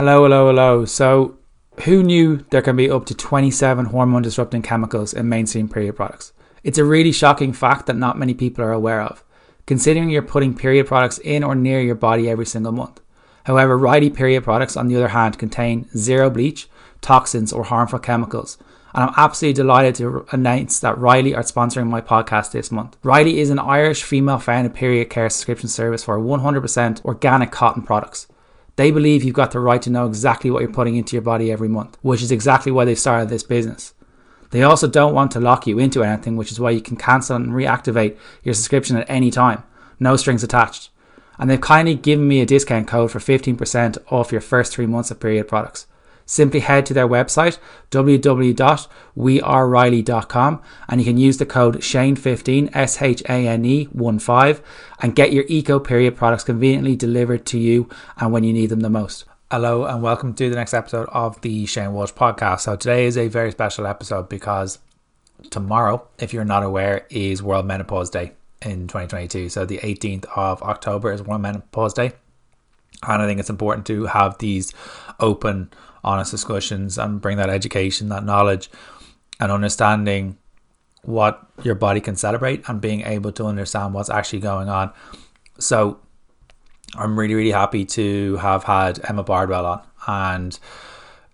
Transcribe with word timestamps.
Hello, 0.00 0.22
hello, 0.22 0.46
hello. 0.46 0.86
So, 0.86 1.36
who 1.84 2.02
knew 2.02 2.38
there 2.48 2.62
can 2.62 2.74
be 2.74 2.90
up 2.90 3.04
to 3.04 3.14
27 3.14 3.84
hormone 3.84 4.22
disrupting 4.22 4.62
chemicals 4.62 5.12
in 5.12 5.28
mainstream 5.28 5.68
period 5.68 5.96
products? 5.96 6.32
It's 6.64 6.78
a 6.78 6.86
really 6.86 7.12
shocking 7.12 7.52
fact 7.52 7.84
that 7.84 7.98
not 7.98 8.18
many 8.18 8.32
people 8.32 8.64
are 8.64 8.72
aware 8.72 9.02
of, 9.02 9.22
considering 9.66 10.08
you're 10.08 10.22
putting 10.22 10.56
period 10.56 10.86
products 10.86 11.18
in 11.18 11.44
or 11.44 11.54
near 11.54 11.82
your 11.82 11.96
body 11.96 12.30
every 12.30 12.46
single 12.46 12.72
month. 12.72 12.98
However, 13.44 13.76
Riley 13.76 14.08
period 14.08 14.42
products, 14.42 14.74
on 14.74 14.88
the 14.88 14.96
other 14.96 15.08
hand, 15.08 15.38
contain 15.38 15.86
zero 15.94 16.30
bleach, 16.30 16.66
toxins, 17.02 17.52
or 17.52 17.64
harmful 17.64 17.98
chemicals. 17.98 18.56
And 18.94 19.04
I'm 19.04 19.14
absolutely 19.18 19.62
delighted 19.62 19.96
to 19.96 20.24
announce 20.32 20.80
that 20.80 20.96
Riley 20.96 21.34
are 21.34 21.42
sponsoring 21.42 21.88
my 21.88 22.00
podcast 22.00 22.52
this 22.52 22.72
month. 22.72 22.96
Riley 23.02 23.38
is 23.38 23.50
an 23.50 23.58
Irish 23.58 24.02
female 24.02 24.38
founded 24.38 24.72
period 24.72 25.10
care 25.10 25.28
subscription 25.28 25.68
service 25.68 26.04
for 26.04 26.18
100% 26.18 27.04
organic 27.04 27.50
cotton 27.50 27.82
products. 27.82 28.28
They 28.80 28.90
believe 28.90 29.22
you've 29.22 29.34
got 29.34 29.50
the 29.50 29.60
right 29.60 29.82
to 29.82 29.90
know 29.90 30.06
exactly 30.06 30.50
what 30.50 30.62
you're 30.62 30.72
putting 30.72 30.96
into 30.96 31.14
your 31.14 31.20
body 31.20 31.52
every 31.52 31.68
month, 31.68 31.98
which 32.00 32.22
is 32.22 32.32
exactly 32.32 32.72
why 32.72 32.86
they've 32.86 32.98
started 32.98 33.28
this 33.28 33.42
business. 33.42 33.92
They 34.52 34.62
also 34.62 34.88
don't 34.88 35.12
want 35.12 35.32
to 35.32 35.38
lock 35.38 35.66
you 35.66 35.78
into 35.78 36.02
anything, 36.02 36.38
which 36.38 36.50
is 36.50 36.58
why 36.58 36.70
you 36.70 36.80
can 36.80 36.96
cancel 36.96 37.36
and 37.36 37.52
reactivate 37.52 38.16
your 38.42 38.54
subscription 38.54 38.96
at 38.96 39.10
any 39.10 39.30
time. 39.30 39.64
No 39.98 40.16
strings 40.16 40.42
attached. 40.42 40.88
And 41.38 41.50
they've 41.50 41.60
kindly 41.60 41.94
given 41.94 42.26
me 42.26 42.40
a 42.40 42.46
discount 42.46 42.88
code 42.88 43.10
for 43.10 43.18
15% 43.18 43.98
off 44.10 44.32
your 44.32 44.40
first 44.40 44.72
three 44.72 44.86
months 44.86 45.10
of 45.10 45.20
period 45.20 45.46
products 45.46 45.86
simply 46.30 46.60
head 46.60 46.86
to 46.86 46.94
their 46.94 47.08
website 47.08 47.58
www.weareriley.com 47.90 50.62
and 50.88 51.00
you 51.00 51.04
can 51.04 51.16
use 51.16 51.38
the 51.38 51.46
code 51.46 51.78
Shane15 51.78 52.70
S 52.72 53.02
H 53.02 53.20
A 53.28 53.48
N 53.48 53.64
E 53.64 53.86
15 53.86 54.62
and 55.00 55.16
get 55.16 55.32
your 55.32 55.44
eco 55.48 55.80
period 55.80 56.16
products 56.16 56.44
conveniently 56.44 56.94
delivered 56.94 57.44
to 57.46 57.58
you 57.58 57.88
and 58.18 58.32
when 58.32 58.44
you 58.44 58.52
need 58.52 58.68
them 58.68 58.78
the 58.80 58.88
most. 58.88 59.24
Hello 59.50 59.84
and 59.84 60.04
welcome 60.04 60.32
to 60.34 60.48
the 60.48 60.54
next 60.54 60.72
episode 60.72 61.08
of 61.10 61.40
the 61.40 61.66
Shane 61.66 61.92
Walsh 61.92 62.12
podcast. 62.12 62.60
So 62.60 62.76
today 62.76 63.06
is 63.06 63.18
a 63.18 63.26
very 63.26 63.50
special 63.50 63.88
episode 63.88 64.28
because 64.28 64.78
tomorrow, 65.50 66.06
if 66.20 66.32
you're 66.32 66.44
not 66.44 66.62
aware, 66.62 67.08
is 67.10 67.42
World 67.42 67.66
Menopause 67.66 68.10
Day 68.10 68.34
in 68.62 68.86
2022. 68.86 69.48
So 69.48 69.64
the 69.64 69.78
18th 69.78 70.26
of 70.36 70.62
October 70.62 71.12
is 71.12 71.22
World 71.22 71.42
Menopause 71.42 71.94
Day. 71.94 72.12
And 73.02 73.20
I 73.20 73.26
think 73.26 73.40
it's 73.40 73.50
important 73.50 73.88
to 73.88 74.06
have 74.06 74.38
these 74.38 74.72
open 75.18 75.70
honest 76.04 76.30
discussions 76.30 76.98
and 76.98 77.20
bring 77.20 77.36
that 77.36 77.50
education, 77.50 78.08
that 78.08 78.24
knowledge, 78.24 78.70
and 79.38 79.50
understanding 79.50 80.36
what 81.02 81.46
your 81.62 81.74
body 81.74 82.00
can 82.00 82.16
celebrate 82.16 82.68
and 82.68 82.80
being 82.80 83.02
able 83.02 83.32
to 83.32 83.46
understand 83.46 83.94
what's 83.94 84.10
actually 84.10 84.40
going 84.40 84.68
on. 84.68 84.92
So, 85.58 85.98
I'm 86.96 87.18
really, 87.18 87.34
really 87.34 87.52
happy 87.52 87.84
to 87.84 88.36
have 88.36 88.64
had 88.64 89.00
Emma 89.08 89.22
Bardwell 89.22 89.66
on, 89.66 89.82
and 90.06 90.58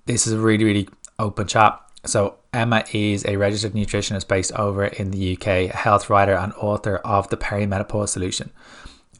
this 0.05 0.27
is 0.27 0.35
a 0.35 0.39
really, 0.39 0.65
really 0.65 0.89
open 1.19 1.47
chat. 1.47 1.81
So, 2.05 2.37
Emma 2.53 2.85
is 2.93 3.25
a 3.27 3.37
registered 3.37 3.73
nutritionist 3.73 4.29
based 4.29 4.53
over 4.53 4.87
in 4.87 5.11
the 5.11 5.37
UK, 5.37 5.47
a 5.47 5.69
health 5.69 6.09
writer 6.09 6.35
and 6.35 6.53
author 6.55 6.97
of 6.99 7.29
the 7.29 7.37
Perimenopause 7.37 8.11
Solution. 8.11 8.51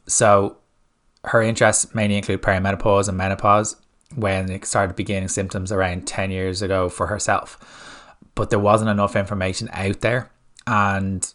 So, 0.07 0.57
her 1.25 1.41
interests 1.41 1.93
mainly 1.93 2.17
include 2.17 2.41
perimenopause 2.41 3.09
and 3.09 3.17
menopause, 3.17 3.75
when 4.15 4.49
it 4.49 4.65
started 4.65 4.95
beginning 4.95 5.29
symptoms 5.29 5.71
around 5.71 6.07
10 6.07 6.31
years 6.31 6.61
ago 6.61 6.89
for 6.89 7.07
herself. 7.07 8.13
But 8.35 8.49
there 8.49 8.59
wasn't 8.59 8.89
enough 8.89 9.15
information 9.15 9.69
out 9.71 10.01
there. 10.01 10.31
And 10.65 11.31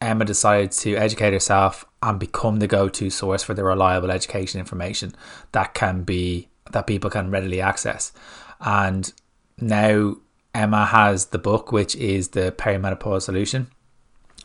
Emma 0.00 0.24
decided 0.24 0.72
to 0.72 0.96
educate 0.96 1.32
herself 1.32 1.84
and 2.02 2.18
become 2.18 2.58
the 2.58 2.66
go 2.66 2.88
to 2.88 3.10
source 3.10 3.42
for 3.42 3.54
the 3.54 3.64
reliable 3.64 4.10
education 4.10 4.60
information 4.60 5.14
that 5.52 5.74
can 5.74 6.02
be 6.02 6.48
that 6.72 6.86
people 6.86 7.10
can 7.10 7.30
readily 7.30 7.60
access. 7.60 8.12
And 8.60 9.12
now 9.58 10.16
Emma 10.54 10.86
has 10.86 11.26
the 11.26 11.38
book, 11.38 11.72
which 11.72 11.94
is 11.96 12.28
the 12.28 12.52
perimenopause 12.52 13.22
solution, 13.22 13.68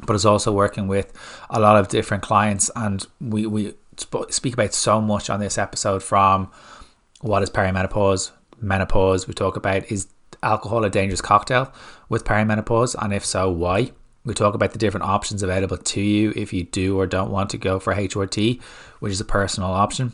but 0.05 0.15
is 0.15 0.25
also 0.25 0.51
working 0.51 0.87
with 0.87 1.11
a 1.49 1.59
lot 1.59 1.77
of 1.77 1.87
different 1.87 2.23
clients. 2.23 2.69
And 2.75 3.05
we, 3.19 3.45
we 3.45 3.73
speak 4.29 4.53
about 4.53 4.73
so 4.73 5.01
much 5.01 5.29
on 5.29 5.39
this 5.39 5.57
episode 5.57 6.03
from 6.03 6.51
what 7.21 7.43
is 7.43 7.49
perimenopause, 7.49 8.31
menopause. 8.59 9.27
We 9.27 9.33
talk 9.33 9.55
about 9.55 9.91
is 9.91 10.07
alcohol 10.43 10.83
a 10.83 10.89
dangerous 10.89 11.21
cocktail 11.21 11.71
with 12.09 12.25
perimenopause, 12.25 12.95
and 13.01 13.13
if 13.13 13.25
so, 13.25 13.49
why? 13.49 13.91
We 14.23 14.33
talk 14.33 14.53
about 14.53 14.71
the 14.71 14.77
different 14.77 15.05
options 15.07 15.41
available 15.41 15.77
to 15.77 16.01
you 16.01 16.33
if 16.35 16.53
you 16.53 16.63
do 16.63 16.99
or 16.99 17.07
don't 17.07 17.31
want 17.31 17.49
to 17.51 17.57
go 17.57 17.79
for 17.79 17.95
HRT, 17.95 18.61
which 18.99 19.13
is 19.13 19.21
a 19.21 19.25
personal 19.25 19.71
option. 19.71 20.13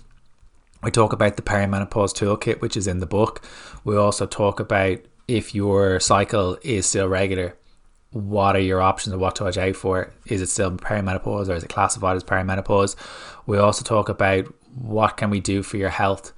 We 0.81 0.91
talk 0.91 1.11
about 1.11 1.35
the 1.35 1.41
perimenopause 1.41 2.13
toolkit, 2.13 2.61
which 2.61 2.77
is 2.77 2.87
in 2.87 2.99
the 2.99 3.05
book. 3.05 3.45
We 3.83 3.97
also 3.97 4.25
talk 4.25 4.59
about 4.59 4.99
if 5.27 5.53
your 5.53 5.99
cycle 5.99 6.57
is 6.61 6.85
still 6.85 7.09
regular, 7.09 7.57
what 8.11 8.55
are 8.55 8.61
your 8.61 8.81
options 8.81 9.11
and 9.11 9.21
what 9.21 9.35
to 9.37 9.43
watch 9.43 9.57
out 9.57 9.75
for? 9.75 10.13
Is 10.27 10.41
it 10.41 10.47
still 10.47 10.71
perimenopause 10.71 11.49
or 11.49 11.55
is 11.55 11.63
it 11.63 11.69
classified 11.69 12.15
as 12.15 12.23
perimenopause? 12.23 12.95
We 13.45 13.57
also 13.57 13.83
talk 13.83 14.07
about 14.07 14.45
what 14.75 15.17
can 15.17 15.29
we 15.29 15.41
do 15.41 15.63
for 15.63 15.75
your 15.77 15.89
health 15.89 16.31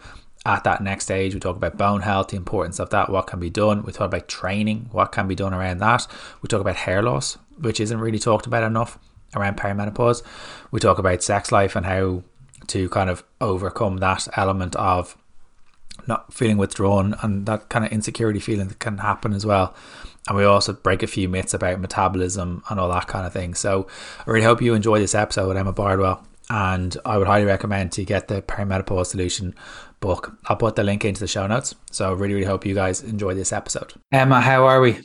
at 0.46 0.64
that 0.64 0.82
next 0.82 1.06
stage, 1.06 1.34
we 1.34 1.40
talk 1.40 1.58
about 1.58 1.78
bone 1.78 2.02
health, 2.02 2.30
the 2.30 2.38
importance 2.38 2.80
of 2.80 2.90
that, 2.92 3.10
what 3.10 3.28
can 3.28 3.40
be 3.40 3.50
done. 3.50 3.84
We 3.84 3.92
talk 3.92 4.08
about 4.08 4.28
training, 4.28 4.90
what 4.92 5.12
can 5.12 5.28
be 5.28 5.36
done 5.36 5.54
around 5.54 5.80
that. 5.80 6.08
We 6.42 6.48
talk 6.48 6.62
about 6.62 6.78
hair 6.78 7.02
loss, 7.02 7.38
which 7.58 7.80
isn't 7.80 8.00
really 8.00 8.20
talked 8.20 8.48
about 8.48 8.64
enough 8.64 8.98
around 9.36 9.58
perimenopause. 9.58 10.24
We 10.72 10.80
talk 10.80 10.98
about 10.98 11.24
sex 11.24 11.52
life 11.52 11.76
and 11.76 11.86
how 11.86 12.24
to 12.68 12.90
kind 12.90 13.10
of 13.10 13.24
overcome 13.42 13.98
that 13.98 14.28
element 14.36 14.76
of 14.76 15.18
not 16.08 16.34
feeling 16.34 16.58
withdrawn 16.58 17.16
and 17.22 17.46
that 17.46 17.70
kind 17.70 17.86
of 17.86 17.92
insecurity 17.92 18.40
feeling 18.40 18.68
that 18.68 18.80
can 18.80 19.00
happen 19.00 19.34
as 19.34 19.46
well. 19.46 19.76
And 20.28 20.38
we 20.38 20.44
also 20.44 20.74
break 20.74 21.04
a 21.04 21.08
few 21.08 21.28
myths 21.28 21.54
about 21.54 21.80
metabolism 21.80 22.64
and 22.70 22.80
all 22.80 22.90
that 22.90 23.08
kind 23.08 23.26
of 23.26 23.34
thing. 23.34 23.56
So 23.56 23.88
I 24.26 24.30
really 24.30 24.46
hope 24.46 24.62
you 24.62 24.74
enjoy 24.74 25.00
this 25.00 25.16
episode 25.16 25.48
with 25.48 25.58
Emma 25.58 25.74
Bardwell. 25.74 26.26
And 26.52 26.98
I 27.06 27.18
would 27.18 27.28
highly 27.28 27.46
recommend 27.46 27.92
to 27.94 28.06
get 28.06 28.28
the 28.28 28.42
perimenopause 28.42 29.08
solution 29.08 29.54
book. 30.00 30.38
I'll 30.46 30.56
put 30.56 30.76
the 30.76 30.84
link 30.84 31.06
into 31.06 31.20
the 31.20 31.28
show 31.28 31.48
notes. 31.48 31.76
So 31.92 32.10
I 32.10 32.14
really, 32.14 32.34
really 32.36 32.46
hope 32.46 32.66
you 32.66 32.76
guys 32.76 33.02
enjoy 33.02 33.34
this 33.34 33.54
episode. 33.54 33.94
Emma, 34.12 34.42
how 34.42 34.66
are 34.66 34.82
we? 34.82 35.00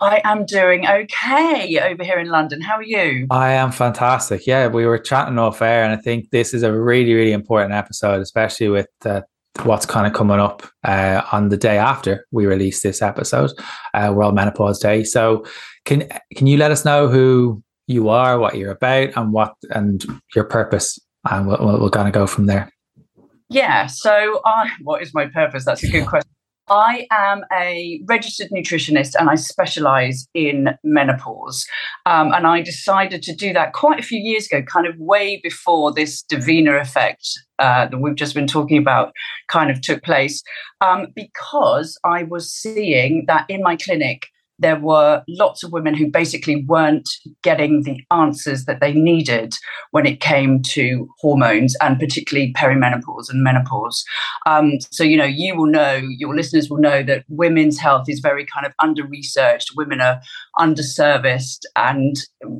I 0.00 0.20
am 0.24 0.46
doing 0.46 0.86
okay 0.86 1.80
over 1.80 2.04
here 2.04 2.20
in 2.20 2.28
London. 2.28 2.60
How 2.60 2.76
are 2.76 2.84
you? 2.84 3.26
I 3.30 3.52
am 3.52 3.72
fantastic. 3.72 4.46
Yeah, 4.46 4.68
we 4.68 4.86
were 4.86 4.98
chatting 4.98 5.38
off 5.38 5.60
air, 5.60 5.82
and 5.82 5.92
I 5.92 5.96
think 5.96 6.30
this 6.30 6.54
is 6.54 6.62
a 6.62 6.72
really, 6.72 7.14
really 7.14 7.32
important 7.32 7.72
episode, 7.72 8.20
especially 8.20 8.68
with 8.68 8.86
uh, 9.04 9.22
what's 9.64 9.86
kind 9.86 10.06
of 10.06 10.12
coming 10.12 10.38
up 10.38 10.62
uh, 10.84 11.22
on 11.32 11.48
the 11.48 11.56
day 11.56 11.78
after 11.78 12.26
we 12.30 12.46
release 12.46 12.80
this 12.80 13.02
episode, 13.02 13.50
uh, 13.92 14.12
World 14.14 14.36
Menopause 14.36 14.78
Day. 14.78 15.02
So, 15.02 15.44
can 15.84 16.08
can 16.36 16.46
you 16.46 16.58
let 16.58 16.70
us 16.70 16.84
know 16.84 17.08
who 17.08 17.60
you 17.88 18.08
are, 18.08 18.38
what 18.38 18.56
you're 18.56 18.70
about, 18.70 19.16
and 19.16 19.32
what 19.32 19.54
and 19.70 20.04
your 20.32 20.44
purpose, 20.44 20.96
and 21.28 21.48
we'll, 21.48 21.58
we'll, 21.58 21.80
we'll 21.80 21.90
kind 21.90 22.06
of 22.06 22.14
go 22.14 22.28
from 22.28 22.46
there. 22.46 22.70
Yeah. 23.48 23.86
So, 23.86 24.40
I, 24.44 24.70
what 24.82 25.02
is 25.02 25.14
my 25.14 25.26
purpose? 25.26 25.64
That's 25.64 25.82
a 25.82 25.88
good 25.88 26.06
question. 26.08 26.30
I 26.70 27.06
am 27.10 27.42
a 27.52 28.00
registered 28.06 28.50
nutritionist 28.50 29.14
and 29.18 29.30
I 29.30 29.36
specialize 29.36 30.28
in 30.34 30.70
menopause. 30.84 31.66
Um, 32.06 32.32
and 32.32 32.46
I 32.46 32.60
decided 32.60 33.22
to 33.22 33.34
do 33.34 33.52
that 33.52 33.72
quite 33.72 33.98
a 33.98 34.02
few 34.02 34.18
years 34.18 34.46
ago, 34.46 34.62
kind 34.62 34.86
of 34.86 34.94
way 34.98 35.40
before 35.42 35.92
this 35.92 36.22
Davina 36.24 36.80
effect 36.80 37.26
uh, 37.58 37.86
that 37.86 37.98
we've 37.98 38.14
just 38.14 38.34
been 38.34 38.46
talking 38.46 38.78
about 38.78 39.12
kind 39.48 39.70
of 39.70 39.80
took 39.80 40.02
place, 40.02 40.42
um, 40.80 41.06
because 41.14 41.98
I 42.04 42.24
was 42.24 42.52
seeing 42.52 43.24
that 43.28 43.46
in 43.48 43.62
my 43.62 43.76
clinic 43.76 44.26
there 44.58 44.78
were 44.78 45.22
lots 45.28 45.62
of 45.62 45.72
women 45.72 45.94
who 45.94 46.10
basically 46.10 46.64
weren't 46.64 47.08
getting 47.42 47.82
the 47.82 48.00
answers 48.10 48.64
that 48.64 48.80
they 48.80 48.92
needed 48.92 49.54
when 49.92 50.06
it 50.06 50.20
came 50.20 50.62
to 50.62 51.08
hormones 51.18 51.76
and 51.80 51.98
particularly 51.98 52.52
perimenopause 52.54 53.30
and 53.30 53.42
menopause. 53.42 54.04
Um, 54.46 54.78
so, 54.90 55.04
you 55.04 55.16
know, 55.16 55.24
you 55.24 55.56
will 55.56 55.70
know, 55.70 55.94
your 55.94 56.34
listeners 56.34 56.68
will 56.68 56.78
know 56.78 57.02
that 57.02 57.24
women's 57.28 57.78
health 57.78 58.08
is 58.08 58.20
very 58.20 58.44
kind 58.44 58.66
of 58.66 58.72
under 58.80 59.06
researched, 59.06 59.72
women 59.76 60.00
are 60.00 60.20
underserviced, 60.58 61.62
and, 61.76 62.16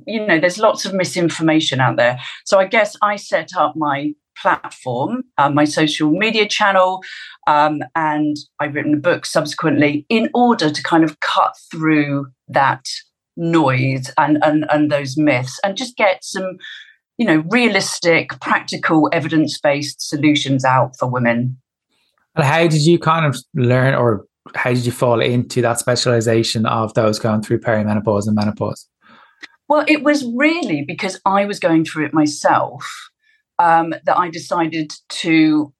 you 0.07 0.25
know, 0.25 0.39
there's 0.39 0.59
lots 0.59 0.85
of 0.85 0.95
misinformation 0.95 1.81
out 1.81 1.97
there. 1.97 2.19
So, 2.45 2.59
I 2.59 2.67
guess 2.67 2.97
I 3.03 3.17
set 3.17 3.57
up 3.57 3.75
my 3.77 4.13
platform, 4.41 5.25
uh, 5.37 5.51
my 5.51 5.65
social 5.65 6.11
media 6.11 6.47
channel, 6.49 7.03
um, 7.47 7.81
and 7.95 8.37
I've 8.61 8.75
written 8.75 8.95
a 8.95 8.99
book 8.99 9.27
subsequently 9.27 10.07
in 10.09 10.29
order 10.35 10.71
to 10.71 10.83
kind 10.83 11.05
of 11.05 11.21
cut 11.21 11.55
through 11.71 12.27
that 12.49 12.85
noise 13.37 14.11
and, 14.19 14.39
and, 14.43 14.67
and 14.71 14.91
those 14.91 15.17
myths 15.17 15.59
and 15.65 15.77
just 15.77 15.97
get 15.97 16.25
some, 16.25 16.59
you 17.17 17.27
know, 17.27 17.45
realistic, 17.51 18.39
practical, 18.41 19.09
evidence 19.13 19.59
based 19.61 20.07
solutions 20.07 20.65
out 20.65 20.97
for 20.99 21.09
women. 21.09 21.57
And 22.35 22.45
how 22.45 22.67
did 22.67 22.85
you 22.85 22.99
kind 22.99 23.27
of 23.27 23.37
learn 23.55 23.95
or 23.95 24.27
how 24.55 24.71
did 24.71 24.87
you 24.87 24.93
fall 24.93 25.21
into 25.21 25.61
that 25.63 25.79
specialization 25.79 26.67
of 26.67 26.95
those 26.95 27.19
going 27.19 27.43
through 27.43 27.61
perimenopause 27.61 28.27
and 28.27 28.35
menopause? 28.35 28.89
Well, 29.69 29.85
it 29.87 30.03
was 30.03 30.25
really 30.35 30.83
because 30.83 31.21
I 31.27 31.45
was 31.45 31.61
going 31.61 31.85
through 31.85 32.07
it 32.07 32.15
myself 32.15 33.11
um, 33.59 33.95
that 34.05 34.19
I 34.19 34.31
decided 34.31 34.93
to 35.09 35.73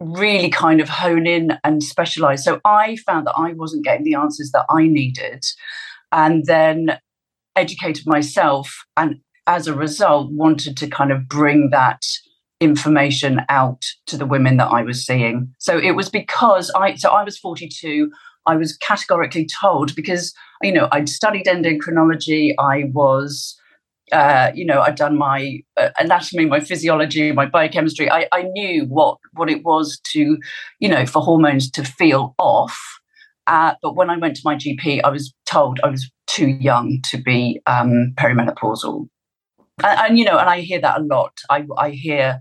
really 0.00 0.48
kind 0.48 0.80
of 0.80 0.88
hone 0.88 1.26
in 1.26 1.58
and 1.62 1.82
specialize. 1.82 2.42
So 2.44 2.60
I 2.64 2.96
found 3.06 3.26
that 3.26 3.34
I 3.36 3.52
wasn't 3.52 3.84
getting 3.84 4.04
the 4.04 4.14
answers 4.14 4.50
that 4.52 4.64
I 4.70 4.86
needed, 4.86 5.44
and 6.12 6.44
then 6.46 6.98
educated 7.56 8.06
myself, 8.06 8.84
and 8.96 9.20
as 9.46 9.66
a 9.66 9.74
result, 9.74 10.32
wanted 10.32 10.76
to 10.78 10.88
kind 10.88 11.12
of 11.12 11.28
bring 11.28 11.70
that 11.70 12.02
information 12.60 13.40
out 13.48 13.84
to 14.06 14.16
the 14.16 14.26
women 14.26 14.58
that 14.58 14.68
I 14.68 14.82
was 14.82 15.04
seeing. 15.04 15.52
So 15.58 15.78
it 15.78 15.92
was 15.92 16.08
because 16.08 16.70
I 16.76 16.94
so 16.94 17.10
I 17.10 17.24
was 17.24 17.38
42. 17.38 18.10
I 18.46 18.56
was 18.56 18.76
categorically 18.76 19.46
told 19.46 19.94
because 19.94 20.34
you 20.62 20.72
know 20.72 20.88
I'd 20.92 21.08
studied 21.08 21.46
endocrinology. 21.46 22.54
I 22.58 22.84
was 22.92 23.56
uh, 24.12 24.50
you 24.54 24.64
know, 24.64 24.80
I'd 24.80 24.96
done 24.96 25.16
my 25.16 25.60
uh, 25.76 25.90
anatomy, 25.98 26.46
my 26.46 26.60
physiology, 26.60 27.32
my 27.32 27.46
biochemistry. 27.46 28.10
I, 28.10 28.26
I 28.32 28.42
knew 28.42 28.84
what 28.86 29.18
what 29.32 29.50
it 29.50 29.64
was 29.64 30.00
to, 30.12 30.38
you 30.78 30.88
know, 30.88 31.06
for 31.06 31.22
hormones 31.22 31.70
to 31.72 31.84
feel 31.84 32.34
off. 32.38 32.78
Uh, 33.46 33.74
but 33.82 33.96
when 33.96 34.10
I 34.10 34.16
went 34.16 34.36
to 34.36 34.42
my 34.44 34.56
GP, 34.56 35.00
I 35.04 35.10
was 35.10 35.32
told 35.46 35.80
I 35.82 35.88
was 35.88 36.10
too 36.26 36.48
young 36.48 37.00
to 37.10 37.18
be 37.18 37.60
um, 37.66 38.12
perimenopausal, 38.16 39.08
and, 39.82 40.00
and, 40.00 40.18
you 40.18 40.24
know, 40.24 40.38
and 40.38 40.48
I 40.48 40.60
hear 40.60 40.80
that 40.80 41.00
a 41.00 41.04
lot. 41.04 41.32
I 41.48 41.66
I 41.78 41.90
hear 41.90 42.40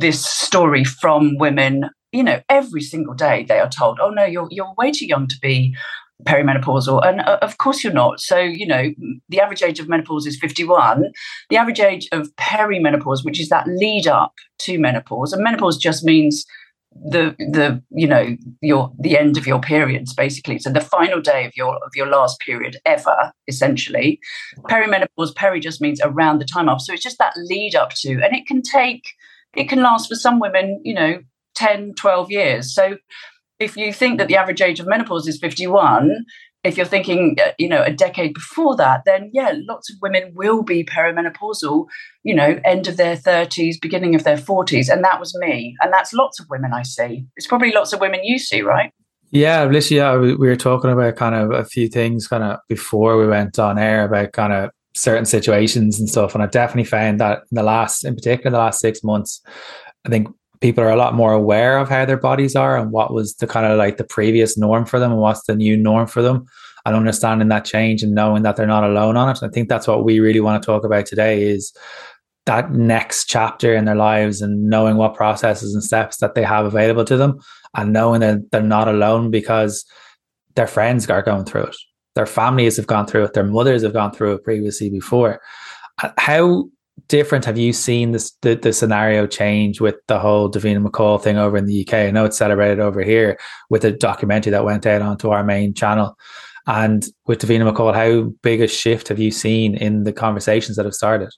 this 0.00 0.24
story 0.24 0.84
from 0.84 1.36
women. 1.38 1.90
You 2.12 2.22
know, 2.22 2.40
every 2.48 2.80
single 2.80 3.14
day 3.14 3.44
they 3.48 3.60
are 3.60 3.68
told, 3.68 3.98
"Oh 4.00 4.10
no, 4.10 4.24
you're 4.24 4.48
you're 4.50 4.74
way 4.78 4.90
too 4.90 5.06
young 5.06 5.26
to 5.26 5.36
be 5.40 5.76
perimenopausal 6.24 7.06
and 7.06 7.20
uh, 7.20 7.38
of 7.42 7.58
course 7.58 7.84
you're 7.84 7.92
not. 7.92 8.20
So 8.20 8.38
you 8.38 8.66
know 8.66 8.90
the 9.28 9.40
average 9.40 9.62
age 9.62 9.80
of 9.80 9.88
menopause 9.88 10.26
is 10.26 10.38
51 10.38 11.12
the 11.50 11.56
average 11.56 11.80
age 11.80 12.08
of 12.12 12.34
perimenopause 12.36 13.24
which 13.24 13.40
is 13.40 13.48
that 13.48 13.66
lead 13.66 14.06
up 14.06 14.32
to 14.60 14.78
menopause 14.78 15.32
and 15.32 15.42
menopause 15.42 15.76
just 15.76 16.04
means 16.04 16.46
the 17.04 17.34
the 17.38 17.82
you 17.90 18.06
know 18.06 18.36
your 18.60 18.92
the 18.98 19.18
end 19.18 19.36
of 19.36 19.46
your 19.46 19.60
periods 19.60 20.14
basically. 20.14 20.58
So 20.58 20.70
the 20.70 20.80
final 20.80 21.20
day 21.20 21.44
of 21.44 21.52
your 21.56 21.76
of 21.76 21.90
your 21.94 22.06
last 22.06 22.40
period 22.40 22.76
ever 22.84 23.32
essentially. 23.48 24.18
Perimenopause 24.70 25.34
peri 25.34 25.60
just 25.60 25.80
means 25.80 26.00
around 26.02 26.40
the 26.40 26.46
time 26.46 26.68
of 26.68 26.80
so 26.80 26.92
it's 26.92 27.02
just 27.02 27.18
that 27.18 27.34
lead 27.36 27.74
up 27.74 27.90
to 27.96 28.12
and 28.22 28.34
it 28.34 28.46
can 28.46 28.62
take 28.62 29.04
it 29.54 29.68
can 29.68 29.82
last 29.82 30.08
for 30.08 30.14
some 30.14 30.38
women 30.38 30.80
you 30.84 30.94
know 30.94 31.18
10 31.54 31.94
12 31.94 32.30
years. 32.30 32.74
So 32.74 32.96
if 33.58 33.76
you 33.76 33.92
think 33.92 34.18
that 34.18 34.28
the 34.28 34.36
average 34.36 34.60
age 34.60 34.80
of 34.80 34.86
menopause 34.86 35.26
is 35.26 35.38
51 35.38 36.24
if 36.66 36.76
you're 36.76 36.86
thinking 36.86 37.36
uh, 37.44 37.52
you 37.58 37.68
know 37.68 37.82
a 37.82 37.92
decade 37.92 38.34
before 38.34 38.76
that 38.76 39.02
then 39.06 39.30
yeah 39.32 39.54
lots 39.68 39.90
of 39.90 39.96
women 40.02 40.32
will 40.34 40.62
be 40.62 40.84
perimenopausal 40.84 41.86
you 42.24 42.34
know 42.34 42.60
end 42.64 42.88
of 42.88 42.96
their 42.96 43.16
30s 43.16 43.80
beginning 43.80 44.14
of 44.14 44.24
their 44.24 44.36
40s 44.36 44.92
and 44.92 45.04
that 45.04 45.20
was 45.20 45.36
me. 45.38 45.76
And 45.80 45.92
that's 45.92 46.12
lots 46.12 46.40
of 46.40 46.46
women 46.50 46.72
i 46.74 46.82
see. 46.82 47.24
It's 47.36 47.46
probably 47.46 47.72
lots 47.72 47.92
of 47.92 48.00
women 48.00 48.20
you 48.22 48.38
see 48.38 48.62
right? 48.62 48.92
Yeah 49.30 49.70
yeah 49.70 50.16
we 50.16 50.34
were 50.34 50.56
talking 50.56 50.90
about 50.90 51.16
kind 51.16 51.34
of 51.34 51.50
a 51.52 51.64
few 51.64 51.88
things 51.88 52.28
kind 52.28 52.42
of 52.42 52.58
before 52.68 53.16
we 53.16 53.26
went 53.26 53.58
on 53.58 53.78
air 53.78 54.04
about 54.04 54.32
kind 54.32 54.52
of 54.52 54.70
certain 54.94 55.26
situations 55.26 56.00
and 56.00 56.08
stuff 56.08 56.34
and 56.34 56.42
i 56.42 56.46
definitely 56.46 56.82
found 56.82 57.20
that 57.20 57.40
in 57.50 57.56
the 57.56 57.62
last 57.62 58.02
in 58.02 58.14
particular 58.14 58.50
the 58.50 58.56
last 58.56 58.80
six 58.80 59.04
months 59.04 59.42
i 60.06 60.08
think 60.08 60.26
people 60.66 60.82
are 60.82 60.90
a 60.90 60.96
lot 60.96 61.14
more 61.14 61.32
aware 61.32 61.78
of 61.78 61.88
how 61.88 62.04
their 62.04 62.16
bodies 62.16 62.56
are 62.56 62.76
and 62.76 62.90
what 62.90 63.14
was 63.14 63.36
the 63.36 63.46
kind 63.46 63.66
of 63.66 63.78
like 63.78 63.98
the 63.98 64.04
previous 64.04 64.58
norm 64.58 64.84
for 64.84 64.98
them 64.98 65.12
and 65.12 65.20
what's 65.20 65.44
the 65.44 65.54
new 65.54 65.76
norm 65.76 66.08
for 66.08 66.22
them 66.22 66.44
and 66.84 66.96
understanding 66.96 67.46
that 67.46 67.64
change 67.64 68.02
and 68.02 68.16
knowing 68.16 68.42
that 68.42 68.56
they're 68.56 68.66
not 68.66 68.82
alone 68.82 69.16
on 69.16 69.28
it. 69.28 69.38
I 69.44 69.48
think 69.48 69.68
that's 69.68 69.86
what 69.86 70.04
we 70.04 70.18
really 70.18 70.40
want 70.40 70.60
to 70.60 70.66
talk 70.66 70.82
about 70.82 71.06
today 71.06 71.44
is 71.44 71.72
that 72.46 72.72
next 72.72 73.26
chapter 73.26 73.76
in 73.76 73.84
their 73.84 73.94
lives 73.94 74.42
and 74.42 74.68
knowing 74.68 74.96
what 74.96 75.14
processes 75.14 75.72
and 75.72 75.84
steps 75.84 76.16
that 76.16 76.34
they 76.34 76.42
have 76.42 76.66
available 76.66 77.04
to 77.04 77.16
them 77.16 77.38
and 77.76 77.92
knowing 77.92 78.20
that 78.22 78.50
they're 78.50 78.60
not 78.60 78.88
alone 78.88 79.30
because 79.30 79.84
their 80.56 80.66
friends 80.66 81.08
are 81.08 81.22
going 81.22 81.44
through 81.44 81.66
it. 81.66 81.76
Their 82.16 82.26
families 82.26 82.76
have 82.76 82.88
gone 82.88 83.06
through 83.06 83.22
it. 83.22 83.34
Their 83.34 83.44
mothers 83.44 83.84
have 83.84 83.92
gone 83.92 84.10
through 84.10 84.32
it 84.32 84.42
previously 84.42 84.90
before. 84.90 85.40
Uh, 86.02 86.10
how 86.18 86.64
different 87.08 87.44
have 87.44 87.58
you 87.58 87.72
seen 87.72 88.12
this 88.12 88.32
the, 88.42 88.54
the 88.54 88.72
scenario 88.72 89.26
change 89.26 89.80
with 89.80 89.96
the 90.08 90.18
whole 90.18 90.50
Davina 90.50 90.84
McCall 90.84 91.22
thing 91.22 91.36
over 91.36 91.56
in 91.56 91.66
the 91.66 91.86
UK? 91.86 91.94
I 91.94 92.10
know 92.10 92.24
it's 92.24 92.38
celebrated 92.38 92.80
over 92.80 93.02
here 93.02 93.38
with 93.70 93.84
a 93.84 93.92
documentary 93.92 94.50
that 94.50 94.64
went 94.64 94.86
out 94.86 95.02
onto 95.02 95.30
our 95.30 95.44
main 95.44 95.74
channel. 95.74 96.16
And 96.66 97.06
with 97.26 97.40
Davina 97.40 97.72
McCall, 97.72 97.94
how 97.94 98.30
big 98.42 98.60
a 98.60 98.66
shift 98.66 99.08
have 99.08 99.18
you 99.18 99.30
seen 99.30 99.76
in 99.76 100.04
the 100.04 100.12
conversations 100.12 100.76
that 100.76 100.84
have 100.84 100.94
started? 100.94 101.30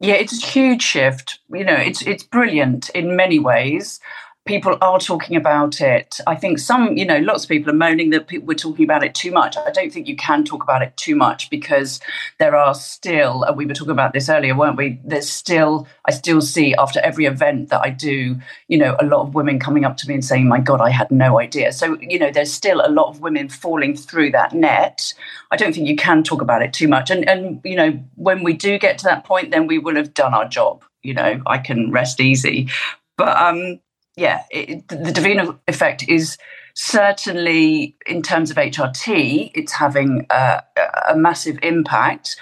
Yeah, 0.00 0.14
it's 0.14 0.42
a 0.42 0.46
huge 0.46 0.82
shift. 0.82 1.38
You 1.50 1.64
know, 1.64 1.76
it's 1.76 2.02
it's 2.02 2.24
brilliant 2.24 2.90
in 2.90 3.16
many 3.16 3.38
ways 3.38 4.00
people 4.46 4.76
are 4.82 4.98
talking 4.98 5.36
about 5.36 5.80
it. 5.80 6.20
I 6.26 6.34
think 6.34 6.58
some, 6.58 6.98
you 6.98 7.06
know, 7.06 7.18
lots 7.18 7.44
of 7.44 7.48
people 7.48 7.70
are 7.72 7.76
moaning 7.76 8.10
that 8.10 8.26
people, 8.26 8.46
we're 8.46 8.54
talking 8.54 8.84
about 8.84 9.02
it 9.02 9.14
too 9.14 9.30
much. 9.30 9.56
I 9.56 9.70
don't 9.70 9.90
think 9.90 10.06
you 10.06 10.16
can 10.16 10.44
talk 10.44 10.62
about 10.62 10.82
it 10.82 10.94
too 10.98 11.16
much 11.16 11.48
because 11.48 11.98
there 12.38 12.54
are 12.54 12.74
still, 12.74 13.42
and 13.44 13.56
we 13.56 13.64
were 13.64 13.72
talking 13.72 13.92
about 13.92 14.12
this 14.12 14.28
earlier, 14.28 14.54
weren't 14.54 14.76
we? 14.76 15.00
There's 15.02 15.30
still, 15.30 15.88
I 16.06 16.10
still 16.12 16.42
see 16.42 16.74
after 16.74 17.00
every 17.00 17.24
event 17.24 17.70
that 17.70 17.80
I 17.80 17.88
do, 17.88 18.36
you 18.68 18.76
know, 18.76 18.96
a 19.00 19.06
lot 19.06 19.22
of 19.22 19.34
women 19.34 19.58
coming 19.58 19.86
up 19.86 19.96
to 19.98 20.08
me 20.08 20.14
and 20.14 20.24
saying, 20.24 20.46
my 20.46 20.60
God, 20.60 20.80
I 20.80 20.90
had 20.90 21.10
no 21.10 21.40
idea. 21.40 21.72
So, 21.72 21.98
you 22.00 22.18
know, 22.18 22.30
there's 22.30 22.52
still 22.52 22.82
a 22.84 22.90
lot 22.90 23.08
of 23.08 23.20
women 23.20 23.48
falling 23.48 23.96
through 23.96 24.32
that 24.32 24.52
net. 24.52 25.14
I 25.52 25.56
don't 25.56 25.74
think 25.74 25.88
you 25.88 25.96
can 25.96 26.22
talk 26.22 26.42
about 26.42 26.62
it 26.62 26.74
too 26.74 26.88
much. 26.88 27.10
And, 27.10 27.26
and 27.26 27.62
you 27.64 27.76
know, 27.76 27.98
when 28.16 28.42
we 28.42 28.52
do 28.52 28.78
get 28.78 28.98
to 28.98 29.04
that 29.04 29.24
point, 29.24 29.52
then 29.52 29.66
we 29.66 29.78
will 29.78 29.96
have 29.96 30.12
done 30.12 30.34
our 30.34 30.46
job. 30.46 30.84
You 31.02 31.14
know, 31.14 31.40
I 31.46 31.58
can 31.58 31.90
rest 31.90 32.20
easy. 32.20 32.68
But 33.16 33.36
um, 33.36 33.80
yeah, 34.16 34.44
it, 34.50 34.86
the 34.88 35.12
Davina 35.12 35.58
effect 35.66 36.08
is 36.08 36.38
certainly 36.74 37.96
in 38.06 38.22
terms 38.22 38.50
of 38.50 38.56
HRT, 38.56 39.52
it's 39.54 39.72
having 39.72 40.26
a, 40.30 40.62
a, 41.08 41.16
massive 41.16 41.58
impact, 41.62 42.36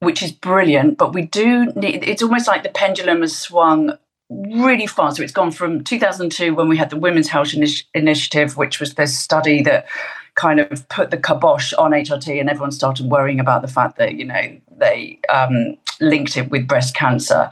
which 0.00 0.22
is 0.22 0.32
brilliant. 0.32 0.98
But 0.98 1.14
we 1.14 1.22
do 1.22 1.66
need, 1.76 2.04
it's 2.04 2.22
almost 2.22 2.48
like 2.48 2.62
the 2.62 2.68
pendulum 2.68 3.20
has 3.20 3.36
swung 3.36 3.96
really 4.28 4.86
fast. 4.86 5.16
So 5.16 5.22
it's 5.22 5.32
gone 5.32 5.52
from 5.52 5.84
2002 5.84 6.54
when 6.54 6.68
we 6.68 6.76
had 6.76 6.90
the 6.90 6.96
Women's 6.96 7.28
Health 7.28 7.48
Initi- 7.48 7.84
Initiative, 7.94 8.56
which 8.56 8.80
was 8.80 8.94
this 8.94 9.16
study 9.16 9.62
that 9.62 9.86
kind 10.34 10.58
of 10.58 10.88
put 10.88 11.10
the 11.10 11.16
kibosh 11.16 11.72
on 11.74 11.92
HRT 11.92 12.40
and 12.40 12.50
everyone 12.50 12.72
started 12.72 13.06
worrying 13.06 13.38
about 13.38 13.62
the 13.62 13.68
fact 13.68 13.98
that, 13.98 14.14
you 14.14 14.24
know, 14.24 14.60
they 14.78 15.20
um, 15.32 15.76
linked 16.00 16.36
it 16.36 16.50
with 16.50 16.66
breast 16.66 16.94
cancer. 16.94 17.50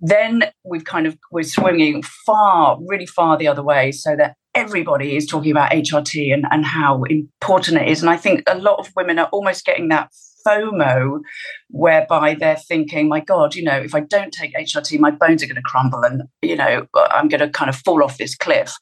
Then 0.00 0.44
we've 0.64 0.84
kind 0.84 1.06
of, 1.06 1.16
we're 1.30 1.44
swinging 1.44 2.02
far, 2.02 2.78
really 2.86 3.06
far 3.06 3.36
the 3.36 3.48
other 3.48 3.62
way 3.62 3.92
so 3.92 4.16
that 4.16 4.36
everybody 4.54 5.16
is 5.16 5.26
talking 5.26 5.50
about 5.50 5.70
HRT 5.70 6.32
and, 6.32 6.46
and 6.50 6.64
how 6.64 7.04
important 7.04 7.80
it 7.80 7.88
is. 7.88 8.00
And 8.00 8.10
I 8.10 8.16
think 8.16 8.42
a 8.46 8.58
lot 8.58 8.78
of 8.78 8.90
women 8.96 9.18
are 9.18 9.28
almost 9.32 9.64
getting 9.64 9.88
that 9.88 10.10
FOMO, 10.48 11.20
whereby 11.68 12.34
they're 12.34 12.56
thinking, 12.56 13.08
my 13.08 13.20
God, 13.20 13.54
you 13.54 13.62
know, 13.62 13.76
if 13.76 13.94
I 13.94 14.00
don't 14.00 14.32
take 14.32 14.54
HRT, 14.54 14.98
my 14.98 15.10
bones 15.10 15.42
are 15.42 15.46
going 15.46 15.56
to 15.56 15.62
crumble 15.62 16.02
and, 16.02 16.22
you 16.42 16.56
know, 16.56 16.86
I'm 16.94 17.28
going 17.28 17.40
to 17.40 17.50
kind 17.50 17.68
of 17.68 17.76
fall 17.76 18.02
off 18.02 18.18
this 18.18 18.34
cliff. 18.34 18.74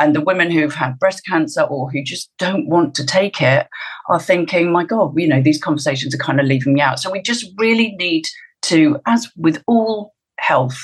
And 0.00 0.14
the 0.14 0.20
women 0.20 0.50
who've 0.50 0.74
had 0.74 0.98
breast 0.98 1.22
cancer 1.26 1.62
or 1.62 1.90
who 1.90 2.02
just 2.02 2.30
don't 2.38 2.68
want 2.68 2.94
to 2.96 3.06
take 3.06 3.42
it 3.42 3.66
are 4.08 4.20
thinking, 4.20 4.70
my 4.70 4.84
God, 4.84 5.12
you 5.16 5.28
know, 5.28 5.42
these 5.42 5.60
conversations 5.60 6.14
are 6.14 6.18
kind 6.18 6.40
of 6.40 6.46
leaving 6.46 6.74
me 6.74 6.80
out. 6.80 7.00
So 7.00 7.10
we 7.10 7.20
just 7.20 7.46
really 7.58 7.96
need 7.98 8.24
to, 8.62 8.98
as 9.06 9.28
with 9.36 9.62
all 9.66 10.14
health, 10.38 10.78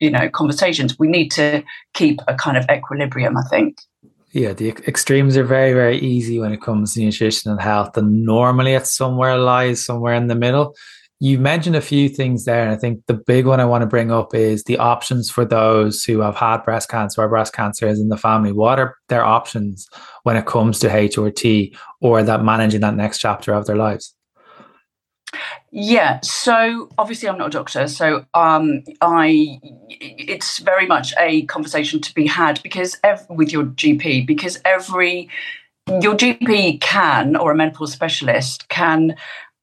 you 0.00 0.10
know, 0.10 0.28
conversations, 0.28 0.98
we 0.98 1.08
need 1.08 1.30
to 1.32 1.62
keep 1.94 2.20
a 2.28 2.34
kind 2.34 2.56
of 2.56 2.66
equilibrium, 2.70 3.36
I 3.36 3.42
think. 3.48 3.78
Yeah, 4.36 4.52
the 4.52 4.68
extremes 4.86 5.34
are 5.38 5.44
very, 5.44 5.72
very 5.72 5.96
easy 5.98 6.38
when 6.38 6.52
it 6.52 6.60
comes 6.60 6.92
to 6.92 7.00
nutrition 7.00 7.50
and 7.50 7.58
health. 7.58 7.96
And 7.96 8.26
normally 8.26 8.74
it's 8.74 8.94
somewhere 8.94 9.38
lies 9.38 9.82
somewhere 9.82 10.12
in 10.12 10.26
the 10.26 10.34
middle. 10.34 10.76
You 11.20 11.38
mentioned 11.38 11.74
a 11.74 11.80
few 11.80 12.10
things 12.10 12.44
there. 12.44 12.62
And 12.62 12.70
I 12.70 12.76
think 12.76 13.00
the 13.06 13.14
big 13.14 13.46
one 13.46 13.60
I 13.60 13.64
want 13.64 13.80
to 13.80 13.86
bring 13.86 14.12
up 14.12 14.34
is 14.34 14.64
the 14.64 14.76
options 14.76 15.30
for 15.30 15.46
those 15.46 16.04
who 16.04 16.20
have 16.20 16.36
had 16.36 16.64
breast 16.64 16.90
cancer 16.90 17.22
or 17.22 17.30
breast 17.30 17.54
cancer 17.54 17.88
is 17.88 17.98
in 17.98 18.10
the 18.10 18.18
family. 18.18 18.52
What 18.52 18.78
are 18.78 18.98
their 19.08 19.24
options 19.24 19.88
when 20.24 20.36
it 20.36 20.44
comes 20.44 20.80
to 20.80 20.88
HRT 20.90 21.74
or 22.02 22.22
that 22.22 22.44
managing 22.44 22.82
that 22.82 22.94
next 22.94 23.20
chapter 23.20 23.54
of 23.54 23.64
their 23.64 23.76
lives? 23.76 24.15
Yeah, 25.70 26.20
so 26.22 26.88
obviously 26.98 27.28
I'm 27.28 27.38
not 27.38 27.48
a 27.48 27.50
doctor, 27.50 27.88
so 27.88 28.24
um, 28.34 28.82
I 29.00 29.60
it's 29.88 30.58
very 30.58 30.86
much 30.86 31.12
a 31.18 31.42
conversation 31.42 32.00
to 32.00 32.14
be 32.14 32.26
had 32.26 32.62
because 32.62 32.96
ev- 33.04 33.26
with 33.28 33.52
your 33.52 33.64
GP 33.64 34.26
because 34.26 34.58
every 34.64 35.28
your 36.00 36.14
GP 36.14 36.80
can 36.80 37.36
or 37.36 37.52
a 37.52 37.54
menopause 37.54 37.92
specialist 37.92 38.68
can 38.68 39.16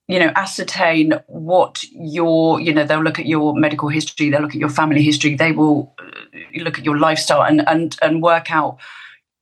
you 0.07 0.19
know 0.19 0.31
ascertain 0.35 1.13
what 1.27 1.83
your 1.91 2.59
you 2.59 2.73
know 2.73 2.85
they'll 2.85 3.03
look 3.03 3.19
at 3.19 3.25
your 3.25 3.55
medical 3.55 3.89
history 3.89 4.29
they'll 4.29 4.41
look 4.41 4.55
at 4.55 4.59
your 4.59 4.69
family 4.69 5.01
history 5.01 5.35
they 5.35 5.51
will 5.51 5.93
uh, 5.99 6.61
look 6.63 6.77
at 6.77 6.85
your 6.85 6.97
lifestyle 6.97 7.43
and 7.43 7.67
and 7.67 7.97
and 8.01 8.21
work 8.21 8.51
out 8.51 8.77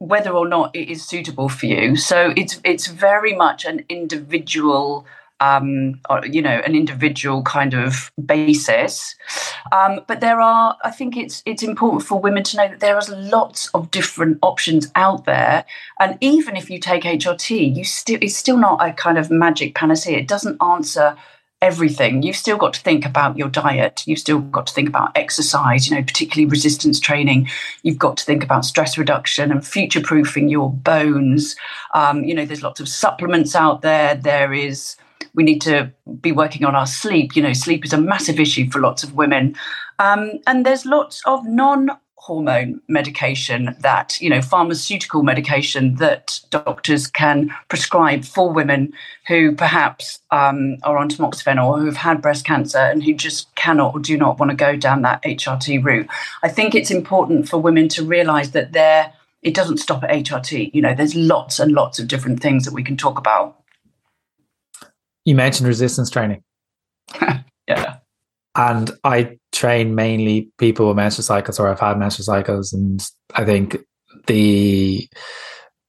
whether 0.02 0.32
or 0.32 0.48
not 0.48 0.76
it 0.76 0.90
is 0.90 1.06
suitable 1.06 1.48
for 1.48 1.68
you. 1.68 1.96
So 1.96 2.34
it's 2.36 2.60
it's 2.64 2.88
very 2.88 3.36
much 3.36 3.66
an 3.66 3.86
individual 3.88 5.06
um, 5.42 6.00
or, 6.10 6.26
you 6.26 6.42
know, 6.42 6.62
an 6.66 6.76
individual 6.76 7.42
kind 7.42 7.74
of 7.74 8.12
basis. 8.24 9.16
Um, 9.72 10.02
but 10.08 10.22
there 10.22 10.40
are, 10.40 10.78
I 10.84 10.92
think 10.92 11.18
it's 11.18 11.42
it's 11.46 11.64
important 11.64 12.04
for 12.04 12.20
women 12.20 12.44
to 12.44 12.58
know 12.58 12.68
that 12.70 12.80
there 12.80 12.96
are 12.96 13.04
lots 13.10 13.68
of 13.74 13.92
different 13.92 14.38
options 14.42 14.92
out 14.96 15.26
there. 15.26 15.66
And 16.00 16.18
even 16.22 16.56
if 16.56 16.70
you 16.70 16.80
take 16.80 17.04
HRT, 17.04 17.76
you 17.76 17.84
still 17.84 18.20
it's 18.22 18.38
still 18.38 18.58
not 18.58 18.88
a 18.88 18.94
kind 18.94 19.18
of 19.18 19.32
magic 19.32 19.76
panacea. 19.76 20.20
It 20.20 20.28
doesn't 20.28 20.62
answer 20.62 21.18
everything. 21.62 22.24
You've 22.24 22.36
still 22.36 22.58
got 22.58 22.74
to 22.74 22.82
think 22.82 23.06
about 23.06 23.38
your 23.38 23.48
diet. 23.48 24.04
You've 24.06 24.20
still 24.20 24.40
got 24.40 24.68
to 24.68 24.74
think 24.74 24.90
about 24.90 25.12
exercise, 25.16 25.88
you 25.88 25.96
know, 25.96 26.04
particularly 26.04 26.50
resistance 26.50 27.00
training. 27.00 27.50
You've 27.84 28.00
got 28.00 28.18
to 28.18 28.26
think 28.26 28.44
about 28.44 28.66
stress 28.66 28.98
reduction 28.98 29.52
and 29.52 29.66
future 29.66 30.02
proofing 30.02 30.50
your 30.50 30.72
bones. 30.72 31.56
Um, 31.94 32.24
you 32.24 32.34
know, 32.34 32.46
there's 32.46 32.64
lots 32.64 32.80
of 32.80 32.90
supplements 32.90 33.56
out 33.56 33.82
there. 33.82 34.16
There 34.16 34.54
is, 34.54 34.96
we 35.34 35.44
need 35.44 35.62
to 35.62 35.92
be 36.20 36.32
working 36.32 36.66
on 36.66 36.76
our 36.76 36.88
sleep. 36.88 37.36
You 37.36 37.44
know, 37.44 37.54
sleep 37.54 37.86
is 37.86 37.94
a 37.94 37.98
massive 37.98 38.40
issue 38.40 38.70
for 38.70 38.80
lots 38.80 39.04
of 39.04 39.16
women. 39.16 39.56
Um, 40.00 40.40
and 40.48 40.66
there's 40.66 40.86
lots 40.86 41.22
of 41.26 41.46
non 41.46 41.92
hormone 42.22 42.80
medication 42.88 43.76
that 43.80 44.22
you 44.22 44.30
know 44.30 44.44
pharmaceutical 44.44 45.24
medication 45.24 45.96
that 45.96 46.40
doctors 46.52 47.08
can 47.08 47.50
prescribe 47.68 48.24
for 48.24 48.54
women 48.54 48.94
who 49.28 49.56
perhaps 49.56 50.20
um, 50.30 50.78
are 50.84 51.00
on 51.00 51.10
tamoxifen 51.10 51.64
or 51.64 51.80
who've 51.80 51.98
had 51.98 52.22
breast 52.22 52.46
cancer 52.46 52.78
and 52.78 53.04
who 53.04 53.12
just 53.12 53.54
cannot 53.56 53.96
or 53.96 54.00
do 54.00 54.16
not 54.16 54.38
want 54.38 54.52
to 54.52 54.56
go 54.56 54.76
down 54.76 55.02
that 55.02 55.24
HRT 55.24 55.84
route. 55.84 56.08
I 56.44 56.50
think 56.50 56.76
it's 56.76 56.92
important 56.92 57.50
for 57.50 57.58
women 57.58 57.90
to 57.90 58.06
realize 58.06 58.52
that 58.52 58.72
there 58.72 59.12
it 59.42 59.56
doesn't 59.56 59.78
stop 59.78 60.04
at 60.04 60.12
HRT. 60.12 60.72
You 60.76 60.82
know, 60.84 60.94
there's 60.94 61.16
lots 61.16 61.60
and 61.60 61.72
lots 61.72 61.98
of 62.00 62.08
different 62.08 62.40
things 62.40 62.66
that 62.66 62.74
we 62.74 62.84
can 62.84 62.98
talk 62.98 63.18
about. 63.18 63.61
You 65.25 65.36
mentioned 65.36 65.68
resistance 65.68 66.10
training. 66.10 66.44
yeah. 67.68 67.98
And 68.56 68.92
I 69.04 69.38
train 69.51 69.96
mainly 69.96 70.50
people 70.58 70.88
with 70.88 70.98
menstrual 70.98 71.24
cycles 71.24 71.60
or 71.60 71.68
I've 71.68 71.80
had 71.80 71.98
menstrual 71.98 72.25
cycles. 72.25 72.74
And 72.74 73.01
I 73.34 73.46
think 73.46 73.78
the 74.28 75.08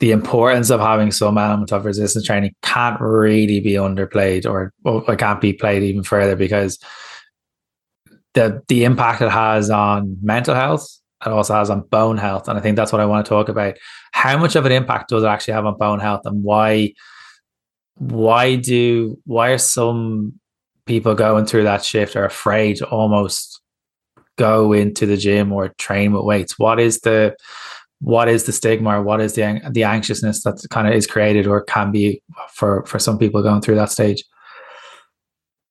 the 0.03 0.11
importance 0.11 0.71
of 0.71 0.81
having 0.81 1.13
some 1.13 1.39
element 1.39 1.73
of 1.73 1.85
resistance 1.85 2.27
training 2.27 2.53
can't 2.63 3.01
really 3.01 3.61
be 3.61 3.75
underplayed 3.75 4.45
or, 4.45 4.73
or 4.85 5.15
can't 5.15 5.41
be 5.41 5.53
played 5.53 5.85
even 5.85 6.03
further 6.03 6.35
because 6.35 6.77
the 8.35 8.61
the 8.67 8.83
impact 8.83 9.23
it 9.23 9.31
has 9.31 9.71
on 9.71 10.17
mental 10.21 10.57
health 10.57 10.99
it 11.25 11.31
also 11.31 11.55
has 11.55 11.71
on 11.71 11.83
bone 11.83 12.19
health 12.19 12.49
and 12.49 12.59
i 12.59 12.61
think 12.61 12.75
that's 12.75 12.91
what 12.91 13.01
i 13.01 13.07
want 13.07 13.25
to 13.25 13.29
talk 13.29 13.49
about 13.49 13.77
how 14.11 14.37
much 14.37 14.57
of 14.57 14.67
an 14.67 14.73
impact 14.73 15.11
does 15.11 15.23
it 15.23 15.29
actually 15.29 15.55
have 15.55 15.67
on 15.67 15.79
bone 15.79 16.01
health 16.01 16.23
and 16.25 16.43
why 16.43 16.93
why 18.03 18.57
do 18.57 19.17
why 19.25 19.51
are 19.51 19.59
some 19.59 20.33
people 20.87 21.15
going 21.15 21.47
through 21.47 21.63
that 21.63 21.85
shift 21.85 22.17
are 22.17 22.25
afraid 22.25 22.77
to 22.77 22.87
almost 22.89 23.61
go 24.37 24.73
into 24.73 25.07
the 25.07 25.17
gym 25.17 25.53
or 25.53 25.69
train 25.79 26.13
with 26.13 26.25
weights? 26.25 26.59
What 26.59 26.81
is 26.81 27.01
the 27.01 27.37
what 28.01 28.29
is 28.29 28.45
the 28.45 28.53
stigma 28.53 28.99
or 28.99 29.03
what 29.03 29.21
is 29.21 29.35
the 29.35 29.61
the 29.71 29.85
anxiousness 29.85 30.43
that 30.43 30.61
kind 30.71 30.89
of 30.89 30.95
is 30.95 31.07
created 31.07 31.47
or 31.47 31.63
can 31.63 31.93
be 31.93 32.21
for 32.53 32.85
for 32.87 32.99
some 32.99 33.19
people 33.19 33.43
going 33.43 33.61
through 33.61 33.77
that 33.77 33.91
stage? 33.91 34.25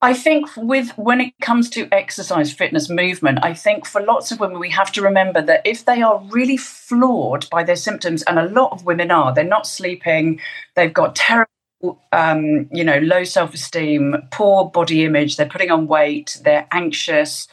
I 0.03 0.13
think 0.13 0.47
with 0.55 0.97
when 0.97 1.21
it 1.21 1.33
comes 1.41 1.69
to 1.71 1.87
exercise, 1.91 2.51
fitness, 2.51 2.89
movement, 2.89 3.39
I 3.43 3.53
think 3.53 3.85
for 3.85 4.01
lots 4.01 4.31
of 4.31 4.39
women 4.39 4.57
we 4.57 4.71
have 4.71 4.91
to 4.93 5.01
remember 5.01 5.41
that 5.43 5.61
if 5.63 5.85
they 5.85 6.01
are 6.01 6.23
really 6.31 6.57
flawed 6.57 7.47
by 7.51 7.63
their 7.63 7.75
symptoms, 7.75 8.23
and 8.23 8.39
a 8.39 8.47
lot 8.47 8.71
of 8.71 8.85
women 8.85 9.11
are, 9.11 9.31
they're 9.31 9.43
not 9.43 9.67
sleeping, 9.67 10.39
they've 10.75 10.93
got 10.93 11.15
terrible 11.15 11.51
um, 12.11 12.67
you 12.71 12.83
know, 12.83 12.99
low 12.99 13.23
self 13.23 13.53
esteem, 13.53 14.15
poor 14.31 14.69
body 14.69 15.03
image, 15.03 15.37
they're 15.37 15.47
putting 15.47 15.71
on 15.71 15.87
weight, 15.87 16.39
they're 16.43 16.67
anxious. 16.71 17.47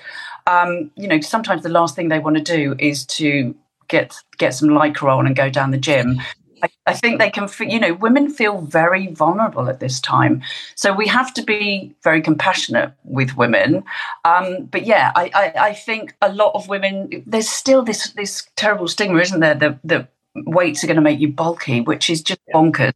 Um, 0.46 0.90
you 0.96 1.08
know, 1.08 1.20
sometimes 1.20 1.62
the 1.62 1.68
last 1.68 1.94
thing 1.94 2.08
they 2.08 2.18
want 2.18 2.36
to 2.36 2.42
do 2.42 2.74
is 2.78 3.04
to 3.06 3.54
get 3.88 4.16
get 4.38 4.54
some 4.54 4.68
lycra 4.68 5.16
on 5.16 5.26
and 5.26 5.36
go 5.36 5.50
down 5.50 5.70
the 5.70 5.78
gym. 5.78 6.20
I, 6.62 6.68
I 6.86 6.94
think 6.94 7.18
they 7.18 7.30
can, 7.30 7.48
you 7.60 7.78
know, 7.78 7.94
women 7.94 8.30
feel 8.30 8.62
very 8.62 9.08
vulnerable 9.08 9.68
at 9.68 9.80
this 9.80 10.00
time. 10.00 10.42
So 10.74 10.92
we 10.92 11.06
have 11.06 11.32
to 11.34 11.42
be 11.42 11.94
very 12.02 12.20
compassionate 12.20 12.92
with 13.04 13.36
women. 13.36 13.84
Um, 14.24 14.64
but 14.64 14.84
yeah, 14.84 15.12
I, 15.14 15.30
I, 15.34 15.52
I, 15.68 15.74
think 15.74 16.16
a 16.20 16.32
lot 16.32 16.52
of 16.54 16.68
women, 16.68 17.22
there's 17.26 17.48
still 17.48 17.82
this 17.82 18.10
this 18.12 18.48
terrible 18.56 18.88
stigma, 18.88 19.20
isn't 19.20 19.40
there? 19.40 19.54
That 19.54 19.78
the 19.84 20.08
weights 20.34 20.82
are 20.82 20.86
going 20.86 20.96
to 20.96 21.02
make 21.02 21.20
you 21.20 21.28
bulky, 21.28 21.80
which 21.80 22.10
is 22.10 22.22
just 22.22 22.40
bonkers. 22.52 22.92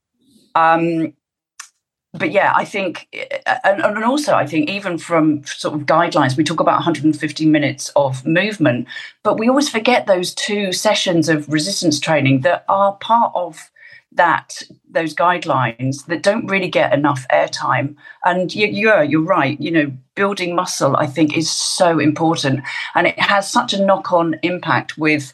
Um, 0.55 1.15
but 2.15 2.31
yeah, 2.31 2.53
I 2.55 2.65
think, 2.65 3.09
eh, 3.13 3.39
and, 3.65 3.81
and, 3.83 4.05
also 4.05 4.35
I 4.35 4.47
think 4.47 4.69
even 4.69 4.99
from 4.99 5.45
sort 5.45 5.75
of 5.75 5.87
guidelines, 5.87 6.37
we 6.37 6.45
talk 6.45 6.61
about 6.61 6.75
150 6.75 7.47
minutes 7.47 7.91
of 7.97 8.27
movement, 8.27 8.87
but 9.23 9.39
we 9.39 9.49
always 9.49 9.69
forget 9.69 10.07
those 10.07 10.35
two 10.35 10.73
sessions 10.73 11.29
of 11.29 11.49
resistance 11.49 11.99
training 11.99 12.41
that 12.43 12.65
are 12.69 12.95
part 12.97 13.33
of 13.35 13.71
that 14.15 14.63
those 14.91 15.15
guidelines 15.15 16.05
that 16.05 16.23
don't 16.23 16.47
really 16.47 16.69
get 16.69 16.93
enough 16.93 17.27
airtime. 17.33 17.97
And 18.25 18.55
you, 18.55 18.67
you're 18.67 19.03
you're 19.03 19.23
right. 19.23 19.59
You 19.59 19.71
know, 19.71 19.93
building 20.15 20.55
muscle 20.55 20.97
I 20.97 21.07
think 21.07 21.35
is 21.37 21.51
so 21.51 21.99
important, 21.99 22.61
and 22.95 23.07
it 23.07 23.19
has 23.19 23.51
such 23.51 23.73
a 23.73 23.85
knock 23.85 24.13
on 24.13 24.37
impact 24.43 24.99
with 24.99 25.33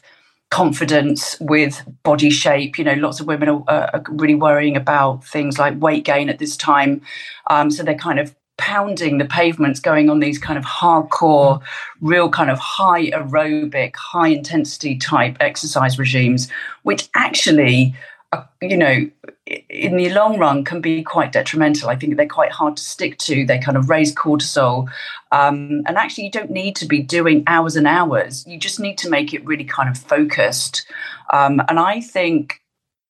confidence 0.51 1.37
with 1.39 1.83
body 2.03 2.29
shape. 2.29 2.77
You 2.77 2.85
know, 2.85 2.95
lots 2.95 3.19
of 3.19 3.27
women 3.27 3.49
are, 3.49 3.63
are 3.67 4.03
really 4.09 4.35
worrying 4.35 4.75
about 4.75 5.23
things 5.25 5.59
like 5.59 5.79
weight 5.79 6.05
gain 6.05 6.29
at 6.29 6.39
this 6.39 6.57
time. 6.57 7.01
Um, 7.49 7.71
so 7.71 7.83
they're 7.83 7.95
kind 7.95 8.19
of 8.19 8.35
pounding 8.57 9.19
the 9.19 9.25
pavements, 9.25 9.79
going 9.79 10.09
on 10.09 10.19
these 10.19 10.37
kind 10.37 10.59
of 10.59 10.65
hardcore, 10.65 11.61
real 12.01 12.29
kind 12.29 12.51
of 12.51 12.59
high 12.59 13.09
aerobic, 13.11 13.95
high 13.95 14.27
intensity 14.27 14.97
type 14.97 15.37
exercise 15.39 15.97
regimes, 15.97 16.49
which 16.83 17.07
actually 17.15 17.95
uh, 18.31 18.43
you 18.61 18.77
know, 18.77 19.09
in 19.69 19.95
the 19.95 20.11
long 20.11 20.37
run 20.37 20.63
can 20.63 20.81
be 20.81 21.01
quite 21.01 21.31
detrimental. 21.31 21.89
I 21.89 21.95
think 21.95 22.15
they're 22.15 22.27
quite 22.27 22.51
hard 22.51 22.77
to 22.77 22.83
stick 22.83 23.17
to. 23.19 23.43
They 23.43 23.57
kind 23.57 23.75
of 23.75 23.89
raise 23.89 24.13
cortisol. 24.13 24.87
Um, 25.31 25.83
and 25.87 25.97
actually, 25.97 26.25
you 26.25 26.31
don't 26.31 26.51
need 26.51 26.75
to 26.77 26.85
be 26.85 27.01
doing 27.01 27.43
hours 27.47 27.75
and 27.75 27.87
hours. 27.87 28.45
You 28.47 28.57
just 28.57 28.79
need 28.79 28.97
to 28.99 29.09
make 29.09 29.33
it 29.33 29.45
really 29.45 29.63
kind 29.63 29.89
of 29.89 29.97
focused. 29.97 30.85
Um, 31.31 31.61
and 31.69 31.79
I 31.79 32.01
think, 32.01 32.61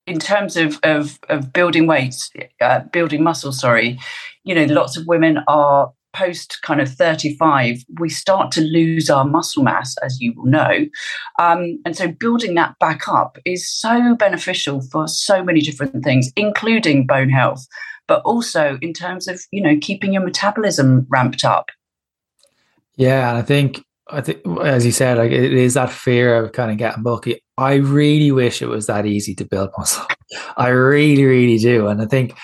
in 0.05 0.19
terms 0.19 0.57
of, 0.57 0.79
of, 0.83 1.19
of 1.29 1.53
building 1.53 1.87
weights, 1.87 2.31
uh, 2.61 2.81
building 2.91 3.23
muscle, 3.23 3.51
sorry, 3.51 3.99
you 4.43 4.55
know, 4.55 4.65
lots 4.65 4.97
of 4.97 5.05
women 5.07 5.39
are 5.47 5.91
post 6.13 6.59
kind 6.63 6.81
of 6.81 6.89
35, 6.89 7.83
we 7.99 8.09
start 8.09 8.51
to 8.53 8.61
lose 8.61 9.09
our 9.09 9.25
muscle 9.25 9.63
mass, 9.63 9.95
as 9.99 10.19
you 10.19 10.33
will 10.35 10.45
know. 10.45 10.87
Um, 11.39 11.79
and 11.85 11.95
so 11.95 12.07
building 12.07 12.55
that 12.55 12.77
back 12.79 13.07
up 13.07 13.37
is 13.45 13.69
so 13.69 14.15
beneficial 14.15 14.81
for 14.81 15.07
so 15.07 15.43
many 15.43 15.61
different 15.61 16.03
things, 16.03 16.31
including 16.35 17.05
bone 17.05 17.29
health, 17.29 17.65
but 18.07 18.21
also 18.23 18.77
in 18.81 18.93
terms 18.93 19.27
of, 19.27 19.41
you 19.51 19.61
know, 19.61 19.77
keeping 19.81 20.13
your 20.13 20.23
metabolism 20.23 21.05
ramped 21.09 21.45
up. 21.45 21.69
Yeah, 22.99 23.33
I 23.33 23.41
think 23.43 23.81
I 24.09 24.19
think 24.19 24.41
as 24.61 24.85
you 24.85 24.91
said, 24.91 25.17
like 25.17 25.31
it 25.31 25.53
is 25.53 25.75
that 25.75 25.89
fear 25.89 26.35
of 26.43 26.51
kind 26.51 26.69
of 26.69 26.77
getting 26.77 27.01
bulky. 27.01 27.41
I 27.57 27.75
really 27.75 28.31
wish 28.31 28.61
it 28.61 28.67
was 28.67 28.87
that 28.87 29.05
easy 29.05 29.33
to 29.35 29.45
build 29.45 29.69
muscle. 29.77 30.05
I 30.57 30.67
really, 30.69 31.23
really 31.23 31.57
do. 31.57 31.87
And 31.87 32.01
I 32.01 32.05
think 32.07 32.37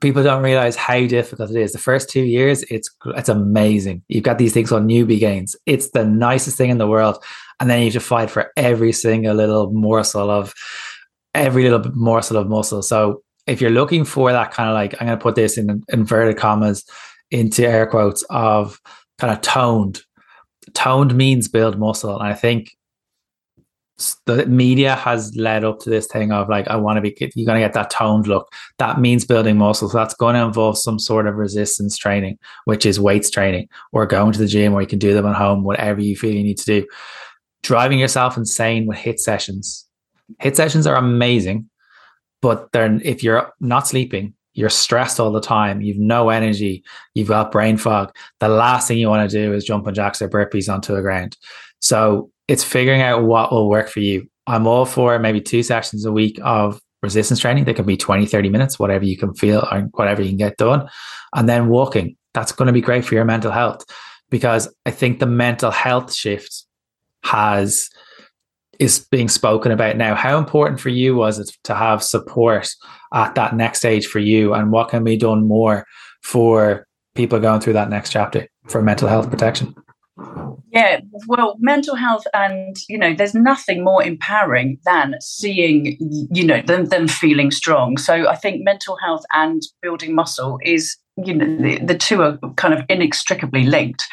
people 0.00 0.22
don't 0.22 0.44
realize 0.44 0.76
how 0.76 1.04
difficult 1.06 1.50
it 1.50 1.56
is. 1.56 1.72
The 1.72 1.78
first 1.80 2.10
two 2.10 2.22
years, 2.22 2.62
it's 2.70 2.88
it's 3.06 3.28
amazing. 3.28 4.04
You've 4.06 4.22
got 4.22 4.38
these 4.38 4.52
things 4.54 4.68
called 4.68 4.84
newbie 4.84 5.18
gains. 5.18 5.56
It's 5.66 5.90
the 5.90 6.04
nicest 6.04 6.56
thing 6.56 6.70
in 6.70 6.78
the 6.78 6.86
world, 6.86 7.22
and 7.58 7.68
then 7.68 7.80
you 7.80 7.86
have 7.86 7.94
to 7.94 8.00
fight 8.00 8.30
for 8.30 8.52
every 8.56 8.92
single 8.92 9.34
little 9.34 9.72
morsel 9.72 10.30
of 10.30 10.54
every 11.34 11.68
little 11.68 11.90
morsel 11.96 12.36
of 12.36 12.48
muscle. 12.48 12.82
So 12.82 13.22
if 13.48 13.60
you're 13.60 13.70
looking 13.70 14.04
for 14.04 14.30
that 14.30 14.52
kind 14.52 14.68
of 14.68 14.74
like, 14.74 14.94
I'm 15.00 15.08
going 15.08 15.18
to 15.18 15.22
put 15.22 15.34
this 15.34 15.58
in 15.58 15.82
inverted 15.88 16.36
commas 16.36 16.84
into 17.32 17.66
air 17.66 17.86
quotes 17.86 18.22
of 18.30 18.80
kind 19.18 19.32
of 19.32 19.40
toned. 19.40 20.02
Toned 20.74 21.14
means 21.14 21.48
build 21.48 21.78
muscle, 21.78 22.18
and 22.18 22.28
I 22.28 22.34
think 22.34 22.72
the 24.26 24.46
media 24.46 24.94
has 24.94 25.34
led 25.36 25.64
up 25.64 25.80
to 25.80 25.90
this 25.90 26.06
thing 26.06 26.30
of 26.30 26.48
like, 26.48 26.68
I 26.68 26.76
want 26.76 26.98
to 26.98 27.00
be, 27.00 27.16
you're 27.34 27.46
going 27.46 27.60
to 27.60 27.64
get 27.64 27.72
that 27.72 27.90
toned 27.90 28.28
look. 28.28 28.48
That 28.78 29.00
means 29.00 29.24
building 29.24 29.58
muscle. 29.58 29.88
So 29.88 29.98
that's 29.98 30.14
going 30.14 30.36
to 30.36 30.42
involve 30.42 30.78
some 30.78 31.00
sort 31.00 31.26
of 31.26 31.34
resistance 31.34 31.96
training, 31.96 32.38
which 32.64 32.86
is 32.86 33.00
weights 33.00 33.28
training 33.28 33.68
or 33.92 34.06
going 34.06 34.32
to 34.32 34.38
the 34.38 34.46
gym 34.46 34.72
or 34.72 34.80
you 34.80 34.86
can 34.86 35.00
do 35.00 35.14
them 35.14 35.26
at 35.26 35.34
home, 35.34 35.64
whatever 35.64 36.00
you 36.00 36.16
feel 36.16 36.32
you 36.32 36.44
need 36.44 36.58
to 36.58 36.64
do. 36.64 36.86
Driving 37.62 37.98
yourself 37.98 38.36
insane 38.36 38.86
with 38.86 38.98
HIIT 38.98 39.18
sessions. 39.18 39.84
HIIT 40.40 40.54
sessions 40.54 40.86
are 40.86 40.94
amazing, 40.96 41.68
but 42.40 42.70
they're, 42.70 43.00
if 43.02 43.24
you're 43.24 43.52
not 43.58 43.88
sleeping, 43.88 44.34
you're 44.58 44.68
stressed 44.68 45.20
all 45.20 45.30
the 45.30 45.40
time, 45.40 45.80
you've 45.80 45.98
no 45.98 46.30
energy, 46.30 46.82
you've 47.14 47.28
got 47.28 47.52
brain 47.52 47.76
fog. 47.76 48.12
The 48.40 48.48
last 48.48 48.88
thing 48.88 48.98
you 48.98 49.08
want 49.08 49.30
to 49.30 49.36
do 49.36 49.52
is 49.52 49.64
jump 49.64 49.86
on 49.86 49.94
jacks 49.94 50.20
or 50.20 50.28
burpees 50.28 50.72
onto 50.72 50.96
the 50.96 51.00
ground. 51.00 51.36
So 51.80 52.32
it's 52.48 52.64
figuring 52.64 53.00
out 53.00 53.22
what 53.22 53.52
will 53.52 53.68
work 53.68 53.88
for 53.88 54.00
you. 54.00 54.28
I'm 54.48 54.66
all 54.66 54.84
for 54.84 55.16
maybe 55.20 55.40
two 55.40 55.62
sessions 55.62 56.04
a 56.04 56.10
week 56.10 56.40
of 56.42 56.80
resistance 57.04 57.38
training. 57.38 57.66
They 57.66 57.74
can 57.74 57.86
be 57.86 57.96
20, 57.96 58.26
30 58.26 58.48
minutes, 58.48 58.80
whatever 58.80 59.04
you 59.04 59.16
can 59.16 59.32
feel 59.32 59.60
or 59.70 59.82
whatever 59.92 60.22
you 60.22 60.30
can 60.30 60.38
get 60.38 60.56
done. 60.56 60.88
And 61.36 61.48
then 61.48 61.68
walking. 61.68 62.16
That's 62.34 62.50
going 62.50 62.66
to 62.66 62.72
be 62.72 62.80
great 62.80 63.04
for 63.04 63.14
your 63.14 63.24
mental 63.24 63.52
health 63.52 63.84
because 64.28 64.68
I 64.84 64.90
think 64.90 65.20
the 65.20 65.26
mental 65.26 65.70
health 65.70 66.12
shift 66.12 66.64
has 67.22 67.90
is 68.78 69.06
being 69.10 69.28
spoken 69.28 69.72
about 69.72 69.96
now. 69.96 70.14
How 70.14 70.38
important 70.38 70.80
for 70.80 70.88
you 70.88 71.16
was 71.16 71.38
it 71.38 71.50
to 71.64 71.74
have 71.74 72.02
support 72.02 72.68
at 73.12 73.34
that 73.34 73.56
next 73.56 73.78
stage 73.78 74.06
for 74.06 74.18
you, 74.18 74.54
and 74.54 74.70
what 74.70 74.88
can 74.88 75.04
be 75.04 75.16
done 75.16 75.46
more 75.46 75.86
for 76.22 76.86
people 77.14 77.40
going 77.40 77.60
through 77.60 77.72
that 77.72 77.90
next 77.90 78.10
chapter 78.10 78.46
for 78.68 78.82
mental 78.82 79.08
health 79.08 79.30
protection? 79.30 79.74
Yeah, 80.72 81.00
well, 81.26 81.56
mental 81.58 81.94
health, 81.94 82.24
and 82.34 82.76
you 82.88 82.98
know, 82.98 83.14
there's 83.14 83.34
nothing 83.34 83.82
more 83.82 84.02
empowering 84.02 84.78
than 84.84 85.14
seeing, 85.20 85.96
you 86.30 86.44
know, 86.44 86.60
them 86.62 87.08
feeling 87.08 87.50
strong. 87.50 87.96
So 87.96 88.28
I 88.28 88.36
think 88.36 88.62
mental 88.62 88.96
health 89.02 89.24
and 89.32 89.62
building 89.82 90.14
muscle 90.14 90.58
is 90.62 90.96
you 91.24 91.34
know 91.34 91.56
the, 91.56 91.84
the 91.84 91.98
two 91.98 92.22
are 92.22 92.38
kind 92.56 92.72
of 92.72 92.84
inextricably 92.88 93.64
linked 93.64 94.04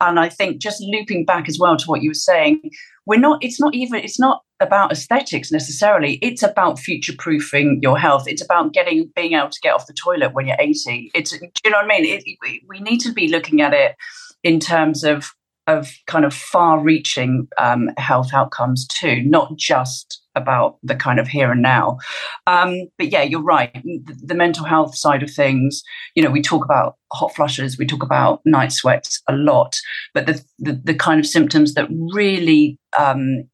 and 0.00 0.20
i 0.20 0.28
think 0.28 0.60
just 0.60 0.80
looping 0.80 1.24
back 1.24 1.48
as 1.48 1.58
well 1.58 1.76
to 1.76 1.86
what 1.86 2.02
you 2.02 2.10
were 2.10 2.14
saying 2.14 2.60
we're 3.06 3.20
not 3.20 3.42
it's 3.42 3.60
not 3.60 3.74
even 3.74 4.00
it's 4.00 4.18
not 4.18 4.42
about 4.60 4.92
aesthetics 4.92 5.50
necessarily. 5.50 6.14
It's 6.22 6.42
about 6.42 6.78
future 6.78 7.14
proofing 7.18 7.80
your 7.82 7.98
health. 7.98 8.28
It's 8.28 8.42
about 8.42 8.72
getting 8.72 9.10
being 9.14 9.32
able 9.32 9.50
to 9.50 9.60
get 9.60 9.74
off 9.74 9.86
the 9.86 9.92
toilet 9.92 10.34
when 10.34 10.46
you're 10.46 10.56
80 10.58 11.10
it's 11.14 11.30
do 11.30 11.38
you 11.64 11.70
know 11.70 11.78
what 11.78 11.84
i 11.84 12.00
mean? 12.00 12.04
It, 12.04 12.60
we 12.68 12.80
need 12.80 12.98
to 13.00 13.12
be 13.12 13.28
looking 13.28 13.60
at 13.60 13.74
it 13.74 13.96
in 14.42 14.60
terms 14.60 15.04
of 15.04 15.32
of 15.66 15.92
kind 16.06 16.24
of 16.24 16.34
far 16.34 16.80
reaching 16.80 17.48
um, 17.58 17.90
health 17.96 18.34
outcomes 18.34 18.86
too 18.86 19.22
not 19.22 19.56
just 19.56 20.21
about 20.34 20.78
the 20.82 20.94
kind 20.94 21.20
of 21.20 21.28
here 21.28 21.50
and 21.50 21.62
now. 21.62 21.98
Um, 22.46 22.88
but 22.98 23.10
yeah, 23.10 23.22
you're 23.22 23.42
right. 23.42 23.72
The, 23.84 24.16
the, 24.22 24.34
mental 24.34 24.64
health 24.64 24.96
side 24.96 25.22
of 25.22 25.30
things, 25.30 25.82
you 26.14 26.22
know, 26.22 26.30
we 26.30 26.42
talk 26.42 26.64
about 26.64 26.96
hot 27.12 27.34
flushes, 27.34 27.78
we 27.78 27.86
talk 27.86 28.02
about 28.02 28.40
night 28.44 28.72
sweats 28.72 29.22
a 29.28 29.34
lot, 29.34 29.76
but 30.14 30.26
the 30.26 30.42
the, 30.58 30.72
the 30.72 30.94
kind 30.94 31.20
of 31.20 31.26
symptoms 31.26 31.74
that 31.74 31.88
really 32.14 32.78
um, 32.98 33.44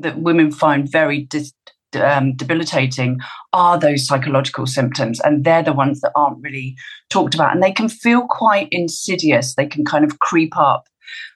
that 0.00 0.18
women 0.20 0.50
find 0.50 0.90
very 0.90 1.24
dis- 1.24 1.52
um, 1.94 2.34
debilitating 2.34 3.18
are 3.52 3.78
those 3.78 4.06
psychological 4.06 4.66
symptoms, 4.66 5.20
and 5.20 5.44
they're 5.44 5.62
the 5.62 5.72
ones 5.72 6.00
that 6.00 6.12
aren't 6.14 6.42
really 6.42 6.76
talked 7.10 7.34
about, 7.34 7.52
and 7.52 7.62
they 7.62 7.72
can 7.72 7.88
feel 7.88 8.26
quite 8.28 8.68
insidious. 8.70 9.54
They 9.54 9.66
can 9.66 9.84
kind 9.84 10.04
of 10.04 10.18
creep 10.18 10.56
up, 10.56 10.86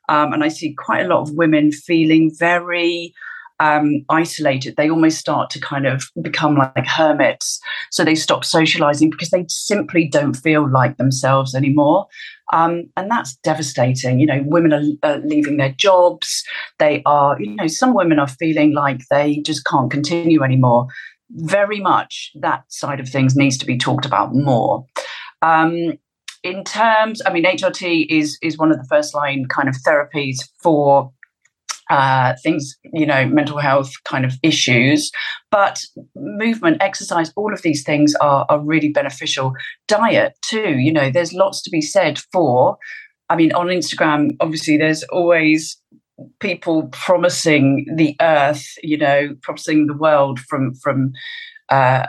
um, 0.09 0.33
and 0.33 0.45
I 0.45 0.49
see 0.49 0.75
quite 0.75 1.05
a 1.05 1.09
lot 1.09 1.23
of 1.23 1.35
women 1.35 1.73
feeling 1.73 2.31
very 2.39 3.15
um, 3.63 4.05
isolated. 4.09 4.75
They 4.77 4.91
almost 4.91 5.19
start 5.19 5.49
to 5.51 5.61
kind 5.61 5.87
of 5.87 6.11
become 6.21 6.57
like 6.57 6.85
hermits. 6.85 7.61
So 7.93 8.05
they 8.05 8.17
stop 8.17 8.45
socializing 8.45 9.09
because 9.09 9.31
they 9.31 9.45
simply 9.49 10.09
don't 10.09 10.35
feel 10.35 10.69
like 10.69 10.97
themselves 10.97 11.55
anymore. 11.55 12.07
Um, 12.53 12.91
and 12.97 13.09
that's 13.09 13.37
devastating. 13.37 14.19
You 14.19 14.27
know, 14.27 14.43
women 14.47 14.73
are, 14.73 14.83
are 15.09 15.19
leaving 15.19 15.59
their 15.59 15.71
jobs. 15.71 16.43
They 16.81 17.03
are, 17.07 17.41
you 17.41 17.55
know, 17.55 17.69
some 17.69 17.95
women 17.95 18.19
are 18.19 18.27
feeling 18.27 18.75
like 18.75 19.03
they 19.11 19.39
just 19.47 19.65
can't 19.65 19.93
continue 19.93 20.43
anymore. 20.43 20.89
Very 21.31 21.79
much 21.79 22.33
that 22.41 22.65
side 22.69 22.99
of 22.99 23.09
things 23.09 23.37
needs 23.37 23.57
to 23.59 23.67
be 23.67 23.79
talked 23.79 24.05
about 24.05 24.35
more. 24.35 24.85
Um, 25.41 25.93
in 26.43 26.65
terms, 26.65 27.23
I 27.25 27.33
mean, 27.33 27.45
HRT 27.45 28.07
is 28.11 28.37
is 28.43 28.59
one 28.59 28.73
of 28.73 28.79
the 28.79 28.87
first 28.91 29.15
line 29.15 29.47
kind 29.47 29.69
of 29.69 29.77
therapies 29.87 30.39
for 30.61 31.13
uh, 31.93 32.35
things, 32.43 32.79
you 32.95 33.05
know, 33.05 33.27
mental 33.27 33.59
health 33.59 33.93
kind 34.07 34.25
of 34.25 34.33
issues. 34.43 35.11
But 35.51 35.83
movement, 36.17 36.79
exercise, 36.81 37.31
all 37.37 37.53
of 37.53 37.61
these 37.61 37.85
things 37.85 38.15
are, 38.15 38.47
are 38.49 38.59
really 38.59 38.89
beneficial. 38.89 39.53
Diet, 39.89 40.33
too, 40.41 40.79
you 40.79 40.91
know, 40.91 41.11
there's 41.11 41.35
lots 41.35 41.61
to 41.63 41.71
be 41.71 41.83
said 41.83 42.19
for. 42.33 42.79
I 43.29 43.37
mean, 43.37 43.53
on 43.53 43.67
Instagram, 43.67 44.37
obviously, 44.41 44.79
there's 44.79 45.03
always 45.05 45.79
people 46.41 46.89
promising 46.93 47.85
the 47.95 48.17
earth, 48.23 48.65
you 48.83 48.97
know, 48.97 49.37
promising 49.43 49.87
the 49.87 49.97
world 49.97 50.41
from, 50.41 50.75
from, 50.77 51.13
uh, 51.69 52.07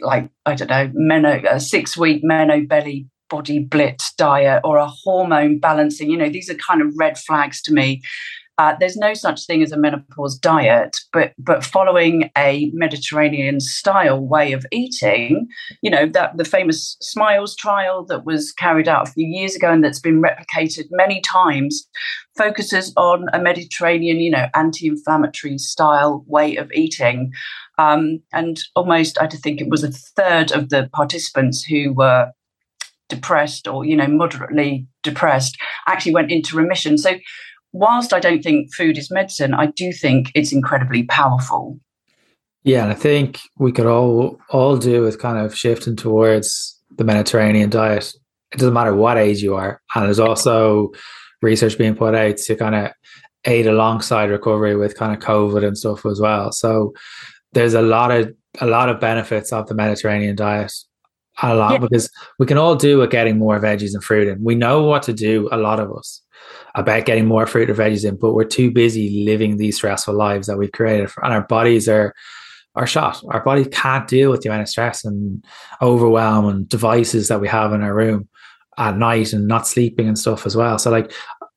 like 0.00 0.30
I 0.46 0.54
don't 0.54 0.70
know, 0.70 0.90
meno, 0.94 1.42
a 1.48 1.60
six 1.60 1.94
week 1.94 2.22
meno 2.24 2.62
belly 2.62 3.06
body 3.28 3.58
blitz 3.58 4.14
diet 4.14 4.62
or 4.64 4.78
a 4.78 4.86
hormone 4.86 5.58
balancing. 5.58 6.10
You 6.10 6.16
know, 6.16 6.30
these 6.30 6.48
are 6.48 6.54
kind 6.54 6.80
of 6.80 6.94
red 6.96 7.18
flags 7.18 7.60
to 7.62 7.74
me. 7.74 8.00
Uh, 8.58 8.74
there's 8.80 8.96
no 8.96 9.12
such 9.12 9.44
thing 9.46 9.62
as 9.62 9.70
a 9.70 9.76
menopause 9.76 10.38
diet, 10.38 10.96
but 11.12 11.32
but 11.38 11.62
following 11.62 12.30
a 12.38 12.70
Mediterranean 12.72 13.60
style 13.60 14.18
way 14.18 14.52
of 14.52 14.64
eating, 14.72 15.46
you 15.82 15.90
know 15.90 16.06
that 16.06 16.36
the 16.38 16.44
famous 16.44 16.96
Smiles 17.02 17.54
trial 17.54 18.04
that 18.06 18.24
was 18.24 18.52
carried 18.52 18.88
out 18.88 19.08
a 19.08 19.12
few 19.12 19.26
years 19.26 19.54
ago 19.54 19.70
and 19.70 19.84
that's 19.84 20.00
been 20.00 20.22
replicated 20.22 20.86
many 20.90 21.20
times, 21.20 21.86
focuses 22.38 22.94
on 22.96 23.26
a 23.34 23.38
Mediterranean, 23.38 24.20
you 24.20 24.30
know, 24.30 24.46
anti-inflammatory 24.54 25.58
style 25.58 26.24
way 26.26 26.56
of 26.56 26.72
eating, 26.72 27.32
um, 27.76 28.20
and 28.32 28.62
almost 28.74 29.20
I 29.20 29.26
think 29.26 29.60
it 29.60 29.68
was 29.68 29.84
a 29.84 29.92
third 29.92 30.50
of 30.50 30.70
the 30.70 30.88
participants 30.94 31.62
who 31.62 31.92
were 31.92 32.32
depressed 33.08 33.68
or 33.68 33.84
you 33.84 33.94
know 33.94 34.08
moderately 34.08 34.86
depressed 35.02 35.56
actually 35.86 36.14
went 36.14 36.32
into 36.32 36.56
remission. 36.56 36.98
So 36.98 37.16
whilst 37.72 38.12
I 38.12 38.20
don't 38.20 38.42
think 38.42 38.74
food 38.74 38.98
is 38.98 39.10
medicine, 39.10 39.54
I 39.54 39.66
do 39.66 39.92
think 39.92 40.32
it's 40.34 40.52
incredibly 40.52 41.04
powerful. 41.04 41.78
Yeah, 42.64 42.82
and 42.82 42.92
I 42.92 42.96
think 42.96 43.40
we 43.58 43.70
could 43.70 43.86
all 43.86 44.40
all 44.50 44.76
do 44.76 45.02
with 45.02 45.20
kind 45.20 45.38
of 45.38 45.56
shifting 45.56 45.94
towards 45.96 46.80
the 46.96 47.04
Mediterranean 47.04 47.70
diet. 47.70 48.12
It 48.52 48.58
doesn't 48.58 48.74
matter 48.74 48.94
what 48.94 49.18
age 49.18 49.42
you 49.42 49.54
are, 49.54 49.80
and 49.94 50.06
there's 50.06 50.18
also 50.18 50.90
research 51.42 51.78
being 51.78 51.94
put 51.94 52.14
out 52.14 52.36
to 52.38 52.56
kind 52.56 52.74
of 52.74 52.90
aid 53.44 53.66
alongside 53.66 54.30
recovery 54.30 54.74
with 54.74 54.96
kind 54.96 55.14
of 55.14 55.22
COVID 55.22 55.64
and 55.64 55.78
stuff 55.78 56.04
as 56.04 56.20
well. 56.20 56.50
So 56.50 56.92
there's 57.52 57.74
a 57.74 57.82
lot 57.82 58.10
of 58.10 58.34
a 58.60 58.66
lot 58.66 58.88
of 58.88 59.00
benefits 59.00 59.52
of 59.52 59.68
the 59.68 59.74
Mediterranean 59.74 60.34
diet. 60.34 60.72
A 61.42 61.54
lot 61.54 61.72
yeah. 61.72 61.78
because 61.78 62.10
we 62.38 62.46
can 62.46 62.56
all 62.56 62.76
do 62.76 62.98
with 62.98 63.10
getting 63.10 63.38
more 63.38 63.60
veggies 63.60 63.92
and 63.92 64.02
fruit 64.02 64.26
in. 64.26 64.42
We 64.42 64.54
know 64.54 64.84
what 64.84 65.02
to 65.04 65.12
do, 65.12 65.48
a 65.52 65.58
lot 65.58 65.80
of 65.80 65.94
us 65.94 66.22
about 66.74 67.04
getting 67.04 67.26
more 67.26 67.46
fruit 67.46 67.68
or 67.68 67.74
veggies 67.74 68.08
in, 68.08 68.16
but 68.16 68.32
we're 68.32 68.44
too 68.44 68.70
busy 68.70 69.24
living 69.24 69.56
these 69.56 69.76
stressful 69.76 70.14
lives 70.14 70.46
that 70.46 70.56
we've 70.56 70.72
created, 70.72 71.10
and 71.22 71.32
our 71.32 71.42
bodies 71.42 71.88
are 71.88 72.14
are 72.74 72.86
shot. 72.86 73.22
Our 73.28 73.42
body 73.42 73.64
can't 73.64 74.06
deal 74.06 74.30
with 74.30 74.42
the 74.42 74.50
amount 74.50 74.62
of 74.62 74.68
stress 74.68 75.04
and 75.04 75.42
overwhelm 75.80 76.46
and 76.46 76.68
devices 76.68 77.28
that 77.28 77.40
we 77.40 77.48
have 77.48 77.72
in 77.72 77.82
our 77.82 77.94
room 77.94 78.28
at 78.76 78.98
night 78.98 79.32
and 79.32 79.48
not 79.48 79.66
sleeping 79.66 80.06
and 80.06 80.18
stuff 80.18 80.44
as 80.46 80.54
well. 80.54 80.78
So 80.78 80.90
like 80.90 81.10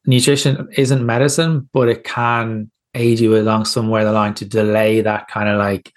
nutrition 0.06 0.70
isn't 0.78 1.06
medicine, 1.06 1.70
but 1.74 1.90
it 1.90 2.06
can 2.06 2.72
aid 2.96 3.20
you 3.20 3.36
along 3.38 3.66
somewhere 3.66 4.04
the 4.04 4.12
line 4.12 4.34
to 4.36 4.46
delay 4.46 5.02
that 5.02 5.28
kind 5.28 5.50
of 5.50 5.58
like 5.58 5.94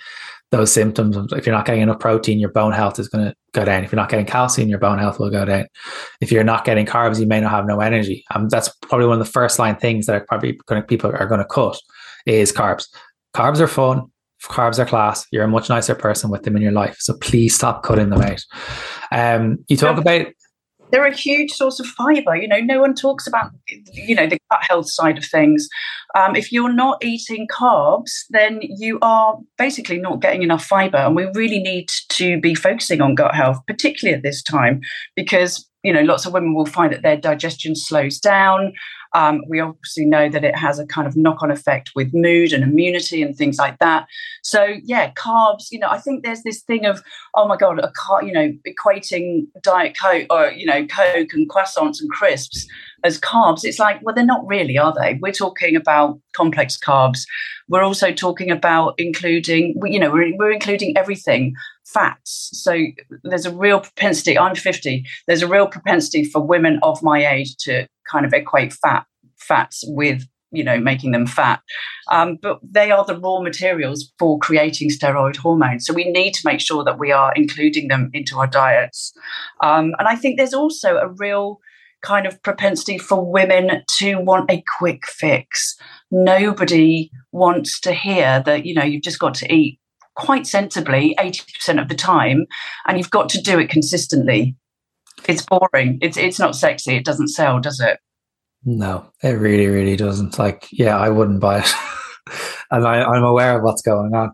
those 0.53 0.71
symptoms. 0.71 1.17
If 1.33 1.47
you're 1.47 1.55
not 1.55 1.65
getting 1.65 1.81
enough 1.81 1.99
protein, 1.99 2.38
your 2.38 2.51
bone 2.51 2.73
health 2.73 2.99
is 2.99 3.09
going 3.09 3.25
to 3.25 3.35
go 3.53 3.65
down. 3.65 3.85
If 3.85 3.91
you're 3.91 3.97
not 3.97 4.11
getting 4.11 4.27
calcium, 4.27 4.69
your 4.69 4.79
bone 4.79 4.99
health 4.99 5.19
will 5.19 5.31
go 5.31 5.47
down. 5.47 5.67
If 6.21 6.31
you're 6.31 6.45
not 6.45 6.65
getting 6.65 6.87
carbs, 6.87 7.19
you 7.19 7.27
may 7.27 7.41
not 7.41 7.51
have 7.51 7.67
no 7.67 7.81
energy. 7.81 8.25
Um, 8.35 8.49
that's 8.51 8.69
probably 8.83 9.07
one 9.07 9.19
of 9.19 9.27
the 9.27 9.33
first 9.33 9.59
line 9.59 9.77
things 9.77 10.07
that 10.07 10.15
are 10.15 10.27
probably 10.27 10.61
going 10.67 10.83
people 10.83 11.11
are 11.11 11.27
going 11.27 11.41
to 11.41 11.47
cut 11.47 11.81
is 12.27 12.53
carbs. 12.53 12.87
Carbs 13.35 13.61
are 13.61 13.67
fun. 13.67 14.03
Carbs 14.45 14.79
are 14.79 14.85
class. 14.85 15.27
You're 15.33 15.45
a 15.45 15.49
much 15.49 15.71
nicer 15.71 15.95
person 15.95 16.29
with 16.29 16.43
them 16.43 16.57
in 16.57 16.62
your 16.62 16.73
life. 16.73 16.97
So 16.99 17.15
please 17.19 17.55
stop 17.55 17.83
cutting 17.83 18.11
them 18.11 18.21
out. 18.21 18.45
Um, 19.11 19.65
you 19.69 19.77
talk 19.77 19.99
about 19.99 20.27
they're 20.92 21.07
a 21.07 21.16
huge 21.16 21.50
source 21.50 21.81
of 21.81 21.87
fiber. 21.87 22.37
You 22.37 22.46
know, 22.46 22.61
no 22.61 22.81
one 22.81 22.94
talks 22.94 23.26
about, 23.26 23.50
you 23.92 24.14
know, 24.14 24.26
the 24.26 24.38
gut 24.50 24.61
health 24.62 24.90
side 24.90 25.18
of 25.18 25.24
things. 25.24 25.66
Um, 26.14 26.37
if 26.37 26.52
you're 26.52 26.72
not 26.72 27.02
eating 27.02 27.48
carbs, 27.50 28.11
then 28.31 28.61
you 28.62 28.98
are 29.00 29.38
basically 29.57 29.98
not 29.98 30.20
getting 30.20 30.42
enough 30.42 30.64
fiber. 30.64 30.98
And 30.98 31.16
we 31.16 31.24
really 31.35 31.61
need 31.61 31.88
to 32.11 32.38
be 32.40 32.55
focusing 32.55 33.00
on 33.00 33.14
gut 33.14 33.35
health, 33.35 33.59
particularly 33.66 34.14
at 34.14 34.22
this 34.22 34.42
time, 34.42 34.81
because, 35.16 35.68
you 35.83 35.92
know, 35.92 36.02
lots 36.02 36.26
of 36.26 36.35
women 36.35 36.55
will 36.55 36.66
find 36.66 36.92
that 36.92 37.02
their 37.02 37.16
digestion 37.16 37.74
slows 37.74 38.20
down. 38.20 38.74
Um, 39.14 39.42
we 39.48 39.61
obviously 39.61 40.05
know 40.05 40.29
that 40.29 40.44
it 40.44 40.57
has 40.57 40.79
a 40.79 40.87
kind 40.87 41.07
of 41.07 41.16
knock 41.16 41.42
on 41.42 41.51
effect 41.51 41.92
with 41.94 42.14
mood 42.14 42.53
and 42.53 42.64
immunity 42.64 43.22
and 43.22 43.37
things 43.37 43.59
like 43.59 43.79
that. 43.79 44.07
So, 44.42 44.75
yeah, 44.83 45.12
carbs, 45.12 45.70
you 45.70 45.79
know, 45.79 45.88
I 45.90 45.98
think 45.98 46.22
there's 46.22 46.42
this 46.42 46.62
thing 46.62 46.87
of, 46.87 47.03
oh 47.35 47.46
my 47.46 47.57
God, 47.57 47.79
a 47.79 47.92
car, 47.94 48.22
you 48.22 48.33
know, 48.33 48.53
equating 48.66 49.46
Diet 49.62 49.96
Coke 50.01 50.27
or, 50.31 50.51
you 50.51 50.66
know, 50.66 50.87
Coke 50.87 51.33
and 51.33 51.48
croissants 51.48 52.01
and 52.01 52.11
crisps 52.11 52.66
as 53.05 53.20
carbs. 53.20 53.64
It's 53.64 53.79
like, 53.79 54.01
well, 54.03 54.14
they're 54.14 54.25
not 54.25 54.46
really, 54.46 54.79
are 54.79 54.94
they? 54.98 55.18
We're 55.20 55.33
talking 55.33 55.77
about 55.77 56.20
complex 56.35 56.79
carbs. 56.79 57.27
We're 57.68 57.83
also 57.83 58.12
talking 58.12 58.51
about 58.51 58.94
including, 58.98 59.75
you 59.85 59.98
know, 59.98 60.11
we're, 60.11 60.37
we're 60.37 60.53
including 60.53 60.96
everything 60.96 61.55
fats. 61.85 62.51
So 62.53 62.79
there's 63.25 63.47
a 63.47 63.55
real 63.55 63.81
propensity, 63.81 64.38
I'm 64.38 64.55
50, 64.55 65.05
there's 65.27 65.42
a 65.42 65.49
real 65.49 65.66
propensity 65.66 66.25
for 66.25 66.40
women 66.40 66.79
of 66.83 67.03
my 67.03 67.27
age 67.27 67.57
to 67.61 67.87
kind 68.11 68.27
of 68.27 68.33
equate 68.33 68.73
fat 68.73 69.07
fats 69.38 69.85
with 69.88 70.27
you 70.53 70.62
know 70.62 70.79
making 70.79 71.12
them 71.12 71.27
fat. 71.27 71.61
Um, 72.11 72.38
but 72.40 72.61
they 72.62 72.90
are 72.90 73.05
the 73.05 73.18
raw 73.18 73.40
materials 73.40 74.12
for 74.18 74.38
creating 74.38 74.90
steroid 74.90 75.37
hormones. 75.37 75.87
So 75.87 75.95
we 75.95 76.05
need 76.05 76.35
to 76.35 76.42
make 76.45 76.61
sure 76.61 76.85
that 76.85 76.99
we 76.99 77.11
are 77.11 77.33
including 77.35 77.88
them 77.88 78.11
into 78.12 78.38
our 78.38 78.47
diets. 78.47 79.12
Um, 79.62 79.95
and 79.99 80.09
i 80.09 80.14
think 80.14 80.37
there's 80.37 80.55
also 80.55 80.97
a 80.97 81.09
real 81.09 81.59
kind 82.03 82.27
of 82.27 82.42
propensity 82.42 82.99
for 82.99 83.25
women 83.25 83.83
to 83.87 84.16
want 84.16 84.51
a 84.51 84.62
quick 84.79 85.07
fix. 85.07 85.77
Nobody 86.11 87.11
wants 87.31 87.81
to 87.81 87.92
hear 87.92 88.42
that 88.45 88.66
you 88.66 88.75
know 88.75 88.85
you've 88.85 89.03
just 89.03 89.18
got 89.18 89.35
to 89.35 89.53
eat 89.53 89.79
quite 90.14 90.46
sensibly 90.46 91.14
80% 91.18 91.81
of 91.81 91.88
the 91.88 91.94
time 91.94 92.46
and 92.87 92.98
you've 92.98 93.11
got 93.11 93.29
to 93.31 93.40
do 93.40 93.59
it 93.59 93.70
consistently 93.70 94.55
it's 95.29 95.44
boring 95.44 95.98
it's 96.03 96.16
it's 96.16 96.38
not 96.38 96.55
sexy 96.55 96.96
it 96.96 97.05
doesn't 97.05 97.29
sell 97.29 97.61
does 97.61 97.81
it 97.81 97.98
no, 98.64 99.11
it 99.22 99.33
really, 99.33 99.66
really 99.66 99.96
doesn't. 99.96 100.38
Like, 100.38 100.68
yeah, 100.70 100.96
I 100.96 101.09
wouldn't 101.09 101.40
buy 101.40 101.61
it. 101.61 101.72
and 102.70 102.87
I, 102.87 103.03
I'm 103.03 103.25
aware 103.25 103.57
of 103.57 103.64
what's 103.64 103.83
going 103.83 104.14
on. 104.14 104.33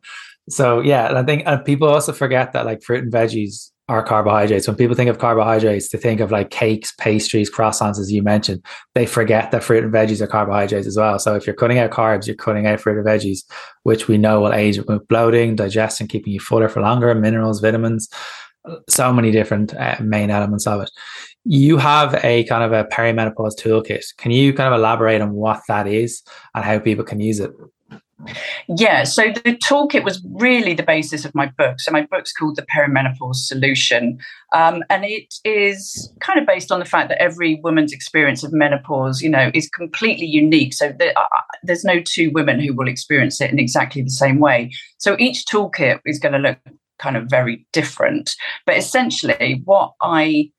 So 0.51 0.81
yeah, 0.81 1.09
and 1.09 1.19
I 1.19 1.23
think 1.23 1.43
and 1.47 1.65
people 1.65 1.89
also 1.89 2.13
forget 2.13 2.53
that 2.53 2.67
like 2.67 2.83
fruit 2.83 3.05
and 3.05 3.13
veggies 3.13 3.71
are 3.89 4.03
carbohydrates. 4.03 4.67
When 4.67 4.77
people 4.77 4.95
think 4.95 5.09
of 5.09 5.19
carbohydrates, 5.19 5.89
they 5.89 5.99
think 5.99 6.21
of 6.21 6.31
like 6.31 6.51
cakes, 6.51 6.93
pastries, 6.99 7.51
croissants, 7.51 7.99
as 7.99 8.13
you 8.13 8.23
mentioned. 8.23 8.65
They 8.95 9.07
forget 9.07 9.51
that 9.51 9.65
fruit 9.65 9.85
and 9.85 9.93
veggies 9.93 10.21
are 10.21 10.27
carbohydrates 10.27 10.87
as 10.87 10.97
well. 10.97 11.19
So 11.19 11.35
if 11.35 11.47
you're 11.47 11.57
cutting 11.57 11.79
out 11.79 11.91
carbs, 11.91 12.27
you're 12.27 12.37
cutting 12.37 12.67
out 12.67 12.81
fruit 12.81 12.99
and 12.99 13.07
veggies, 13.07 13.45
which 13.85 14.09
we 14.09 14.19
know 14.19 14.41
will 14.41 14.53
aid 14.53 14.85
with 14.87 15.09
bloating, 15.09 15.57
digestion, 15.57 16.07
keeping 16.07 16.33
you 16.33 16.41
fuller 16.41 16.69
for 16.69 16.83
longer, 16.83 17.15
minerals, 17.15 17.61
vitamins, 17.61 18.09
so 18.89 19.13
many 19.13 19.31
different 19.31 19.75
uh, 19.75 19.97
main 20.01 20.31
elements 20.31 20.67
of 20.67 20.83
it 20.83 20.91
you 21.51 21.79
have 21.79 22.15
a 22.25 22.45
kind 22.45 22.63
of 22.63 22.73
a 22.73 22.85
perimenopause 22.91 23.57
toolkit. 23.59 24.05
Can 24.19 24.31
you 24.31 24.53
kind 24.53 24.73
of 24.73 24.79
elaborate 24.79 25.23
on 25.23 25.33
what 25.33 25.63
that 25.67 25.87
is 25.87 26.23
and 26.55 26.63
how 26.63 26.79
people 26.79 27.05
can 27.05 27.21
use 27.21 27.41
it? 27.41 27.51
Yeah, 28.69 29.05
so 29.05 29.29
the 29.29 29.57
toolkit 29.57 30.03
was 30.05 30.25
really 30.33 30.75
the 30.75 30.83
basis 30.83 31.25
of 31.25 31.35
my 31.35 31.47
book. 31.57 31.81
So 31.81 31.93
my 31.93 32.03
book's 32.03 32.33
called 32.33 32.57
The 32.57 32.67
Perimenopause 32.67 33.37
Solution, 33.37 34.19
um, 34.53 34.83
and 34.91 35.05
it 35.05 35.35
is 35.45 36.13
kind 36.21 36.39
of 36.41 36.47
based 36.47 36.73
on 36.73 36.81
the 36.81 36.85
fact 36.85 37.11
that 37.11 37.23
every 37.23 37.61
woman's 37.63 37.93
experience 37.93 38.43
of 38.43 38.53
menopause, 38.53 39.23
you 39.23 39.31
know, 39.31 39.51
is 39.55 39.69
completely 39.69 40.27
unique. 40.27 40.75
So 40.75 40.93
there, 40.99 41.17
uh, 41.17 41.27
there's 41.63 41.85
no 41.85 42.01
two 42.01 42.31
women 42.33 42.59
who 42.59 42.75
will 42.75 42.89
experience 42.89 43.41
it 43.41 43.53
in 43.53 43.59
exactly 43.59 44.03
the 44.03 44.11
same 44.11 44.41
way. 44.41 44.73
So 44.99 45.17
each 45.19 45.45
toolkit 45.47 46.01
is 46.05 46.19
going 46.19 46.33
to 46.33 46.39
look 46.39 46.59
kind 46.99 47.17
of 47.17 47.27
very 47.31 47.67
different. 47.73 48.35
But 48.67 48.77
essentially, 48.77 49.63
what 49.65 49.93
I 50.03 50.51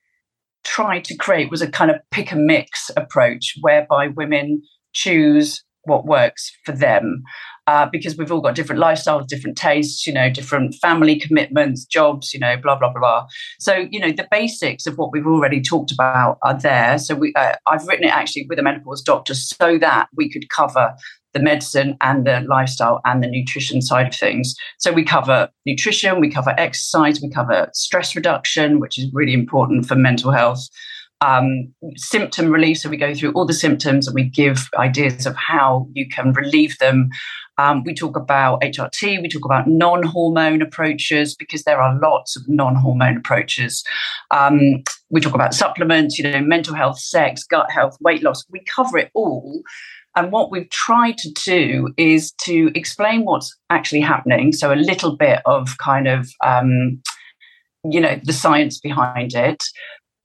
tried 0.63 1.03
to 1.05 1.15
create 1.15 1.51
was 1.51 1.61
a 1.61 1.69
kind 1.69 1.91
of 1.91 1.97
pick 2.11 2.31
and 2.31 2.45
mix 2.45 2.89
approach 2.95 3.55
whereby 3.61 4.07
women 4.07 4.61
choose 4.93 5.63
what 5.83 6.05
works 6.05 6.51
for 6.65 6.71
them 6.71 7.23
uh, 7.67 7.87
because 7.91 8.17
we've 8.17 8.31
all 8.31 8.41
got 8.41 8.55
different 8.55 8.81
lifestyles 8.81 9.27
different 9.27 9.57
tastes 9.57 10.05
you 10.05 10.13
know 10.13 10.29
different 10.29 10.75
family 10.75 11.19
commitments 11.19 11.85
jobs 11.85 12.33
you 12.33 12.39
know 12.39 12.55
blah 12.57 12.77
blah 12.77 12.91
blah 12.91 13.25
so 13.59 13.87
you 13.91 13.99
know 13.99 14.11
the 14.11 14.27
basics 14.31 14.85
of 14.85 14.97
what 14.97 15.11
we've 15.11 15.27
already 15.27 15.61
talked 15.61 15.91
about 15.91 16.37
are 16.43 16.59
there 16.59 16.97
so 16.97 17.15
we 17.15 17.33
uh, 17.35 17.55
i've 17.67 17.85
written 17.87 18.05
it 18.05 18.13
actually 18.13 18.45
with 18.49 18.59
a 18.59 18.63
menopause 18.63 19.01
doctor 19.01 19.33
so 19.33 19.77
that 19.77 20.07
we 20.15 20.29
could 20.29 20.49
cover 20.49 20.95
the 21.33 21.39
medicine 21.39 21.95
and 22.01 22.25
the 22.25 22.41
lifestyle 22.41 23.01
and 23.05 23.23
the 23.23 23.27
nutrition 23.27 23.81
side 23.81 24.07
of 24.07 24.15
things. 24.15 24.55
So 24.79 24.91
we 24.91 25.03
cover 25.03 25.49
nutrition, 25.65 26.19
we 26.19 26.29
cover 26.29 26.55
exercise, 26.57 27.21
we 27.21 27.29
cover 27.29 27.69
stress 27.73 28.15
reduction, 28.15 28.79
which 28.79 28.97
is 28.97 29.09
really 29.13 29.33
important 29.33 29.85
for 29.85 29.95
mental 29.95 30.31
health. 30.31 30.67
Um, 31.21 31.73
symptom 31.97 32.49
relief. 32.49 32.77
So 32.77 32.89
we 32.89 32.95
go 32.95 33.13
through 33.13 33.31
all 33.33 33.45
the 33.45 33.53
symptoms 33.53 34.07
and 34.07 34.15
we 34.15 34.23
give 34.23 34.69
ideas 34.77 35.25
of 35.25 35.35
how 35.35 35.87
you 35.91 36.07
can 36.07 36.31
relieve 36.31 36.77
them. 36.77 37.09
Um, 37.57 37.83
we 37.83 37.93
talk 37.93 38.15
about 38.15 38.61
HRT, 38.61 39.21
we 39.21 39.27
talk 39.27 39.43
about 39.43 39.67
non 39.67 40.01
hormone 40.01 40.61
approaches 40.61 41.35
because 41.35 41.63
there 41.63 41.81
are 41.81 41.99
lots 41.99 42.37
of 42.37 42.47
non 42.47 42.75
hormone 42.75 43.17
approaches. 43.17 43.83
Um, 44.31 44.81
we 45.09 45.19
talk 45.19 45.35
about 45.35 45.53
supplements, 45.53 46.17
you 46.17 46.23
know, 46.23 46.39
mental 46.39 46.73
health, 46.73 46.99
sex, 46.99 47.43
gut 47.43 47.69
health, 47.69 47.97
weight 47.99 48.23
loss. 48.23 48.45
We 48.49 48.63
cover 48.63 48.97
it 48.97 49.11
all. 49.13 49.61
And 50.15 50.31
what 50.31 50.51
we've 50.51 50.69
tried 50.69 51.17
to 51.19 51.31
do 51.31 51.93
is 51.97 52.31
to 52.43 52.71
explain 52.75 53.25
what's 53.25 53.55
actually 53.69 54.01
happening. 54.01 54.53
So, 54.53 54.73
a 54.73 54.75
little 54.75 55.15
bit 55.15 55.41
of 55.45 55.77
kind 55.77 56.07
of, 56.07 56.29
um, 56.43 57.01
you 57.83 57.99
know, 57.99 58.19
the 58.23 58.33
science 58.33 58.79
behind 58.79 59.33
it. 59.33 59.63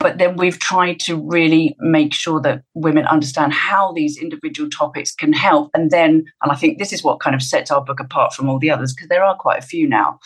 But 0.01 0.19
then 0.19 0.37
we've 0.37 0.59
tried 0.59 1.01
to 1.01 1.17
really 1.17 1.77
make 1.79 2.13
sure 2.13 2.41
that 2.43 2.63
women 2.75 3.07
understand 3.07 3.53
how 3.53 3.93
these 3.93 4.19
individual 4.19 4.69
topics 4.69 5.15
can 5.15 5.33
help. 5.33 5.71
And 5.73 5.91
then, 5.91 6.25
and 6.43 6.53
I 6.53 6.57
think 6.57 6.79
this 6.79 6.93
is 6.93 7.03
what 7.03 7.21
kind 7.21 7.35
of 7.35 7.43
sets 7.43 7.71
our 7.71 7.83
book 7.83 8.01
apart 8.01 8.35
from 8.35 8.49
all 8.49 8.59
the 8.59 8.71
others, 8.71 8.93
because 8.93 9.09
there 9.09 9.25
are 9.25 9.37
quite 9.37 9.59
a 9.59 9.67
few 9.67 9.89
now. 9.89 10.19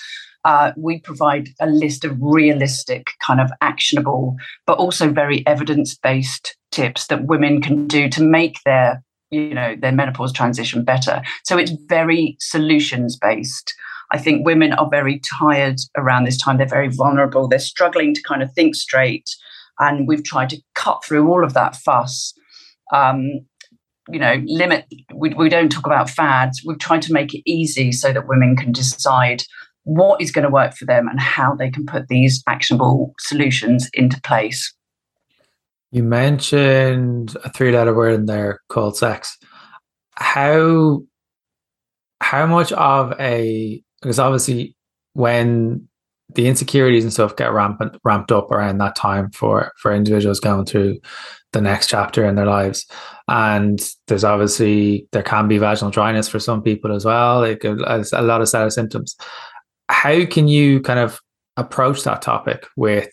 Uh, 0.44 0.72
we 0.76 1.00
provide 1.00 1.50
a 1.60 1.66
list 1.66 2.04
of 2.04 2.16
realistic, 2.20 3.08
kind 3.20 3.40
of 3.40 3.50
actionable, 3.60 4.36
but 4.66 4.78
also 4.78 5.10
very 5.10 5.46
evidence 5.46 5.94
based 5.96 6.56
tips 6.70 7.06
that 7.08 7.26
women 7.26 7.60
can 7.60 7.86
do 7.86 8.08
to 8.08 8.22
make 8.22 8.62
their 8.64 9.02
you 9.30 9.52
know 9.52 9.76
their 9.76 9.92
menopause 9.92 10.32
transition 10.32 10.84
better. 10.84 11.22
So 11.44 11.58
it's 11.58 11.72
very 11.88 12.36
solutions 12.40 13.16
based 13.16 13.74
i 14.10 14.18
think 14.18 14.46
women 14.46 14.72
are 14.72 14.88
very 14.88 15.20
tired 15.38 15.78
around 15.96 16.24
this 16.24 16.38
time. 16.38 16.56
They're 16.56 16.66
very 16.66 16.88
vulnerable. 16.88 17.46
They're 17.46 17.58
struggling 17.58 18.14
to 18.14 18.22
kind 18.22 18.42
of 18.42 18.52
think 18.54 18.74
straight 18.74 19.28
and 19.78 20.08
we've 20.08 20.24
tried 20.24 20.50
to 20.50 20.60
cut 20.74 21.04
through 21.04 21.28
all 21.28 21.44
of 21.44 21.54
that 21.54 21.76
fuss. 21.76 22.34
Um, 22.92 23.46
you 24.10 24.18
know 24.18 24.42
limit 24.46 24.86
we, 25.14 25.34
we 25.34 25.48
don't 25.48 25.70
talk 25.70 25.86
about 25.86 26.10
fads. 26.10 26.62
We've 26.64 26.78
tried 26.78 27.02
to 27.02 27.12
make 27.12 27.34
it 27.34 27.42
easy 27.44 27.92
so 27.92 28.12
that 28.12 28.28
women 28.28 28.56
can 28.56 28.72
decide 28.72 29.42
what 29.84 30.20
is 30.20 30.30
going 30.30 30.44
to 30.44 30.50
work 30.50 30.74
for 30.74 30.84
them 30.84 31.08
and 31.08 31.20
how 31.20 31.54
they 31.54 31.70
can 31.70 31.86
put 31.86 32.08
these 32.08 32.42
actionable 32.46 33.14
solutions 33.18 33.88
into 33.94 34.20
place. 34.20 34.74
You 35.90 36.02
mentioned 36.02 37.34
a 37.42 37.50
three 37.50 37.72
letter 37.72 37.94
word 37.94 38.14
in 38.14 38.26
there 38.26 38.60
called 38.68 38.96
sex. 38.96 39.38
How 40.16 41.02
how 42.20 42.46
much 42.46 42.72
of 42.72 43.14
a 43.18 43.82
because 44.02 44.18
obviously 44.18 44.76
when 45.14 45.88
the 46.38 46.46
insecurities 46.46 47.02
and 47.02 47.12
stuff 47.12 47.34
get 47.34 47.52
rampant 47.52 47.96
ramped 48.04 48.30
up 48.30 48.52
around 48.52 48.78
that 48.78 48.94
time 48.94 49.28
for 49.32 49.72
for 49.76 49.92
individuals 49.92 50.38
going 50.38 50.64
through 50.64 50.96
the 51.52 51.60
next 51.60 51.88
chapter 51.88 52.24
in 52.24 52.36
their 52.36 52.46
lives. 52.46 52.86
And 53.26 53.80
there's 54.06 54.22
obviously 54.22 55.08
there 55.10 55.24
can 55.24 55.48
be 55.48 55.58
vaginal 55.58 55.90
dryness 55.90 56.28
for 56.28 56.38
some 56.38 56.62
people 56.62 56.94
as 56.94 57.04
well. 57.04 57.40
Like 57.40 57.64
a, 57.64 58.04
a 58.12 58.22
lot 58.22 58.40
of 58.40 58.48
set 58.48 58.64
of 58.64 58.72
symptoms. 58.72 59.16
How 59.88 60.24
can 60.26 60.46
you 60.46 60.80
kind 60.80 61.00
of 61.00 61.20
approach 61.56 62.04
that 62.04 62.22
topic 62.22 62.68
with 62.76 63.10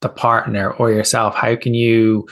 the 0.00 0.08
partner 0.08 0.70
or 0.72 0.90
yourself? 0.90 1.34
How 1.34 1.56
can 1.56 1.74
you 1.74 2.26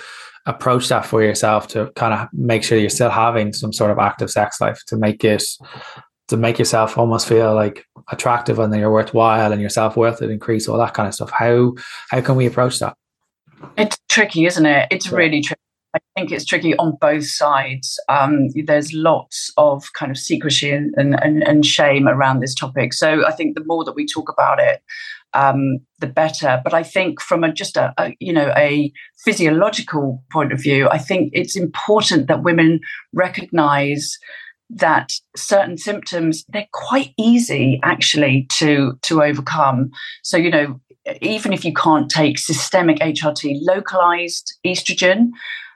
approach 0.46 0.88
that 0.88 1.04
for 1.04 1.22
yourself 1.22 1.68
to 1.68 1.92
kind 1.94 2.14
of 2.14 2.26
make 2.32 2.64
sure 2.64 2.78
you're 2.78 2.88
still 2.88 3.10
having 3.10 3.52
some 3.52 3.74
sort 3.74 3.90
of 3.90 3.98
active 3.98 4.30
sex 4.30 4.62
life 4.62 4.80
to 4.86 4.96
make 4.96 5.24
it 5.24 5.44
to 6.32 6.36
make 6.36 6.58
yourself 6.58 6.98
almost 6.98 7.28
feel 7.28 7.54
like 7.54 7.86
attractive 8.10 8.58
and 8.58 8.72
that 8.72 8.78
you're 8.78 8.92
worthwhile 8.92 9.52
and 9.52 9.60
your 9.60 9.70
self 9.70 9.96
worth 9.96 10.20
would 10.20 10.30
increase, 10.30 10.68
all 10.68 10.78
that 10.78 10.94
kind 10.94 11.06
of 11.06 11.14
stuff. 11.14 11.30
How 11.30 11.74
how 12.10 12.20
can 12.20 12.36
we 12.36 12.46
approach 12.46 12.78
that? 12.80 12.96
It's 13.78 13.96
tricky, 14.08 14.46
isn't 14.46 14.66
it? 14.66 14.88
It's 14.90 15.12
really 15.12 15.42
tricky. 15.42 15.60
I 15.94 15.98
think 16.16 16.32
it's 16.32 16.46
tricky 16.46 16.74
on 16.78 16.96
both 17.00 17.26
sides. 17.26 18.00
Um, 18.08 18.48
there's 18.64 18.94
lots 18.94 19.52
of 19.58 19.84
kind 19.92 20.10
of 20.10 20.16
secrecy 20.16 20.70
and, 20.70 20.94
and, 20.96 21.42
and 21.42 21.66
shame 21.66 22.08
around 22.08 22.40
this 22.40 22.54
topic. 22.54 22.94
So 22.94 23.26
I 23.26 23.32
think 23.32 23.54
the 23.54 23.64
more 23.66 23.84
that 23.84 23.94
we 23.94 24.06
talk 24.06 24.30
about 24.30 24.58
it, 24.58 24.80
um, 25.34 25.80
the 25.98 26.06
better. 26.06 26.62
But 26.64 26.72
I 26.72 26.82
think 26.82 27.20
from 27.20 27.44
a, 27.44 27.52
just 27.52 27.76
a, 27.76 27.92
a, 27.98 28.16
you 28.20 28.32
know 28.32 28.52
a 28.56 28.92
physiological 29.24 30.22
point 30.32 30.52
of 30.52 30.62
view, 30.62 30.88
I 30.88 30.98
think 30.98 31.30
it's 31.34 31.56
important 31.56 32.26
that 32.28 32.42
women 32.42 32.80
recognise 33.12 34.18
that 34.70 35.12
certain 35.36 35.76
symptoms 35.76 36.44
they're 36.48 36.66
quite 36.72 37.12
easy 37.18 37.78
actually 37.82 38.46
to 38.58 38.98
to 39.02 39.22
overcome. 39.22 39.90
So 40.22 40.36
you 40.36 40.50
know 40.50 40.80
even 41.20 41.52
if 41.52 41.64
you 41.64 41.72
can't 41.72 42.08
take 42.10 42.38
systemic 42.38 42.98
HRT, 42.98 43.58
localized 43.62 44.54
estrogen, 44.64 45.30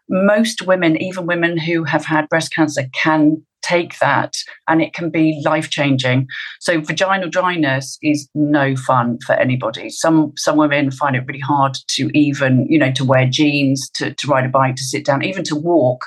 most 0.08 0.62
women, 0.66 1.00
even 1.02 1.26
women 1.26 1.58
who 1.58 1.84
have 1.84 2.04
had 2.04 2.28
breast 2.28 2.54
cancer, 2.54 2.84
can 2.92 3.42
take 3.62 3.98
that 3.98 4.36
and 4.68 4.80
it 4.80 4.94
can 4.94 5.10
be 5.10 5.42
life 5.44 5.70
changing. 5.70 6.28
So 6.60 6.80
vaginal 6.80 7.28
dryness 7.28 7.98
is 8.02 8.28
no 8.34 8.76
fun 8.76 9.18
for 9.26 9.34
anybody. 9.34 9.90
Some 9.90 10.32
some 10.36 10.56
women 10.56 10.90
find 10.92 11.16
it 11.16 11.24
really 11.26 11.40
hard 11.40 11.76
to 11.88 12.10
even, 12.16 12.66
you 12.68 12.78
know, 12.78 12.92
to 12.92 13.04
wear 13.04 13.26
jeans, 13.26 13.90
to, 13.94 14.14
to 14.14 14.28
ride 14.28 14.44
a 14.44 14.48
bike, 14.48 14.76
to 14.76 14.84
sit 14.84 15.04
down, 15.04 15.24
even 15.24 15.42
to 15.44 15.56
walk 15.56 16.04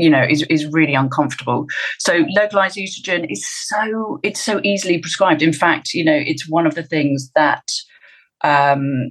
you 0.00 0.10
know 0.10 0.22
is, 0.22 0.42
is 0.50 0.66
really 0.66 0.94
uncomfortable. 0.94 1.66
So 1.98 2.24
localized 2.36 2.76
estrogen 2.76 3.30
is 3.30 3.46
so 3.46 4.18
it's 4.22 4.40
so 4.40 4.60
easily 4.64 4.98
prescribed. 4.98 5.42
In 5.42 5.52
fact 5.52 5.94
you 5.94 6.04
know 6.04 6.16
it's 6.16 6.48
one 6.48 6.66
of 6.66 6.74
the 6.74 6.82
things 6.82 7.30
that 7.34 7.64
um, 8.42 9.10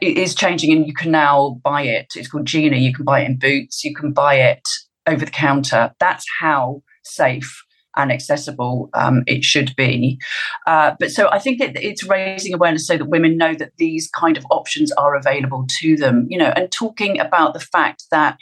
is 0.00 0.34
changing 0.34 0.72
and 0.72 0.86
you 0.86 0.94
can 0.94 1.10
now 1.10 1.60
buy 1.62 1.82
it. 1.82 2.12
It's 2.14 2.28
called 2.28 2.46
gina. 2.46 2.76
You 2.76 2.92
can 2.92 3.04
buy 3.04 3.20
it 3.20 3.26
in 3.26 3.38
boots. 3.38 3.84
You 3.84 3.94
can 3.94 4.12
buy 4.12 4.36
it 4.36 4.66
over 5.06 5.24
the 5.24 5.30
counter. 5.30 5.92
That's 5.98 6.24
how 6.40 6.82
safe 7.04 7.62
and 7.96 8.10
accessible 8.10 8.88
um, 8.94 9.22
it 9.26 9.44
should 9.44 9.74
be. 9.76 10.18
Uh, 10.66 10.92
but 10.98 11.10
so 11.10 11.28
I 11.30 11.38
think 11.38 11.60
it, 11.60 11.76
it's 11.76 12.04
raising 12.04 12.54
awareness 12.54 12.86
so 12.86 12.96
that 12.96 13.08
women 13.08 13.36
know 13.36 13.54
that 13.54 13.72
these 13.76 14.08
kind 14.10 14.36
of 14.36 14.46
options 14.50 14.92
are 14.92 15.14
available 15.14 15.66
to 15.80 15.96
them, 15.96 16.26
you 16.30 16.38
know, 16.38 16.52
and 16.56 16.70
talking 16.72 17.20
about 17.20 17.54
the 17.54 17.60
fact 17.60 18.04
that 18.10 18.38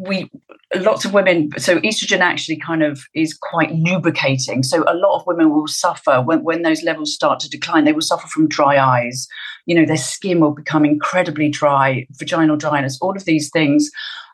we 0.00 0.30
lots 0.76 1.04
of 1.04 1.14
women 1.14 1.50
so 1.56 1.80
estrogen 1.80 2.20
actually 2.20 2.56
kind 2.56 2.82
of 2.82 3.00
is 3.14 3.36
quite 3.36 3.72
lubricating. 3.72 4.62
So 4.62 4.84
a 4.86 4.94
lot 4.94 5.18
of 5.18 5.26
women 5.26 5.50
will 5.50 5.66
suffer 5.66 6.20
when, 6.20 6.42
when 6.42 6.62
those 6.62 6.82
levels 6.82 7.14
start 7.14 7.40
to 7.40 7.50
decline 7.50 7.84
they 7.84 7.92
will 7.92 8.00
suffer 8.00 8.26
from 8.28 8.48
dry 8.48 8.78
eyes. 8.78 9.26
You 9.66 9.74
know 9.74 9.86
their 9.86 9.96
skin 9.96 10.40
will 10.40 10.52
become 10.52 10.84
incredibly 10.84 11.48
dry 11.48 12.06
vaginal 12.12 12.56
dryness 12.56 12.98
all 13.00 13.16
of 13.16 13.24
these 13.24 13.50
things. 13.50 13.90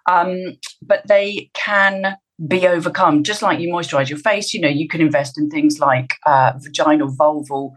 Um, 0.06 0.58
but 0.82 1.06
they 1.06 1.50
can 1.54 2.16
be 2.46 2.66
overcome 2.66 3.22
just 3.22 3.42
like 3.42 3.60
you 3.60 3.72
moisturize 3.72 4.08
your 4.08 4.18
face 4.18 4.52
you 4.52 4.60
know 4.60 4.68
you 4.68 4.88
can 4.88 5.00
invest 5.00 5.38
in 5.38 5.48
things 5.48 5.78
like 5.78 6.14
uh, 6.26 6.52
vaginal 6.56 7.08
vulval 7.16 7.72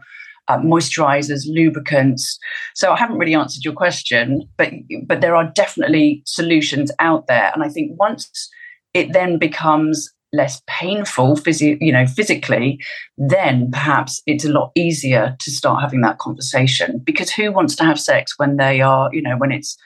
uh, 0.48 0.58
moisturizers, 0.58 1.42
lubricants. 1.46 2.38
So 2.74 2.92
I 2.92 2.98
haven't 2.98 3.18
really 3.18 3.34
answered 3.34 3.64
your 3.64 3.74
question, 3.74 4.48
but 4.56 4.72
but 5.06 5.20
there 5.20 5.36
are 5.36 5.50
definitely 5.54 6.22
solutions 6.26 6.90
out 6.98 7.26
there, 7.26 7.50
and 7.54 7.62
I 7.62 7.68
think 7.68 7.98
once 7.98 8.50
it 8.94 9.12
then 9.12 9.38
becomes 9.38 10.10
less 10.32 10.60
painful 10.66 11.36
physio- 11.36 11.78
you 11.80 11.90
know 11.90 12.06
physically 12.06 12.78
then 13.16 13.70
perhaps 13.70 14.20
it's 14.26 14.44
a 14.44 14.52
lot 14.52 14.70
easier 14.74 15.34
to 15.40 15.50
start 15.50 15.80
having 15.80 16.02
that 16.02 16.18
conversation. 16.18 17.00
Because 17.02 17.30
who 17.30 17.50
wants 17.50 17.74
to 17.76 17.84
have 17.84 17.98
sex 17.98 18.34
when 18.36 18.56
they 18.56 18.80
are 18.80 19.08
you 19.12 19.22
know 19.22 19.36
when 19.36 19.52
it's 19.52 19.76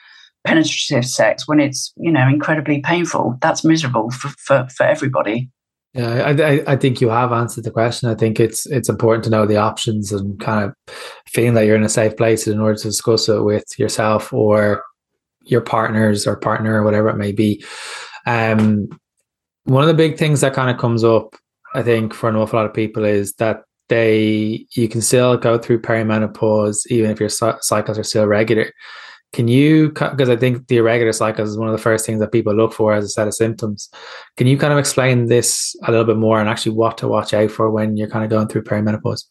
penetrative 0.45 1.07
sex 1.07 1.47
when 1.47 1.61
it's 1.61 1.93
you 1.97 2.11
know 2.11 2.29
incredibly 2.29 2.81
painful? 2.81 3.37
That's 3.41 3.65
miserable 3.65 4.11
for 4.11 4.29
for, 4.29 4.69
for 4.77 4.85
everybody 4.85 5.51
yeah, 5.95 6.25
I, 6.25 6.73
I 6.73 6.77
think 6.77 7.01
you 7.01 7.11
have 7.11 7.33
answered 7.33 7.65
the 7.65 7.71
question. 7.71 8.09
I 8.09 8.15
think 8.15 8.41
it's 8.41 8.65
it's 8.67 8.89
important 8.89 9.25
to 9.25 9.31
know 9.31 9.45
the 9.45 9.59
options 9.59 10.11
and 10.11 10.41
kind 10.41 10.65
of 10.65 10.95
feeling 11.27 11.53
that 11.55 11.67
you're 11.67 11.77
in 11.77 11.83
a 11.83 11.89
safe 11.89 12.17
place 12.17 12.47
in 12.47 12.61
order 12.61 12.79
to 12.79 12.89
discuss 12.89 13.29
it 13.29 13.43
with 13.43 13.79
yourself 13.79 14.33
or 14.33 14.85
your 15.45 15.61
partners 15.61 16.27
or 16.27 16.37
partner 16.37 16.81
or 16.81 16.85
whatever 16.85 17.11
it 17.11 17.17
may 17.17 17.33
be. 17.33 17.63
Um, 18.27 18.89
one 19.65 19.83
of 19.83 19.89
the 19.89 19.95
big 19.95 20.17
things 20.17 20.41
that 20.41 20.55
kind 20.55 20.71
of 20.71 20.79
comes 20.79 21.05
up, 21.05 21.37
I 21.75 21.83
think, 21.83 22.15
for 22.15 22.31
an 22.31 22.37
awful 22.37 22.59
lot 22.59 22.67
of 22.67 22.75
people 22.75 23.05
is 23.05 23.35
that 23.35 23.63
they 23.91 24.67
you 24.73 24.89
can 24.89 25.03
still 25.03 25.37
go 25.37 25.59
through 25.59 25.83
perimenopause 25.83 26.87
even 26.89 27.11
if 27.11 27.21
your 27.21 27.29
cycles 27.29 27.99
are 27.99 28.05
still 28.05 28.27
regular. 28.27 28.73
Can 29.33 29.49
you, 29.49 29.89
because 29.89 30.29
I 30.29 30.37
think 30.37 30.69
the 30.69 30.77
irregular 30.77 31.13
cycles 31.13 31.49
is 31.49 31.59
one 31.59 31.69
of 31.69 31.73
the 31.73 31.83
first 31.83 32.05
things 32.05 32.21
that 32.21 32.33
people 32.33 32.55
look 32.55 32.75
for 32.75 32.93
as 32.93 33.05
a 33.05 33.09
set 33.09 33.27
of 33.27 33.35
symptoms. 33.35 33.89
Can 34.37 34.47
you 34.47 34.59
kind 34.59 34.75
of 34.75 34.79
explain 34.79 35.27
this 35.27 35.75
a 35.85 35.91
little 35.91 36.05
bit 36.05 36.19
more 36.19 36.39
and 36.39 36.51
actually 36.51 36.73
what 36.73 36.99
to 36.99 37.09
watch 37.09 37.33
out 37.33 37.51
for 37.51 37.71
when 37.71 37.97
you're 37.97 38.11
kind 38.11 38.25
of 38.25 38.31
going 38.31 38.49
through 38.49 38.65
perimenopause? 38.65 39.25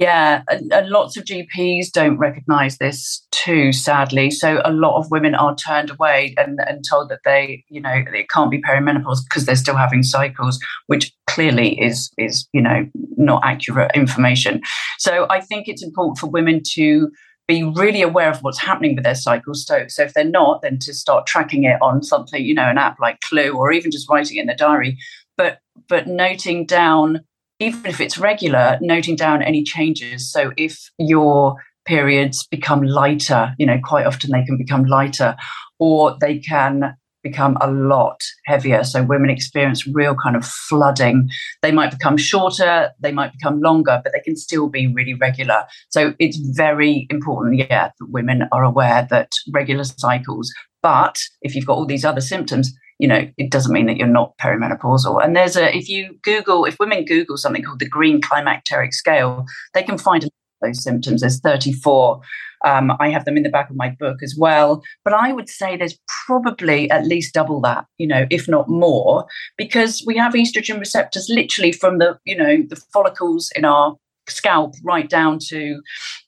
Yeah, 0.00 0.42
and, 0.48 0.72
and 0.72 0.88
lots 0.88 1.16
of 1.16 1.24
GPs 1.24 1.92
don't 1.92 2.18
recognize 2.18 2.78
this 2.78 3.24
too, 3.30 3.72
sadly. 3.72 4.30
So 4.30 4.60
a 4.64 4.72
lot 4.72 4.98
of 4.98 5.10
women 5.10 5.36
are 5.36 5.54
turned 5.54 5.90
away 5.90 6.34
and, 6.36 6.58
and 6.66 6.84
told 6.88 7.10
that 7.10 7.20
they, 7.24 7.64
you 7.68 7.80
know, 7.80 8.02
it 8.12 8.28
can't 8.28 8.50
be 8.50 8.60
perimenopause 8.60 9.18
because 9.28 9.46
they're 9.46 9.54
still 9.54 9.76
having 9.76 10.02
cycles, 10.02 10.58
which 10.88 11.12
clearly 11.28 11.80
is 11.80 12.10
is, 12.18 12.48
you 12.52 12.60
know, 12.60 12.88
not 13.16 13.42
accurate 13.44 13.92
information. 13.94 14.62
So 14.98 15.26
I 15.30 15.40
think 15.40 15.68
it's 15.68 15.82
important 15.82 16.18
for 16.18 16.26
women 16.26 16.62
to 16.72 17.10
be 17.46 17.62
really 17.62 18.02
aware 18.02 18.30
of 18.30 18.42
what's 18.42 18.58
happening 18.58 18.94
with 18.94 19.04
their 19.04 19.14
cycles. 19.14 19.66
So, 19.66 19.84
so 19.88 20.02
if 20.02 20.14
they're 20.14 20.24
not, 20.24 20.62
then 20.62 20.78
to 20.80 20.94
start 20.94 21.26
tracking 21.26 21.64
it 21.64 21.76
on 21.82 22.02
something, 22.02 22.42
you 22.42 22.54
know, 22.54 22.68
an 22.68 22.78
app 22.78 22.98
like 23.00 23.20
Clue, 23.20 23.52
or 23.52 23.72
even 23.72 23.90
just 23.90 24.08
writing 24.08 24.38
it 24.38 24.42
in 24.42 24.46
the 24.46 24.54
diary. 24.54 24.98
But 25.36 25.58
but 25.88 26.06
noting 26.06 26.64
down, 26.64 27.20
even 27.58 27.84
if 27.84 28.00
it's 28.00 28.18
regular, 28.18 28.78
noting 28.80 29.16
down 29.16 29.42
any 29.42 29.62
changes. 29.62 30.30
So 30.30 30.52
if 30.56 30.90
your 30.98 31.56
periods 31.86 32.46
become 32.46 32.82
lighter, 32.82 33.54
you 33.58 33.66
know, 33.66 33.78
quite 33.82 34.06
often 34.06 34.30
they 34.30 34.44
can 34.44 34.56
become 34.56 34.84
lighter, 34.84 35.36
or 35.78 36.16
they 36.20 36.38
can 36.38 36.96
become 37.24 37.56
a 37.60 37.68
lot 37.68 38.20
heavier. 38.44 38.84
So 38.84 39.02
women 39.02 39.30
experience 39.30 39.84
real 39.88 40.14
kind 40.14 40.36
of 40.36 40.46
flooding. 40.46 41.28
They 41.62 41.72
might 41.72 41.90
become 41.90 42.16
shorter, 42.16 42.90
they 43.00 43.10
might 43.10 43.32
become 43.32 43.60
longer, 43.60 44.00
but 44.04 44.12
they 44.12 44.20
can 44.20 44.36
still 44.36 44.68
be 44.68 44.86
really 44.86 45.14
regular. 45.14 45.64
So 45.88 46.14
it's 46.20 46.36
very 46.36 47.08
important, 47.10 47.56
yeah, 47.56 47.90
that 47.98 48.06
women 48.10 48.44
are 48.52 48.62
aware 48.62 49.08
that 49.10 49.32
regular 49.52 49.82
cycles. 49.82 50.52
But 50.82 51.18
if 51.42 51.56
you've 51.56 51.66
got 51.66 51.78
all 51.78 51.86
these 51.86 52.04
other 52.04 52.20
symptoms, 52.20 52.72
you 52.98 53.08
know, 53.08 53.28
it 53.36 53.50
doesn't 53.50 53.72
mean 53.72 53.86
that 53.86 53.96
you're 53.96 54.06
not 54.06 54.36
perimenopausal. 54.38 55.24
And 55.24 55.34
there's 55.34 55.56
a, 55.56 55.76
if 55.76 55.88
you 55.88 56.16
Google, 56.22 56.64
if 56.64 56.78
women 56.78 57.04
Google 57.04 57.36
something 57.36 57.62
called 57.62 57.80
the 57.80 57.88
Greene 57.88 58.20
Climacteric 58.20 58.92
Scale, 58.92 59.46
they 59.72 59.82
can 59.82 59.98
find 59.98 60.28
those 60.60 60.82
symptoms. 60.82 61.20
There's 61.20 61.40
34 61.40 62.20
um, 62.64 62.92
I 62.98 63.10
have 63.10 63.24
them 63.24 63.36
in 63.36 63.42
the 63.42 63.50
back 63.50 63.70
of 63.70 63.76
my 63.76 63.90
book 63.90 64.22
as 64.22 64.34
well. 64.36 64.82
But 65.04 65.12
I 65.12 65.32
would 65.32 65.48
say 65.48 65.76
there's 65.76 65.98
probably 66.26 66.90
at 66.90 67.06
least 67.06 67.34
double 67.34 67.60
that, 67.60 67.86
you 67.98 68.06
know, 68.06 68.26
if 68.30 68.48
not 68.48 68.68
more, 68.68 69.26
because 69.56 70.02
we 70.06 70.16
have 70.16 70.32
estrogen 70.32 70.80
receptors 70.80 71.28
literally 71.28 71.72
from 71.72 71.98
the, 71.98 72.18
you 72.24 72.36
know, 72.36 72.62
the 72.68 72.76
follicles 72.92 73.50
in 73.54 73.64
our 73.64 73.96
scalp 74.28 74.74
right 74.82 75.08
down 75.08 75.38
to 75.38 75.80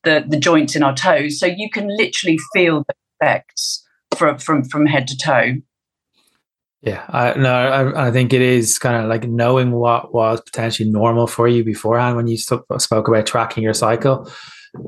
the, 0.05 0.25
the 0.29 0.39
joints 0.39 0.77
in 0.77 0.83
our 0.83 0.95
toes. 0.95 1.41
So 1.41 1.47
you 1.47 1.71
can 1.71 1.89
literally 1.97 2.39
feel 2.53 2.85
the 2.87 2.95
effects 3.21 3.83
from, 4.17 4.39
from, 4.39 4.65
from 4.65 4.87
head 4.87 5.09
to 5.09 5.17
toe. 5.17 5.55
Yeah, 6.83 7.05
I 7.09 7.37
no, 7.37 7.53
I, 7.53 8.09
I 8.09 8.11
think 8.13 8.33
it 8.33 8.43
is 8.43 8.79
kind 8.79 9.03
of 9.03 9.09
like 9.09 9.27
knowing 9.27 9.73
what 9.73 10.15
was 10.15 10.41
potentially 10.43 10.89
normal 10.89 11.27
for 11.27 11.49
you 11.49 11.65
beforehand 11.65 12.15
when 12.15 12.29
you 12.29 12.37
spoke 12.37 13.09
about 13.09 13.27
tracking 13.27 13.65
your 13.65 13.75
cycle 13.75 14.31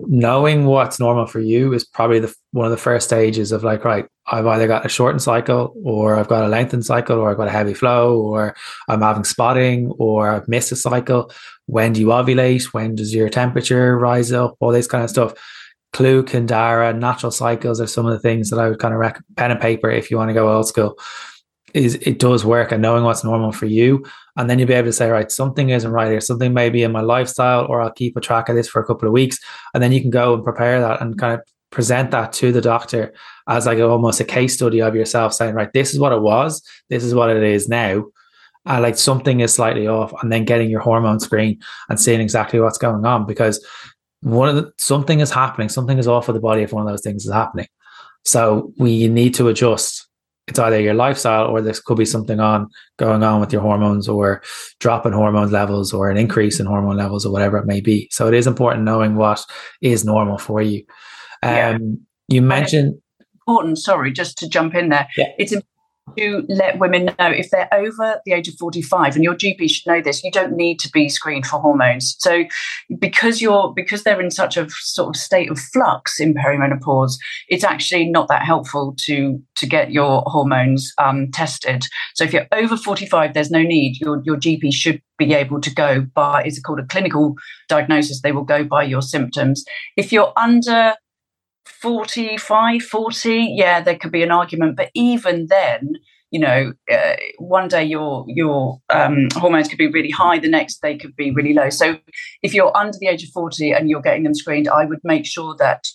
knowing 0.07 0.65
what's 0.65 1.01
normal 1.01 1.27
for 1.27 1.41
you 1.41 1.73
is 1.73 1.85
probably 1.85 2.19
the 2.19 2.35
one 2.53 2.65
of 2.65 2.71
the 2.71 2.77
first 2.77 3.07
stages 3.07 3.53
of 3.53 3.63
like 3.63 3.85
right 3.85 4.07
i've 4.29 4.47
either 4.47 4.67
got 4.67 4.85
a 4.85 4.89
shortened 4.89 5.23
cycle 5.23 5.75
or 5.85 6.17
i've 6.17 6.29
got 6.29 6.45
a 6.45 6.49
lengthened 6.49 6.85
cycle 6.85 7.19
or 7.19 7.31
i've 7.31 7.37
got 7.37 7.49
a 7.49 7.53
heavy 7.53 7.75
flow 7.75 8.21
or 8.21 8.55
i'm 8.89 9.03
having 9.03 9.25
spotting 9.25 9.93
or 9.99 10.31
i've 10.31 10.49
missed 10.49 10.73
a 10.73 10.77
cycle. 10.77 11.31
When 11.67 11.93
do 11.93 12.01
you 12.01 12.07
ovulate? 12.09 12.65
When 12.73 12.95
does 12.95 13.15
your 13.15 13.29
temperature 13.29 13.99
rise 13.99 14.33
up? 14.33 14.57
All 14.59 14.73
this 14.73 14.87
kind 14.87 15.05
of 15.05 15.11
stuff. 15.11 15.35
Clue 15.93 16.23
Kindara 16.23 16.97
natural 16.97 17.31
cycles 17.31 17.81
are 17.81 17.87
some 17.87 18.07
of 18.07 18.13
the 18.13 18.19
things 18.19 18.51
that 18.51 18.59
i 18.59 18.69
would 18.69 18.79
kind 18.79 18.93
of 18.93 19.01
recommend 19.01 19.37
pen 19.37 19.51
and 19.51 19.61
paper 19.61 19.91
if 19.91 20.11
you 20.11 20.19
want 20.19 20.29
to 20.29 20.35
go 20.35 20.55
old 20.55 20.69
school 20.69 20.99
is 21.75 21.95
it 21.97 22.19
does 22.19 22.45
work 22.45 22.73
and 22.73 22.83
knowing 22.83 23.05
what's 23.05 23.25
normal 23.25 23.53
for 23.53 23.67
you. 23.67 24.05
And 24.37 24.49
then 24.49 24.59
you'll 24.59 24.69
be 24.69 24.75
able 24.75 24.89
to 24.89 24.93
say 24.93 25.11
right 25.11 25.31
something 25.31 25.71
isn't 25.71 25.91
right 25.91 26.11
here. 26.11 26.21
Something 26.21 26.55
may 26.55 26.71
be 26.71 26.83
in 26.83 26.93
my 26.93 27.01
lifestyle 27.01 27.67
or 27.67 27.81
i'll 27.81 27.93
keep 27.93 28.17
a 28.17 28.21
track 28.21 28.49
of 28.49 28.57
this 28.57 28.69
for 28.69 28.81
a 28.81 28.87
couple 28.87 29.07
of 29.07 29.13
weeks. 29.13 29.39
And 29.75 29.83
then 29.83 29.93
you 29.93 30.01
can 30.01 30.11
go 30.11 30.35
and 30.35 30.45
prepare 30.45 30.81
that 30.81 31.01
and 31.01 31.19
kind 31.19 31.35
of 31.35 31.41
present 31.71 32.11
that 32.13 32.33
to 32.33 32.51
the 32.51 32.63
doctor 32.63 33.13
as 33.47 33.67
like 33.67 33.79
almost 33.79 34.21
a 34.21 34.25
case 34.25 34.55
study 34.55 34.81
of 34.81 34.95
yourself 34.95 35.35
saying 35.35 35.55
right 35.55 35.73
this 35.73 35.93
is 35.93 36.01
what 36.01 36.13
it 36.13 36.23
was. 36.23 36.63
This 36.89 37.05
is 37.05 37.15
what 37.15 37.31
it 37.31 37.43
is 37.43 37.69
now. 37.69 38.07
Uh, 38.67 38.81
like 38.81 38.99
something 38.99 39.41
is 39.41 39.55
slightly 39.55 39.87
off 39.87 40.13
and 40.23 40.33
then 40.33 40.45
getting 40.45 40.71
your 40.71 40.81
hormone 40.81 41.21
screen 41.21 41.59
and 41.89 41.99
seeing 41.99 42.21
exactly 42.21 42.61
what's 42.61 42.79
going 42.79 43.05
on 43.07 43.25
because 43.25 43.65
one 44.21 44.49
of 44.49 44.57
the 44.57 44.73
something 44.79 45.21
is 45.21 45.31
happening. 45.31 45.69
Something 45.69 45.99
is 45.99 46.09
off 46.09 46.29
with 46.29 46.35
the 46.35 46.41
body 46.41 46.63
if 46.63 46.73
one 46.73 46.87
of 46.87 46.93
those 46.93 47.03
things 47.03 47.25
is 47.25 47.33
happening. 47.33 47.69
So 48.25 48.73
we 48.79 49.09
need 49.09 49.35
to 49.35 49.49
adjust 49.49 50.08
it's 50.49 50.59
either 50.59 50.81
your 50.81 50.95
lifestyle 50.95 51.47
or 51.47 51.61
this 51.61 51.81
could 51.81 51.99
be 51.99 52.05
something 52.05 52.41
on 52.41 52.69
going 52.97 53.23
on 53.23 53.41
with 53.41 53.53
your 53.53 53.63
hormones 53.63 54.09
or 54.09 54.43
drop 54.81 55.07
in 55.07 55.13
hormone 55.13 55.51
levels 55.51 55.93
or 55.93 56.11
an 56.11 56.17
increase 56.17 56.59
in 56.59 56.67
hormone 56.67 56.97
levels 56.97 57.27
or 57.27 57.33
whatever 57.33 57.59
it 57.59 57.67
may 57.67 57.81
be. 57.81 58.09
So 58.11 58.27
it 58.27 58.35
is 58.35 58.47
important 58.47 58.85
knowing 58.85 59.17
what 59.17 59.45
is 59.81 60.05
normal 60.05 60.39
for 60.39 60.63
you. 60.63 60.85
Um, 61.43 61.51
yeah. 61.53 61.79
You 62.29 62.43
mentioned 62.43 63.01
important. 63.49 63.79
Sorry, 63.79 64.13
just 64.13 64.37
to 64.39 64.49
jump 64.49 64.75
in 64.75 64.91
there. 64.91 65.09
Yeah. 65.17 65.27
It's 65.39 65.55
to 66.17 66.45
let 66.49 66.79
women 66.79 67.07
know 67.07 67.31
if 67.31 67.51
they're 67.51 67.73
over 67.73 68.21
the 68.25 68.33
age 68.33 68.49
of 68.49 68.55
45 68.59 69.15
and 69.15 69.25
your 69.25 69.35
gp 69.35 69.69
should 69.69 69.87
know 69.87 70.01
this 70.01 70.23
you 70.23 70.31
don't 70.31 70.53
need 70.53 70.79
to 70.81 70.91
be 70.91 71.09
screened 71.09 71.47
for 71.47 71.59
hormones. 71.59 72.17
So 72.19 72.45
because 72.99 73.41
you're 73.41 73.73
because 73.75 74.03
they're 74.03 74.21
in 74.21 74.31
such 74.31 74.57
a 74.57 74.69
sort 74.71 75.15
of 75.15 75.21
state 75.21 75.51
of 75.51 75.59
flux 75.59 76.21
in 76.21 76.35
perimenopause 76.35 77.15
it's 77.49 77.65
actually 77.65 78.09
not 78.09 78.29
that 78.29 78.43
helpful 78.43 78.95
to 79.07 79.41
to 79.57 79.67
get 79.67 79.91
your 79.91 80.23
hormones 80.27 80.93
um, 80.99 81.31
tested. 81.31 81.85
So 82.15 82.25
if 82.25 82.33
you're 82.33 82.47
over 82.53 82.77
45 82.77 83.35
there's 83.35 83.51
no 83.51 83.63
need. 83.63 84.01
Your 84.01 84.23
your 84.25 84.37
gp 84.37 84.73
should 84.73 85.03
be 85.19 85.35
able 85.35 85.61
to 85.61 85.75
go 85.75 86.07
by 86.15 86.45
is 86.45 86.59
it 86.59 86.63
called 86.63 86.81
a 86.81 86.87
clinical 86.87 87.35
diagnosis? 87.69 88.23
They 88.23 88.33
will 88.33 88.45
go 88.45 88.65
by 88.65 88.85
your 88.85 89.03
symptoms. 89.03 89.65
If 89.97 90.13
you're 90.13 90.33
under 90.37 90.95
45, 91.69 92.83
40, 92.83 93.55
yeah, 93.57 93.81
there 93.81 93.97
could 93.97 94.13
be 94.13 94.23
an 94.23 94.31
argument. 94.31 94.77
But 94.77 94.91
even 94.95 95.47
then, 95.49 95.95
you 96.31 96.41
know, 96.41 96.73
uh, 96.93 97.17
one 97.39 97.69
day 97.69 97.85
your 97.85 98.25
your 98.29 98.81
um, 98.91 99.29
hormones 99.35 99.69
could 99.69 99.79
be 99.79 99.87
really 99.87 100.11
high, 100.11 100.39
the 100.39 100.49
next 100.49 100.83
they 100.83 100.97
could 100.97 101.17
be 101.17 101.31
really 101.31 101.55
low. 101.55 101.71
So 101.71 101.99
if 102.43 102.53
you're 102.53 102.77
under 102.77 102.99
the 102.99 103.07
age 103.07 103.23
of 103.23 103.31
40 103.31 103.73
and 103.73 103.89
you're 103.89 104.03
getting 104.03 104.25
them 104.25 104.35
screened, 104.35 104.69
I 104.69 104.85
would 104.85 105.01
make 105.05 105.25
sure 105.25 105.57
that 105.59 105.87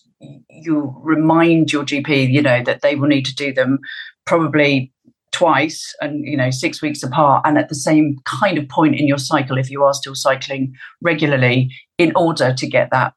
you 0.50 0.96
remind 1.04 1.72
your 1.72 1.84
GP, 1.84 2.32
you 2.32 2.42
know, 2.42 2.64
that 2.64 2.82
they 2.82 2.96
will 2.96 3.08
need 3.08 3.26
to 3.26 3.36
do 3.36 3.54
them 3.54 3.80
probably 4.26 4.92
twice 5.34 5.96
and 6.00 6.24
you 6.26 6.38
know 6.38 6.52
six 6.52 6.80
weeks 6.80 7.02
apart 7.02 7.42
and 7.44 7.58
at 7.58 7.68
the 7.68 7.76
same 7.76 8.16
kind 8.24 8.60
of 8.60 8.70
point 8.70 8.96
in 8.96 9.08
your 9.08 9.18
cycle 9.18 9.58
if 9.58 9.70
you 9.70 9.84
are 9.84 9.94
still 9.94 10.14
cycling 10.14 10.72
regularly 11.02 11.72
in 11.98 12.14
order 12.16 12.54
to 12.54 12.68
get 12.68 12.92
that 12.92 13.14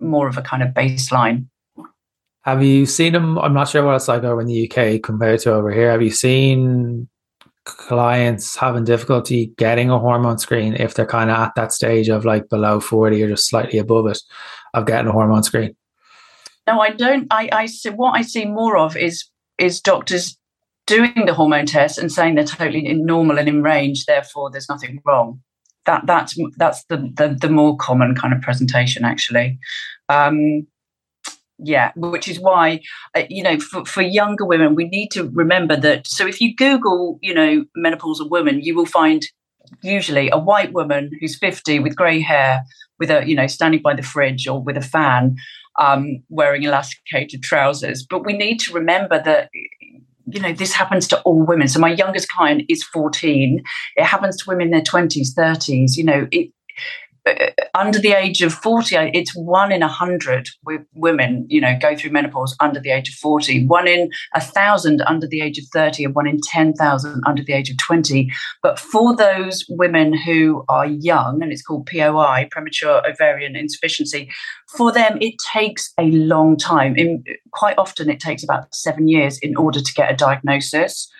more 0.00 0.26
of 0.26 0.38
a 0.38 0.42
kind 0.42 0.62
of 0.62 0.70
baseline 0.70 1.46
have 2.42 2.62
you 2.62 2.86
seen 2.86 3.12
them 3.12 3.38
i'm 3.38 3.54
not 3.54 3.68
sure 3.68 3.84
what 3.84 3.96
it's 3.96 4.08
like 4.08 4.24
over 4.24 4.40
in 4.40 4.46
the 4.46 4.70
uk 4.70 5.02
compared 5.02 5.40
to 5.40 5.52
over 5.52 5.70
here 5.70 5.90
have 5.90 6.02
you 6.02 6.10
seen 6.10 7.08
clients 7.64 8.56
having 8.56 8.84
difficulty 8.84 9.52
getting 9.58 9.90
a 9.90 9.98
hormone 9.98 10.38
screen 10.38 10.74
if 10.74 10.94
they're 10.94 11.04
kind 11.04 11.30
of 11.30 11.36
at 11.38 11.54
that 11.54 11.72
stage 11.72 12.08
of 12.08 12.24
like 12.24 12.48
below 12.48 12.80
40 12.80 13.22
or 13.22 13.28
just 13.28 13.48
slightly 13.48 13.78
above 13.78 14.06
it 14.06 14.18
of 14.72 14.86
getting 14.86 15.08
a 15.08 15.12
hormone 15.12 15.42
screen 15.42 15.76
no 16.66 16.80
i 16.80 16.90
don't 16.90 17.26
i 17.30 17.48
i 17.52 17.66
see 17.66 17.90
what 17.90 18.12
i 18.12 18.22
see 18.22 18.46
more 18.46 18.78
of 18.78 18.96
is 18.96 19.24
is 19.58 19.80
doctors 19.80 20.38
doing 20.88 21.26
the 21.26 21.34
hormone 21.34 21.66
test 21.66 21.98
and 21.98 22.10
saying 22.10 22.34
they're 22.34 22.44
totally 22.44 22.82
normal 22.94 23.38
and 23.38 23.48
in 23.48 23.62
range, 23.62 24.06
therefore 24.06 24.50
there's 24.50 24.68
nothing 24.68 25.00
wrong. 25.04 25.40
That 25.84 26.06
that's 26.06 26.36
that's 26.56 26.84
the 26.86 26.96
the, 27.14 27.36
the 27.40 27.48
more 27.48 27.76
common 27.76 28.14
kind 28.14 28.34
of 28.34 28.40
presentation 28.40 29.04
actually. 29.04 29.58
Um, 30.08 30.66
yeah, 31.58 31.92
which 31.96 32.28
is 32.28 32.38
why 32.38 32.80
uh, 33.16 33.24
you 33.28 33.42
know 33.42 33.58
for, 33.58 33.84
for 33.84 34.02
younger 34.02 34.44
women 34.44 34.74
we 34.74 34.88
need 34.88 35.10
to 35.12 35.28
remember 35.30 35.76
that. 35.76 36.06
So 36.06 36.26
if 36.26 36.40
you 36.40 36.54
Google 36.54 37.18
you 37.22 37.34
know 37.34 37.64
menopausal 37.76 38.30
woman, 38.30 38.60
you 38.62 38.74
will 38.74 38.86
find 38.86 39.24
usually 39.82 40.30
a 40.30 40.38
white 40.38 40.72
woman 40.72 41.10
who's 41.20 41.38
50 41.38 41.80
with 41.80 41.94
grey 41.94 42.20
hair 42.20 42.64
with 42.98 43.10
a 43.10 43.26
you 43.26 43.34
know 43.34 43.46
standing 43.46 43.82
by 43.82 43.94
the 43.94 44.02
fridge 44.02 44.48
or 44.48 44.62
with 44.62 44.76
a 44.76 44.82
fan 44.82 45.36
um, 45.78 46.22
wearing 46.30 46.62
elasticated 46.62 47.42
trousers 47.42 48.02
but 48.08 48.24
we 48.24 48.32
need 48.32 48.58
to 48.58 48.72
remember 48.72 49.22
that 49.22 49.50
you 50.30 50.40
know, 50.40 50.52
this 50.52 50.72
happens 50.72 51.08
to 51.08 51.20
all 51.22 51.42
women. 51.42 51.68
So 51.68 51.80
my 51.80 51.92
youngest 51.92 52.28
client 52.28 52.62
is 52.68 52.82
14. 52.82 53.62
It 53.96 54.04
happens 54.04 54.36
to 54.36 54.44
women 54.48 54.66
in 54.66 54.70
their 54.72 54.82
20s, 54.82 55.28
30s. 55.34 55.96
You 55.96 56.04
know, 56.04 56.28
it, 56.30 56.50
Uh, 57.28 57.50
under 57.74 57.98
the 57.98 58.12
age 58.12 58.42
of 58.42 58.52
40 58.52 58.96
it's 59.14 59.34
one 59.36 59.70
in 59.72 59.82
a 59.82 59.88
hundred 59.88 60.48
women 60.94 61.46
you 61.48 61.60
know 61.60 61.76
go 61.80 61.96
through 61.96 62.10
menopause 62.10 62.56
under 62.60 62.80
the 62.80 62.90
age 62.90 63.08
of 63.08 63.14
40 63.14 63.66
one 63.66 63.86
in 63.86 64.10
a 64.34 64.40
thousand 64.40 65.02
under 65.02 65.26
the 65.26 65.40
age 65.40 65.58
of 65.58 65.64
30 65.72 66.04
and 66.04 66.14
one 66.14 66.26
in 66.26 66.40
10,000 66.40 67.22
under 67.26 67.42
the 67.42 67.52
age 67.52 67.70
of 67.70 67.76
20 67.78 68.30
but 68.62 68.78
for 68.78 69.14
those 69.14 69.64
women 69.68 70.16
who 70.16 70.64
are 70.68 70.86
young 70.86 71.42
and 71.42 71.52
it's 71.52 71.62
called 71.62 71.86
POI 71.86 72.48
premature 72.50 73.02
ovarian 73.06 73.56
insufficiency 73.56 74.30
for 74.68 74.92
them 74.92 75.18
it 75.20 75.34
takes 75.52 75.92
a 75.98 76.04
long 76.04 76.56
time. 76.56 76.96
In, 76.96 77.24
quite 77.52 77.78
often 77.78 78.10
it 78.10 78.20
takes 78.20 78.44
about 78.44 78.74
7 78.74 79.08
years 79.08 79.38
in 79.38 79.56
order 79.56 79.80
to 79.80 79.92
get 79.94 80.10
a 80.10 80.16
diagnosis. 80.16 81.10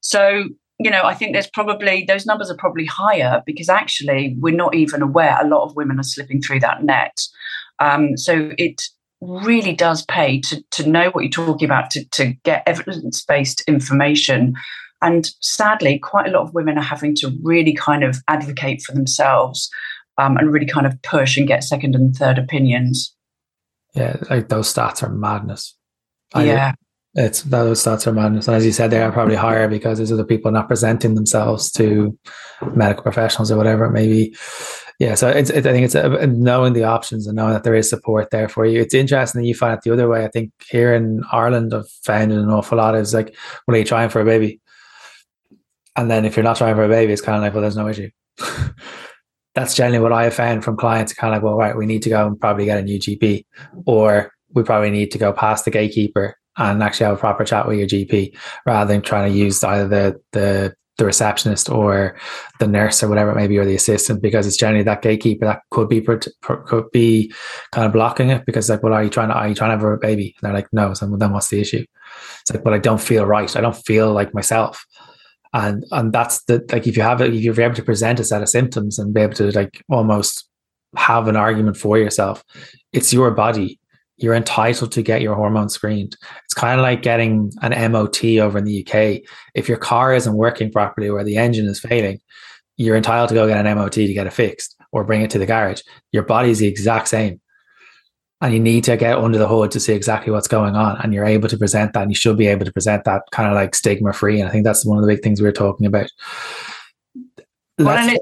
So 0.00 0.44
you 0.82 0.90
know, 0.90 1.02
I 1.04 1.12
think 1.12 1.34
there's 1.34 1.50
probably 1.50 2.04
those 2.08 2.24
numbers 2.24 2.50
are 2.50 2.56
probably 2.56 2.86
higher 2.86 3.42
because 3.44 3.68
actually 3.68 4.34
we're 4.38 4.54
not 4.54 4.74
even 4.74 5.02
aware 5.02 5.38
a 5.38 5.46
lot 5.46 5.64
of 5.64 5.76
women 5.76 6.00
are 6.00 6.04
slipping 6.04 6.40
through 6.40 6.60
that 6.60 6.82
net. 6.82 7.20
Um, 7.80 8.16
so 8.16 8.52
it 8.56 8.82
really 9.20 9.74
does 9.74 10.06
pay 10.06 10.40
to 10.40 10.64
to 10.70 10.88
know 10.88 11.10
what 11.10 11.22
you're 11.22 11.30
talking 11.30 11.66
about, 11.66 11.90
to, 11.90 12.04
to 12.10 12.32
get 12.44 12.62
evidence 12.66 13.22
based 13.22 13.60
information. 13.66 14.54
And 15.02 15.30
sadly, 15.40 15.98
quite 15.98 16.26
a 16.26 16.30
lot 16.30 16.42
of 16.42 16.54
women 16.54 16.78
are 16.78 16.82
having 16.82 17.14
to 17.16 17.30
really 17.42 17.74
kind 17.74 18.02
of 18.02 18.16
advocate 18.28 18.82
for 18.82 18.92
themselves 18.92 19.70
um, 20.16 20.38
and 20.38 20.50
really 20.50 20.66
kind 20.66 20.86
of 20.86 21.00
push 21.02 21.36
and 21.36 21.46
get 21.46 21.62
second 21.62 21.94
and 21.94 22.16
third 22.16 22.38
opinions. 22.38 23.14
Yeah, 23.94 24.16
like 24.30 24.48
those 24.48 24.72
stats 24.72 25.02
are 25.02 25.10
madness. 25.10 25.74
yeah 26.34 26.72
it's 27.14 27.42
those 27.42 27.82
stats 27.82 28.06
are 28.06 28.12
madness. 28.12 28.46
And 28.46 28.56
as 28.56 28.64
you 28.64 28.72
said, 28.72 28.90
they 28.90 29.02
are 29.02 29.10
probably 29.10 29.34
higher 29.34 29.68
because 29.68 29.98
there's 29.98 30.12
other 30.12 30.24
people 30.24 30.50
not 30.52 30.68
presenting 30.68 31.14
themselves 31.14 31.70
to 31.72 32.16
medical 32.74 33.02
professionals 33.02 33.50
or 33.50 33.56
whatever 33.56 33.84
it 33.84 33.92
may 33.92 34.06
be. 34.06 34.36
Yeah, 35.00 35.14
so 35.14 35.28
it's, 35.28 35.48
it, 35.48 35.66
I 35.66 35.72
think 35.72 35.86
it's 35.86 35.94
uh, 35.94 36.26
knowing 36.26 36.74
the 36.74 36.84
options 36.84 37.26
and 37.26 37.34
knowing 37.34 37.54
that 37.54 37.64
there 37.64 37.74
is 37.74 37.88
support 37.88 38.30
there 38.30 38.48
for 38.48 38.66
you. 38.66 38.80
It's 38.80 38.94
interesting 38.94 39.40
that 39.40 39.48
you 39.48 39.54
find 39.54 39.72
it 39.72 39.80
the 39.82 39.92
other 39.92 40.08
way. 40.08 40.24
I 40.24 40.28
think 40.28 40.52
here 40.68 40.94
in 40.94 41.22
Ireland, 41.32 41.72
I've 41.72 41.88
found 42.04 42.32
an 42.32 42.50
awful 42.50 42.76
lot 42.76 42.94
is 42.94 43.14
like, 43.14 43.34
well, 43.66 43.76
are 43.76 43.78
you 43.78 43.84
trying 43.84 44.10
for 44.10 44.20
a 44.20 44.26
baby? 44.26 44.60
And 45.96 46.10
then 46.10 46.26
if 46.26 46.36
you're 46.36 46.44
not 46.44 46.58
trying 46.58 46.74
for 46.74 46.84
a 46.84 46.88
baby, 46.88 47.14
it's 47.14 47.22
kind 47.22 47.36
of 47.36 47.42
like, 47.42 47.54
well, 47.54 47.62
there's 47.62 47.76
no 47.76 47.88
issue. 47.88 48.10
That's 49.54 49.74
generally 49.74 50.00
what 50.00 50.12
I 50.12 50.24
have 50.24 50.34
found 50.34 50.64
from 50.64 50.76
clients. 50.76 51.14
Kind 51.14 51.34
of 51.34 51.38
like, 51.38 51.44
well, 51.44 51.56
right, 51.56 51.76
we 51.76 51.86
need 51.86 52.02
to 52.02 52.10
go 52.10 52.26
and 52.26 52.38
probably 52.38 52.66
get 52.66 52.78
a 52.78 52.82
new 52.82 53.00
GP, 53.00 53.46
or 53.86 54.32
we 54.52 54.62
probably 54.62 54.90
need 54.90 55.10
to 55.12 55.18
go 55.18 55.32
past 55.32 55.64
the 55.64 55.70
gatekeeper 55.70 56.36
and 56.60 56.82
actually 56.82 57.06
have 57.06 57.16
a 57.16 57.18
proper 57.18 57.44
chat 57.44 57.66
with 57.66 57.78
your 57.78 57.88
GP 57.88 58.36
rather 58.66 58.92
than 58.92 59.02
trying 59.02 59.32
to 59.32 59.36
use 59.36 59.64
either 59.64 59.88
the 59.88 60.20
the 60.32 60.74
the 60.98 61.06
receptionist 61.06 61.70
or 61.70 62.14
the 62.58 62.66
nurse 62.66 63.02
or 63.02 63.08
whatever 63.08 63.30
it 63.30 63.36
may 63.36 63.46
be 63.46 63.56
or 63.56 63.64
the 63.64 63.74
assistant 63.74 64.20
because 64.20 64.46
it's 64.46 64.58
generally 64.58 64.84
that 64.84 65.00
gatekeeper 65.00 65.46
that 65.46 65.62
could 65.70 65.88
be 65.88 66.06
could 66.42 66.90
be 66.92 67.32
kind 67.72 67.86
of 67.86 67.92
blocking 67.92 68.28
it 68.28 68.44
because 68.44 68.68
like 68.68 68.82
well 68.82 68.92
are 68.92 69.02
you 69.02 69.08
trying 69.08 69.28
to 69.28 69.34
are 69.34 69.48
you 69.48 69.54
trying 69.54 69.70
to 69.70 69.82
have 69.82 69.94
a 69.94 69.96
baby? 69.96 70.34
And 70.36 70.48
they're 70.48 70.54
like 70.54 70.68
no 70.72 70.92
so 70.92 71.06
then 71.16 71.32
what's 71.32 71.48
the 71.48 71.60
issue? 71.60 71.84
It's 72.42 72.52
like 72.52 72.62
but 72.62 72.74
I 72.74 72.78
don't 72.78 73.00
feel 73.00 73.24
right. 73.24 73.56
I 73.56 73.62
don't 73.62 73.76
feel 73.76 74.12
like 74.12 74.34
myself. 74.34 74.84
And 75.54 75.84
and 75.90 76.12
that's 76.12 76.44
the 76.44 76.64
like 76.70 76.86
if 76.86 76.96
you 76.96 77.02
have 77.02 77.22
it 77.22 77.34
if 77.34 77.42
you're 77.42 77.60
able 77.60 77.74
to 77.76 77.82
present 77.82 78.20
a 78.20 78.24
set 78.24 78.42
of 78.42 78.50
symptoms 78.50 78.98
and 78.98 79.14
be 79.14 79.22
able 79.22 79.34
to 79.34 79.50
like 79.52 79.82
almost 79.88 80.46
have 80.96 81.28
an 81.28 81.36
argument 81.36 81.76
for 81.76 81.96
yourself 81.98 82.42
it's 82.92 83.12
your 83.12 83.30
body 83.30 83.79
you're 84.20 84.34
entitled 84.34 84.92
to 84.92 85.02
get 85.02 85.22
your 85.22 85.34
hormones 85.34 85.74
screened. 85.74 86.16
It's 86.44 86.54
kind 86.54 86.78
of 86.78 86.84
like 86.84 87.02
getting 87.02 87.50
an 87.62 87.92
MOT 87.92 88.24
over 88.38 88.58
in 88.58 88.64
the 88.64 88.86
UK. 88.86 89.22
If 89.54 89.68
your 89.68 89.78
car 89.78 90.14
isn't 90.14 90.34
working 90.34 90.70
properly 90.70 91.08
or 91.08 91.24
the 91.24 91.36
engine 91.36 91.66
is 91.66 91.80
failing, 91.80 92.20
you're 92.76 92.96
entitled 92.96 93.30
to 93.30 93.34
go 93.34 93.48
get 93.48 93.64
an 93.64 93.76
MOT 93.76 93.92
to 93.92 94.12
get 94.12 94.26
it 94.26 94.32
fixed 94.32 94.76
or 94.92 95.04
bring 95.04 95.22
it 95.22 95.30
to 95.30 95.38
the 95.38 95.46
garage. 95.46 95.80
Your 96.12 96.22
body 96.22 96.50
is 96.50 96.58
the 96.58 96.66
exact 96.66 97.08
same. 97.08 97.40
And 98.42 98.54
you 98.54 98.60
need 98.60 98.84
to 98.84 98.96
get 98.96 99.18
under 99.18 99.36
the 99.36 99.48
hood 99.48 99.70
to 99.72 99.80
see 99.80 99.92
exactly 99.92 100.32
what's 100.32 100.48
going 100.48 100.74
on. 100.74 100.98
And 101.02 101.12
you're 101.12 101.26
able 101.26 101.48
to 101.48 101.58
present 101.58 101.92
that. 101.92 102.02
And 102.02 102.10
you 102.10 102.14
should 102.14 102.38
be 102.38 102.46
able 102.46 102.64
to 102.64 102.72
present 102.72 103.04
that 103.04 103.22
kind 103.32 103.48
of 103.48 103.54
like 103.54 103.74
stigma 103.74 104.14
free. 104.14 104.40
And 104.40 104.48
I 104.48 104.52
think 104.52 104.64
that's 104.64 104.84
one 104.84 104.96
of 104.96 105.02
the 105.02 105.12
big 105.12 105.22
things 105.22 105.40
we 105.40 105.46
were 105.46 105.52
talking 105.52 105.86
about. 105.86 106.10
Well, 107.78 108.16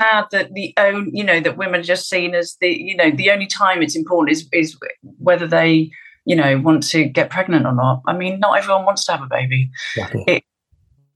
sad 0.00 0.26
that 0.32 0.52
the 0.54 0.74
own 0.76 1.10
you 1.12 1.24
know 1.24 1.40
that 1.40 1.56
women 1.56 1.80
are 1.80 1.84
just 1.84 2.08
seen 2.08 2.34
as 2.34 2.56
the 2.60 2.68
you 2.68 2.96
know 2.96 3.10
the 3.10 3.30
only 3.30 3.46
time 3.46 3.82
it's 3.82 3.96
important 3.96 4.32
is 4.36 4.48
is 4.52 4.76
whether 5.18 5.46
they 5.46 5.90
you 6.24 6.36
know 6.36 6.58
want 6.60 6.82
to 6.82 7.04
get 7.04 7.30
pregnant 7.30 7.66
or 7.66 7.74
not. 7.74 8.02
I 8.06 8.16
mean 8.16 8.40
not 8.40 8.58
everyone 8.58 8.84
wants 8.84 9.04
to 9.06 9.12
have 9.12 9.22
a 9.22 9.26
baby. 9.26 9.70
Exactly. 9.96 10.24
it, 10.26 10.44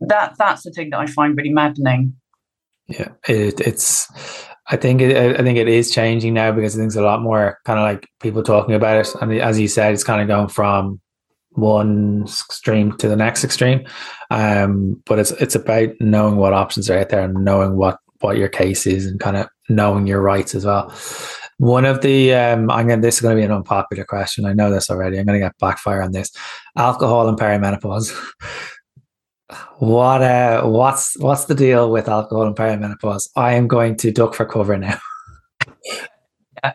that 0.00 0.36
that's 0.38 0.62
the 0.62 0.70
thing 0.70 0.90
that 0.90 1.00
i 1.00 1.06
find 1.06 1.36
really 1.36 1.50
maddening. 1.50 2.14
Yeah 2.86 3.08
it, 3.26 3.60
it's 3.60 4.08
i 4.68 4.76
think 4.76 5.00
it, 5.00 5.16
i 5.40 5.42
think 5.42 5.58
it 5.58 5.68
is 5.68 5.90
changing 5.90 6.34
now 6.34 6.52
because 6.52 6.74
i 6.74 6.78
think 6.78 6.92
there's 6.92 7.02
a 7.02 7.02
lot 7.02 7.22
more 7.22 7.58
kind 7.64 7.78
of 7.78 7.82
like 7.82 8.08
people 8.20 8.42
talking 8.42 8.74
about 8.74 9.06
it. 9.06 9.14
And 9.20 9.32
as 9.40 9.58
you 9.58 9.68
said 9.68 9.92
it's 9.92 10.04
kind 10.04 10.22
of 10.22 10.28
going 10.28 10.48
from 10.48 11.00
one 11.52 12.22
extreme 12.22 12.96
to 12.98 13.08
the 13.08 13.16
next 13.16 13.44
extreme. 13.44 13.86
Um, 14.30 15.02
but 15.06 15.18
it's 15.18 15.32
it's 15.32 15.54
about 15.54 15.90
knowing 16.00 16.36
what 16.36 16.52
options 16.52 16.88
are 16.88 16.98
out 16.98 17.08
there 17.08 17.24
and 17.24 17.44
knowing 17.44 17.76
what 17.76 17.98
what 18.20 18.36
your 18.36 18.48
case 18.48 18.86
is 18.86 19.06
and 19.06 19.20
kind 19.20 19.36
of 19.36 19.48
knowing 19.68 20.06
your 20.06 20.20
rights 20.20 20.54
as 20.54 20.64
well. 20.64 20.92
One 21.58 21.84
of 21.84 22.02
the 22.02 22.34
um, 22.34 22.70
I'm 22.70 22.86
going. 22.86 23.00
This 23.00 23.16
is 23.16 23.20
going 23.20 23.36
to 23.36 23.40
be 23.40 23.44
an 23.44 23.50
unpopular 23.52 24.04
question. 24.04 24.44
I 24.44 24.52
know 24.52 24.70
this 24.70 24.90
already. 24.90 25.18
I'm 25.18 25.26
going 25.26 25.40
to 25.40 25.44
get 25.44 25.58
backfire 25.58 26.02
on 26.02 26.12
this. 26.12 26.30
Alcohol 26.76 27.28
and 27.28 27.38
perimenopause. 27.38 28.14
what 29.78 30.22
uh, 30.22 30.62
what's 30.62 31.18
what's 31.18 31.46
the 31.46 31.56
deal 31.56 31.90
with 31.90 32.08
alcohol 32.08 32.46
and 32.46 32.54
perimenopause? 32.54 33.28
I 33.34 33.54
am 33.54 33.66
going 33.66 33.96
to 33.96 34.12
duck 34.12 34.34
for 34.34 34.46
cover 34.46 34.76
now. 34.76 34.98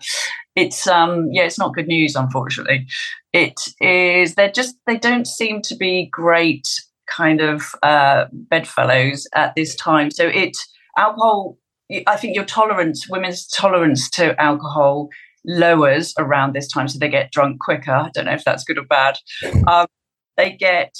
It's 0.55 0.85
um 0.85 1.29
yeah, 1.31 1.43
it's 1.43 1.57
not 1.57 1.73
good 1.73 1.87
news. 1.87 2.15
Unfortunately, 2.15 2.85
it 3.33 3.59
is. 3.81 4.35
They're 4.35 4.51
just 4.51 4.75
they 4.85 4.97
don't 4.97 5.25
seem 5.25 5.61
to 5.63 5.75
be 5.75 6.05
great 6.11 6.67
kind 7.07 7.41
of 7.41 7.75
uh, 7.83 8.25
bedfellows 8.31 9.27
at 9.35 9.53
this 9.55 9.75
time. 9.75 10.11
So 10.11 10.27
it 10.27 10.55
alcohol 10.97 11.57
i 12.07 12.15
think 12.15 12.35
your 12.35 12.45
tolerance 12.45 13.07
women's 13.09 13.47
tolerance 13.47 14.09
to 14.09 14.39
alcohol 14.41 15.09
lowers 15.45 16.13
around 16.17 16.53
this 16.53 16.67
time 16.67 16.87
so 16.87 16.97
they 16.99 17.09
get 17.09 17.31
drunk 17.31 17.59
quicker. 17.59 17.91
I 17.91 18.09
don't 18.13 18.25
know 18.25 18.33
if 18.33 18.43
that's 18.43 18.63
good 18.63 18.77
or 18.77 18.85
bad. 18.85 19.17
Um, 19.67 19.87
they 20.35 20.51
get 20.51 20.95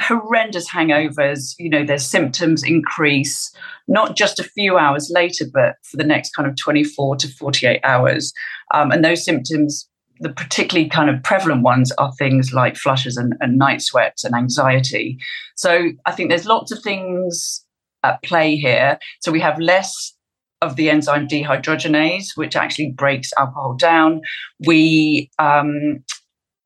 horrendous 0.00 0.68
hangovers 0.68 1.54
you 1.58 1.70
know 1.70 1.84
their 1.84 1.98
symptoms 1.98 2.64
increase 2.64 3.54
not 3.86 4.16
just 4.16 4.40
a 4.40 4.44
few 4.44 4.76
hours 4.76 5.08
later 5.08 5.44
but 5.52 5.76
for 5.84 5.96
the 5.96 6.04
next 6.04 6.34
kind 6.34 6.48
of 6.48 6.56
24 6.56 7.16
to 7.16 7.28
48 7.28 7.80
hours. 7.84 8.32
Um, 8.74 8.90
and 8.90 9.04
those 9.04 9.24
symptoms 9.24 9.88
the 10.18 10.30
particularly 10.30 10.88
kind 10.88 11.10
of 11.10 11.22
prevalent 11.22 11.62
ones 11.62 11.90
are 11.92 12.12
things 12.12 12.52
like 12.52 12.76
flushes 12.76 13.16
and, 13.16 13.34
and 13.40 13.58
night 13.58 13.82
sweats 13.82 14.24
and 14.24 14.34
anxiety. 14.34 15.18
So 15.56 15.90
i 16.04 16.12
think 16.12 16.28
there's 16.28 16.46
lots 16.46 16.72
of 16.72 16.82
things 16.82 17.61
at 18.02 18.22
play 18.22 18.56
here. 18.56 18.98
So 19.20 19.32
we 19.32 19.40
have 19.40 19.58
less 19.58 20.14
of 20.62 20.76
the 20.76 20.88
enzyme 20.88 21.26
dehydrogenase, 21.26 22.28
which 22.36 22.56
actually 22.56 22.92
breaks 22.92 23.32
alcohol 23.36 23.74
down. 23.74 24.22
We 24.64 25.30
um, 25.38 26.02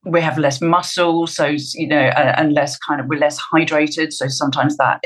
we 0.05 0.21
have 0.21 0.39
less 0.39 0.61
muscle, 0.61 1.27
so 1.27 1.57
you 1.75 1.89
know, 1.89 1.97
and, 1.97 2.53
less 2.53 2.79
kind 2.79 3.01
of 3.01 3.09
we're 3.09 3.19
less 3.19 3.41
hydrated. 3.53 4.13
So 4.13 4.29
sometimes 4.29 4.77
that 4.77 5.01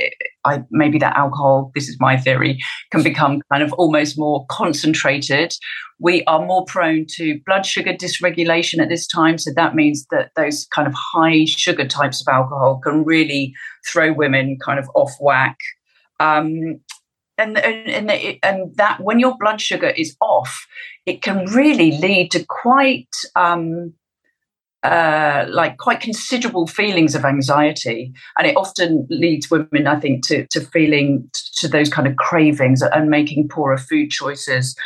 I 0.44 0.62
maybe 0.70 0.98
that 0.98 1.16
alcohol, 1.16 1.72
this 1.74 1.88
is 1.88 1.96
my 2.00 2.18
theory, 2.18 2.58
can 2.92 3.02
become 3.02 3.40
kind 3.50 3.62
of 3.62 3.72
almost 3.74 4.18
more 4.18 4.44
concentrated. 4.50 5.54
We 5.98 6.22
are 6.24 6.44
more 6.44 6.64
prone 6.66 7.06
to 7.16 7.40
blood 7.46 7.64
sugar 7.64 7.94
dysregulation 7.94 8.80
at 8.80 8.90
this 8.90 9.06
time, 9.06 9.38
so 9.38 9.52
that 9.56 9.74
means 9.74 10.06
that 10.10 10.32
those 10.36 10.66
kind 10.66 10.86
of 10.86 10.94
high 10.94 11.46
sugar 11.46 11.86
types 11.86 12.20
of 12.20 12.30
alcohol 12.32 12.80
can 12.84 13.04
really 13.04 13.54
throw 13.86 14.12
women 14.12 14.58
kind 14.62 14.78
of 14.78 14.90
off 14.94 15.12
whack. 15.20 15.56
Um, 16.20 16.80
and 17.38 17.58
and 17.58 18.10
and, 18.42 18.76
that 18.76 19.00
when 19.00 19.18
your 19.18 19.34
blood 19.38 19.60
sugar 19.60 19.88
is 19.88 20.14
off, 20.20 20.66
it 21.06 21.22
can 21.22 21.46
really 21.46 21.92
lead 21.92 22.30
to 22.32 22.44
quite 22.46 23.08
um, 23.34 23.94
uh, 24.82 25.46
like 25.48 25.78
quite 25.78 26.00
considerable 26.00 26.66
feelings 26.66 27.14
of 27.14 27.24
anxiety, 27.24 28.12
and 28.38 28.46
it 28.46 28.56
often 28.56 29.06
leads 29.08 29.50
women, 29.50 29.86
I 29.86 29.98
think, 29.98 30.26
to 30.26 30.46
to 30.48 30.60
feeling 30.60 31.30
to 31.56 31.66
those 31.66 31.88
kind 31.88 32.06
of 32.06 32.16
cravings 32.16 32.82
and 32.82 33.08
making 33.08 33.48
poorer 33.48 33.78
food 33.78 34.10
choices 34.10 34.76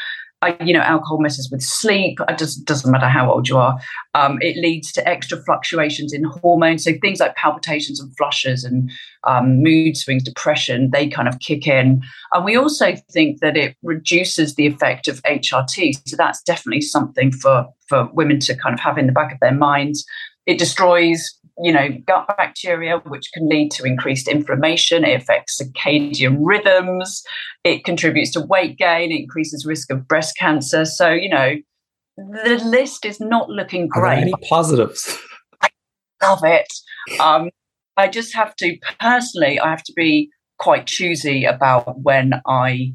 you 0.64 0.72
know, 0.72 0.80
alcohol 0.80 1.20
messes 1.20 1.50
with 1.50 1.62
sleep. 1.62 2.18
It 2.28 2.38
just 2.38 2.64
doesn't 2.64 2.90
matter 2.90 3.08
how 3.08 3.32
old 3.32 3.48
you 3.48 3.56
are. 3.58 3.78
Um, 4.14 4.38
it 4.40 4.56
leads 4.56 4.92
to 4.92 5.08
extra 5.08 5.42
fluctuations 5.42 6.12
in 6.12 6.24
hormones. 6.24 6.84
So 6.84 6.92
things 7.00 7.20
like 7.20 7.36
palpitations 7.36 8.00
and 8.00 8.14
flushes 8.16 8.64
and 8.64 8.90
um, 9.24 9.62
mood 9.62 9.96
swings, 9.96 10.22
depression, 10.22 10.90
they 10.92 11.08
kind 11.08 11.28
of 11.28 11.38
kick 11.40 11.66
in. 11.66 12.02
And 12.32 12.44
we 12.44 12.56
also 12.56 12.94
think 13.12 13.40
that 13.40 13.56
it 13.56 13.76
reduces 13.82 14.54
the 14.54 14.66
effect 14.66 15.08
of 15.08 15.22
HRT. 15.22 16.08
So 16.08 16.16
that's 16.16 16.42
definitely 16.42 16.82
something 16.82 17.32
for, 17.32 17.66
for 17.88 18.08
women 18.12 18.40
to 18.40 18.56
kind 18.56 18.74
of 18.74 18.80
have 18.80 18.98
in 18.98 19.06
the 19.06 19.12
back 19.12 19.32
of 19.32 19.40
their 19.40 19.54
minds. 19.54 20.04
It 20.46 20.58
destroys 20.58 21.38
you 21.58 21.72
know, 21.72 21.88
gut 22.06 22.26
bacteria, 22.36 22.98
which 23.06 23.30
can 23.32 23.48
lead 23.48 23.70
to 23.72 23.84
increased 23.84 24.28
inflammation. 24.28 25.04
It 25.04 25.20
affects 25.20 25.60
circadian 25.60 26.38
rhythms. 26.40 27.22
It 27.62 27.84
contributes 27.84 28.32
to 28.32 28.40
weight 28.40 28.76
gain. 28.76 29.12
It 29.12 29.20
increases 29.20 29.64
risk 29.64 29.90
of 29.90 30.08
breast 30.08 30.36
cancer. 30.36 30.84
So, 30.84 31.10
you 31.10 31.28
know, 31.28 31.54
the 32.16 32.60
list 32.64 33.04
is 33.04 33.20
not 33.20 33.48
looking 33.50 33.88
great. 33.88 34.18
any 34.18 34.32
positives? 34.48 35.18
I 35.62 35.68
love 36.22 36.44
it. 36.44 36.72
Um, 37.20 37.50
I 37.96 38.08
just 38.08 38.34
have 38.34 38.56
to 38.56 38.76
personally, 39.00 39.60
I 39.60 39.70
have 39.70 39.84
to 39.84 39.92
be 39.94 40.30
quite 40.58 40.86
choosy 40.86 41.44
about 41.44 42.00
when 42.00 42.40
I 42.46 42.94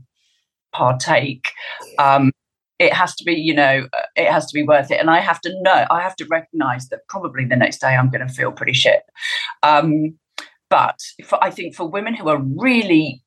partake. 0.73 1.51
Um, 1.97 2.31
it 2.79 2.93
has 2.93 3.15
to 3.15 3.23
be 3.23 3.33
you 3.33 3.53
know 3.53 3.87
it 4.15 4.31
has 4.31 4.45
to 4.47 4.53
be 4.53 4.63
worth 4.63 4.91
it. 4.91 4.99
And 4.99 5.09
i 5.09 5.19
have 5.19 5.41
to 5.41 5.61
know 5.61 5.85
i 5.89 6.01
have 6.01 6.15
to 6.17 6.25
recognize 6.29 6.89
that 6.89 7.07
probably 7.07 7.45
the 7.45 7.55
next 7.55 7.79
day 7.79 7.95
i'm 7.95 8.09
going 8.09 8.27
to 8.27 8.33
feel 8.33 8.51
pretty 8.51 8.73
shit. 8.73 9.03
Um, 9.63 10.17
but 10.69 10.99
for, 11.25 11.43
i 11.43 11.49
think 11.49 11.75
for 11.75 11.87
women 11.87 12.13
who 12.13 12.29
are 12.29 12.41
really 12.57 13.23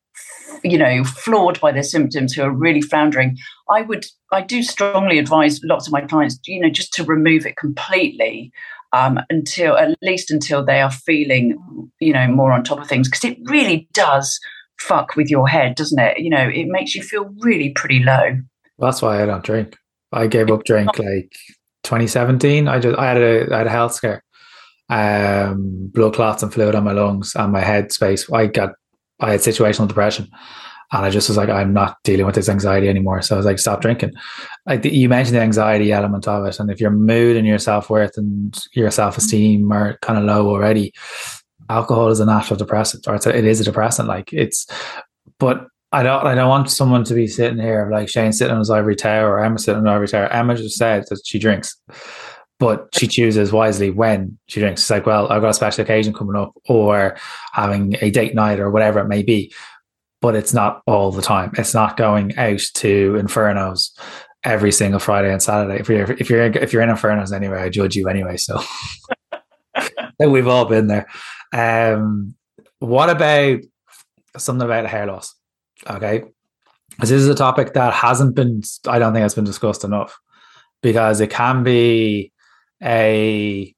you 0.62 0.78
know 0.78 1.04
flawed 1.04 1.60
by 1.60 1.72
their 1.72 1.82
symptoms 1.82 2.32
who 2.32 2.42
are 2.42 2.52
really 2.52 2.82
floundering 2.82 3.36
i 3.70 3.80
would 3.82 4.04
i 4.30 4.40
do 4.40 4.62
strongly 4.62 5.18
advise 5.18 5.60
lots 5.64 5.86
of 5.86 5.92
my 5.92 6.02
clients 6.02 6.38
you 6.46 6.60
know 6.60 6.68
just 6.68 6.92
to 6.92 7.02
remove 7.04 7.46
it 7.46 7.56
completely 7.56 8.52
um, 8.92 9.18
until 9.30 9.76
at 9.76 9.96
least 10.02 10.30
until 10.30 10.64
they 10.64 10.80
are 10.80 10.90
feeling 10.90 11.58
you 12.00 12.12
know 12.12 12.28
more 12.28 12.52
on 12.52 12.62
top 12.62 12.80
of 12.80 12.88
things. 12.88 13.08
Because 13.08 13.24
it 13.24 13.38
really 13.44 13.88
does 13.92 14.38
fuck 14.78 15.16
with 15.16 15.30
your 15.30 15.48
head 15.48 15.74
doesn't 15.74 15.98
it? 15.98 16.18
You 16.18 16.30
know 16.30 16.48
it 16.48 16.66
makes 16.68 16.94
you 16.94 17.02
feel 17.02 17.30
really 17.40 17.70
pretty 17.70 18.00
low 18.00 18.38
that's 18.78 19.02
why 19.02 19.22
I 19.22 19.26
don't 19.26 19.44
drink. 19.44 19.76
I 20.12 20.26
gave 20.26 20.50
up 20.50 20.64
drink 20.64 20.98
like 20.98 21.32
2017. 21.84 22.68
I 22.68 22.78
just 22.78 22.98
I 22.98 23.06
had 23.06 23.16
a 23.16 23.54
I 23.54 23.58
had 23.58 23.66
a 23.66 23.70
health 23.70 23.94
scare, 23.94 24.22
um, 24.90 25.90
blood 25.92 26.14
clots 26.14 26.42
and 26.42 26.52
fluid 26.52 26.74
on 26.74 26.84
my 26.84 26.92
lungs 26.92 27.34
and 27.34 27.52
my 27.52 27.60
head 27.60 27.92
space. 27.92 28.30
I 28.30 28.46
got 28.46 28.70
I 29.20 29.32
had 29.32 29.40
situational 29.40 29.88
depression, 29.88 30.28
and 30.92 31.04
I 31.04 31.10
just 31.10 31.28
was 31.28 31.38
like, 31.38 31.48
I'm 31.48 31.72
not 31.72 31.96
dealing 32.04 32.26
with 32.26 32.34
this 32.34 32.48
anxiety 32.48 32.88
anymore. 32.88 33.22
So 33.22 33.34
I 33.34 33.38
was 33.38 33.46
like, 33.46 33.58
stop 33.58 33.80
drinking. 33.80 34.12
Like 34.66 34.84
you 34.84 35.08
mentioned 35.08 35.36
the 35.36 35.40
anxiety 35.40 35.92
element 35.92 36.28
of 36.28 36.44
it, 36.46 36.60
and 36.60 36.70
if 36.70 36.80
your 36.80 36.90
mood 36.90 37.36
and 37.36 37.46
your 37.46 37.58
self 37.58 37.88
worth 37.88 38.16
and 38.16 38.58
your 38.74 38.90
self 38.90 39.16
esteem 39.16 39.72
are 39.72 39.98
kind 40.02 40.18
of 40.18 40.24
low 40.24 40.48
already, 40.48 40.92
alcohol 41.70 42.08
is 42.08 42.20
a 42.20 42.26
natural 42.26 42.58
depressant, 42.58 43.08
or 43.08 43.14
it's 43.14 43.26
a, 43.26 43.36
it 43.36 43.44
is 43.44 43.60
a 43.60 43.64
depressant. 43.64 44.08
Like 44.08 44.32
it's, 44.32 44.66
but 45.38 45.66
I 45.92 46.02
don't 46.02 46.26
I 46.26 46.34
don't 46.34 46.48
want 46.48 46.70
someone 46.70 47.04
to 47.04 47.14
be 47.14 47.26
sitting 47.26 47.58
here 47.58 47.88
like 47.92 48.08
Shane 48.08 48.32
sitting 48.32 48.52
on 48.52 48.60
his 48.60 48.70
ivory 48.70 48.96
tower 48.96 49.30
or 49.30 49.44
Emma 49.44 49.58
sitting 49.58 49.80
on 49.80 49.88
ivory 49.88 50.08
tower. 50.08 50.26
Emma 50.28 50.56
just 50.56 50.78
said 50.78 51.04
that 51.10 51.20
she 51.24 51.38
drinks, 51.38 51.76
but 52.58 52.88
she 52.94 53.06
chooses 53.06 53.52
wisely 53.52 53.90
when 53.90 54.38
she 54.46 54.60
drinks. 54.60 54.82
It's 54.82 54.90
like, 54.90 55.04
well, 55.04 55.30
I've 55.30 55.42
got 55.42 55.50
a 55.50 55.54
special 55.54 55.82
occasion 55.82 56.14
coming 56.14 56.36
up 56.36 56.54
or 56.66 57.16
having 57.52 57.96
a 58.00 58.10
date 58.10 58.34
night 58.34 58.58
or 58.58 58.70
whatever 58.70 59.00
it 59.00 59.08
may 59.08 59.22
be. 59.22 59.52
But 60.22 60.34
it's 60.34 60.54
not 60.54 60.82
all 60.86 61.10
the 61.10 61.20
time. 61.20 61.50
It's 61.58 61.74
not 61.74 61.96
going 61.96 62.38
out 62.38 62.60
to 62.74 63.14
infernos 63.14 63.90
every 64.44 64.72
single 64.72 65.00
Friday 65.00 65.32
and 65.32 65.42
Saturday. 65.42 65.80
If 65.80 65.88
you're 65.88 66.12
if 66.12 66.30
you're 66.30 66.44
if 66.44 66.72
you're 66.72 66.82
in 66.82 66.88
infernos 66.88 67.32
anyway, 67.34 67.60
I 67.60 67.68
judge 67.68 67.96
you 67.96 68.08
anyway. 68.08 68.36
So 68.36 68.60
we've 70.20 70.48
all 70.48 70.64
been 70.64 70.86
there. 70.86 71.08
Um, 71.52 72.34
what 72.78 73.10
about 73.10 73.60
something 74.38 74.64
about 74.64 74.86
hair 74.86 75.06
loss? 75.06 75.34
Okay. 75.88 76.24
This 76.98 77.10
is 77.10 77.28
a 77.28 77.34
topic 77.34 77.72
that 77.74 77.92
hasn't 77.94 78.34
been, 78.34 78.62
I 78.86 78.98
don't 78.98 79.12
think 79.12 79.24
it's 79.24 79.34
been 79.34 79.44
discussed 79.44 79.84
enough 79.84 80.18
because 80.82 81.20
it 81.20 81.30
can 81.30 81.62
be 81.62 82.32
a, 82.82 83.74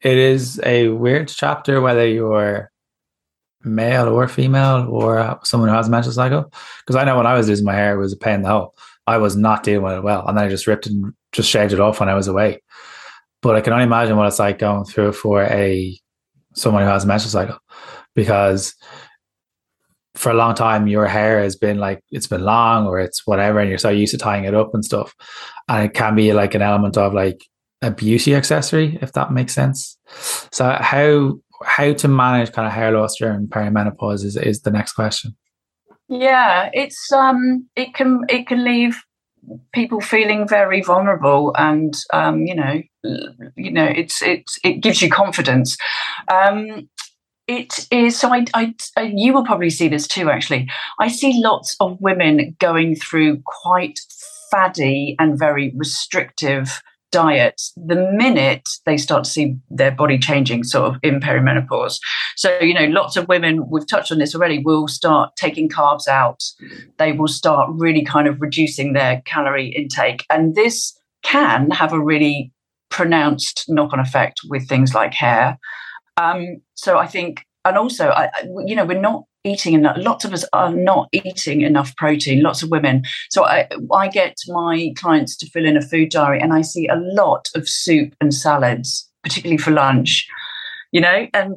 it 0.00 0.18
is 0.18 0.60
a 0.64 0.88
weird 0.88 1.28
chapter 1.28 1.80
whether 1.80 2.06
you're 2.06 2.70
male 3.62 4.08
or 4.08 4.26
female 4.26 4.88
or 4.88 5.38
someone 5.44 5.68
who 5.68 5.74
has 5.74 5.88
a 5.88 5.90
menstrual 5.90 6.14
cycle. 6.14 6.52
Because 6.80 6.96
I 6.96 7.04
know 7.04 7.16
when 7.16 7.26
I 7.26 7.34
was 7.34 7.48
losing 7.48 7.66
my 7.66 7.74
hair, 7.74 7.94
it 7.94 7.98
was 7.98 8.12
a 8.12 8.16
pain 8.16 8.36
in 8.36 8.42
the 8.42 8.48
hole. 8.48 8.74
I 9.06 9.18
was 9.18 9.36
not 9.36 9.62
dealing 9.62 9.82
with 9.82 9.98
it 9.98 10.02
well. 10.02 10.26
And 10.26 10.36
then 10.36 10.44
I 10.44 10.48
just 10.48 10.66
ripped 10.66 10.86
and 10.86 11.12
just 11.32 11.50
shaved 11.50 11.72
it 11.72 11.80
off 11.80 12.00
when 12.00 12.08
I 12.08 12.14
was 12.14 12.28
away. 12.28 12.62
But 13.42 13.56
I 13.56 13.60
can 13.60 13.72
only 13.72 13.84
imagine 13.84 14.16
what 14.16 14.26
it's 14.26 14.38
like 14.38 14.58
going 14.58 14.84
through 14.84 15.12
for 15.12 15.42
a 15.42 15.98
someone 16.54 16.82
who 16.82 16.88
has 16.88 17.04
a 17.04 17.06
menstrual 17.06 17.30
cycle 17.30 17.58
because 18.14 18.74
for 20.14 20.30
a 20.30 20.34
long 20.34 20.54
time 20.54 20.88
your 20.88 21.06
hair 21.06 21.40
has 21.40 21.56
been 21.56 21.78
like 21.78 22.02
it's 22.10 22.26
been 22.26 22.42
long 22.42 22.86
or 22.86 22.98
it's 22.98 23.26
whatever 23.26 23.60
and 23.60 23.68
you're 23.68 23.78
so 23.78 23.90
used 23.90 24.12
to 24.12 24.18
tying 24.18 24.44
it 24.44 24.54
up 24.54 24.74
and 24.74 24.84
stuff. 24.84 25.14
And 25.68 25.84
it 25.84 25.94
can 25.94 26.14
be 26.14 26.32
like 26.32 26.54
an 26.54 26.62
element 26.62 26.96
of 26.96 27.14
like 27.14 27.44
a 27.82 27.90
beauty 27.90 28.34
accessory 28.34 28.98
if 29.00 29.12
that 29.12 29.32
makes 29.32 29.54
sense. 29.54 29.96
So 30.52 30.76
how 30.80 31.38
how 31.64 31.92
to 31.92 32.08
manage 32.08 32.52
kind 32.52 32.66
of 32.66 32.72
hair 32.72 32.90
loss 32.90 33.16
during 33.18 33.46
perimenopause 33.46 34.24
is, 34.24 34.36
is 34.36 34.62
the 34.62 34.70
next 34.70 34.94
question. 34.94 35.36
Yeah 36.08 36.70
it's 36.72 37.12
um 37.12 37.68
it 37.76 37.94
can 37.94 38.22
it 38.28 38.46
can 38.48 38.64
leave 38.64 39.00
people 39.72 40.00
feeling 40.00 40.46
very 40.46 40.82
vulnerable 40.82 41.54
and 41.56 41.94
um 42.12 42.46
you 42.46 42.54
know 42.54 42.82
you 43.56 43.70
know 43.70 43.86
it's 43.86 44.20
it's 44.22 44.58
it 44.64 44.80
gives 44.80 45.00
you 45.00 45.08
confidence. 45.08 45.76
Um 46.28 46.88
it 47.50 47.88
is 47.90 48.18
so 48.18 48.32
I, 48.32 48.44
I, 48.54 48.74
uh, 48.96 49.08
you 49.12 49.32
will 49.32 49.44
probably 49.44 49.70
see 49.70 49.88
this 49.88 50.06
too 50.06 50.30
actually. 50.30 50.70
I 51.00 51.08
see 51.08 51.42
lots 51.42 51.76
of 51.80 52.00
women 52.00 52.56
going 52.60 52.94
through 52.94 53.42
quite 53.44 53.98
faddy 54.52 55.16
and 55.18 55.36
very 55.36 55.72
restrictive 55.74 56.80
diets 57.10 57.72
the 57.76 58.08
minute 58.12 58.68
they 58.86 58.96
start 58.96 59.24
to 59.24 59.30
see 59.30 59.56
their 59.68 59.90
body 59.90 60.16
changing 60.16 60.62
sort 60.62 60.94
of 60.94 61.00
in 61.02 61.18
perimenopause. 61.18 61.98
So 62.36 62.56
you 62.60 62.72
know 62.72 62.86
lots 62.86 63.16
of 63.16 63.26
women 63.26 63.68
we've 63.68 63.86
touched 63.86 64.12
on 64.12 64.18
this 64.18 64.32
already 64.32 64.60
will 64.60 64.86
start 64.86 65.34
taking 65.34 65.68
carbs 65.68 66.06
out. 66.06 66.44
They 66.98 67.10
will 67.10 67.28
start 67.28 67.68
really 67.72 68.04
kind 68.04 68.28
of 68.28 68.40
reducing 68.40 68.92
their 68.92 69.22
calorie 69.24 69.74
intake. 69.74 70.24
And 70.30 70.54
this 70.54 70.96
can 71.24 71.72
have 71.72 71.92
a 71.92 72.00
really 72.00 72.52
pronounced 72.90 73.64
knock-on 73.68 73.98
effect 73.98 74.40
with 74.48 74.68
things 74.68 74.94
like 74.94 75.14
hair 75.14 75.58
um, 76.20 76.40
so 76.74 76.98
I 76.98 77.06
think, 77.06 77.44
and 77.64 77.76
also, 77.76 78.08
I, 78.10 78.30
you 78.66 78.74
know, 78.76 78.84
we're 78.84 79.00
not 79.00 79.24
eating 79.44 79.74
enough. 79.74 79.96
Lots 79.98 80.24
of 80.24 80.32
us 80.32 80.44
are 80.52 80.74
not 80.90 81.08
eating 81.12 81.62
enough 81.62 81.96
protein. 81.96 82.42
Lots 82.42 82.62
of 82.62 82.70
women. 82.70 83.02
So 83.30 83.44
I, 83.44 83.68
I 83.92 84.08
get 84.08 84.34
my 84.48 84.92
clients 84.96 85.36
to 85.38 85.50
fill 85.52 85.66
in 85.66 85.76
a 85.76 85.82
food 85.82 86.10
diary, 86.10 86.40
and 86.40 86.52
I 86.52 86.62
see 86.62 86.86
a 86.86 86.96
lot 86.96 87.48
of 87.54 87.68
soup 87.68 88.14
and 88.20 88.32
salads, 88.34 89.08
particularly 89.22 89.58
for 89.58 89.70
lunch. 89.70 90.26
You 90.92 91.00
know, 91.00 91.28
and 91.34 91.56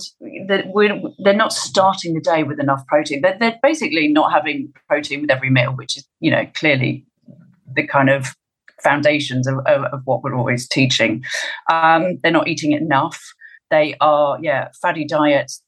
we're, 0.76 1.02
they're 1.24 1.34
not 1.34 1.54
starting 1.54 2.14
the 2.14 2.22
day 2.22 2.44
with 2.44 2.60
enough 2.60 2.86
protein. 2.86 3.22
They're, 3.22 3.38
they're 3.40 3.60
basically 3.64 4.08
not 4.08 4.32
having 4.32 4.72
protein 4.88 5.22
with 5.22 5.32
every 5.32 5.50
meal, 5.50 5.72
which 5.72 5.98
is, 5.98 6.06
you 6.20 6.30
know, 6.30 6.46
clearly 6.54 7.04
the 7.76 7.88
kind 7.88 8.10
of 8.12 8.36
foundations 8.84 9.48
of, 9.48 9.56
of, 9.66 9.86
of 9.86 10.02
what 10.06 10.22
we're 10.22 10.36
always 10.36 10.68
teaching. 10.68 11.24
Um, 11.72 12.20
they're 12.22 12.32
not 12.32 12.48
eating 12.48 12.74
enough 12.74 13.20
they 13.74 13.96
are, 14.00 14.38
yeah, 14.42 14.70
fatty 14.82 15.06
diets. 15.06 15.64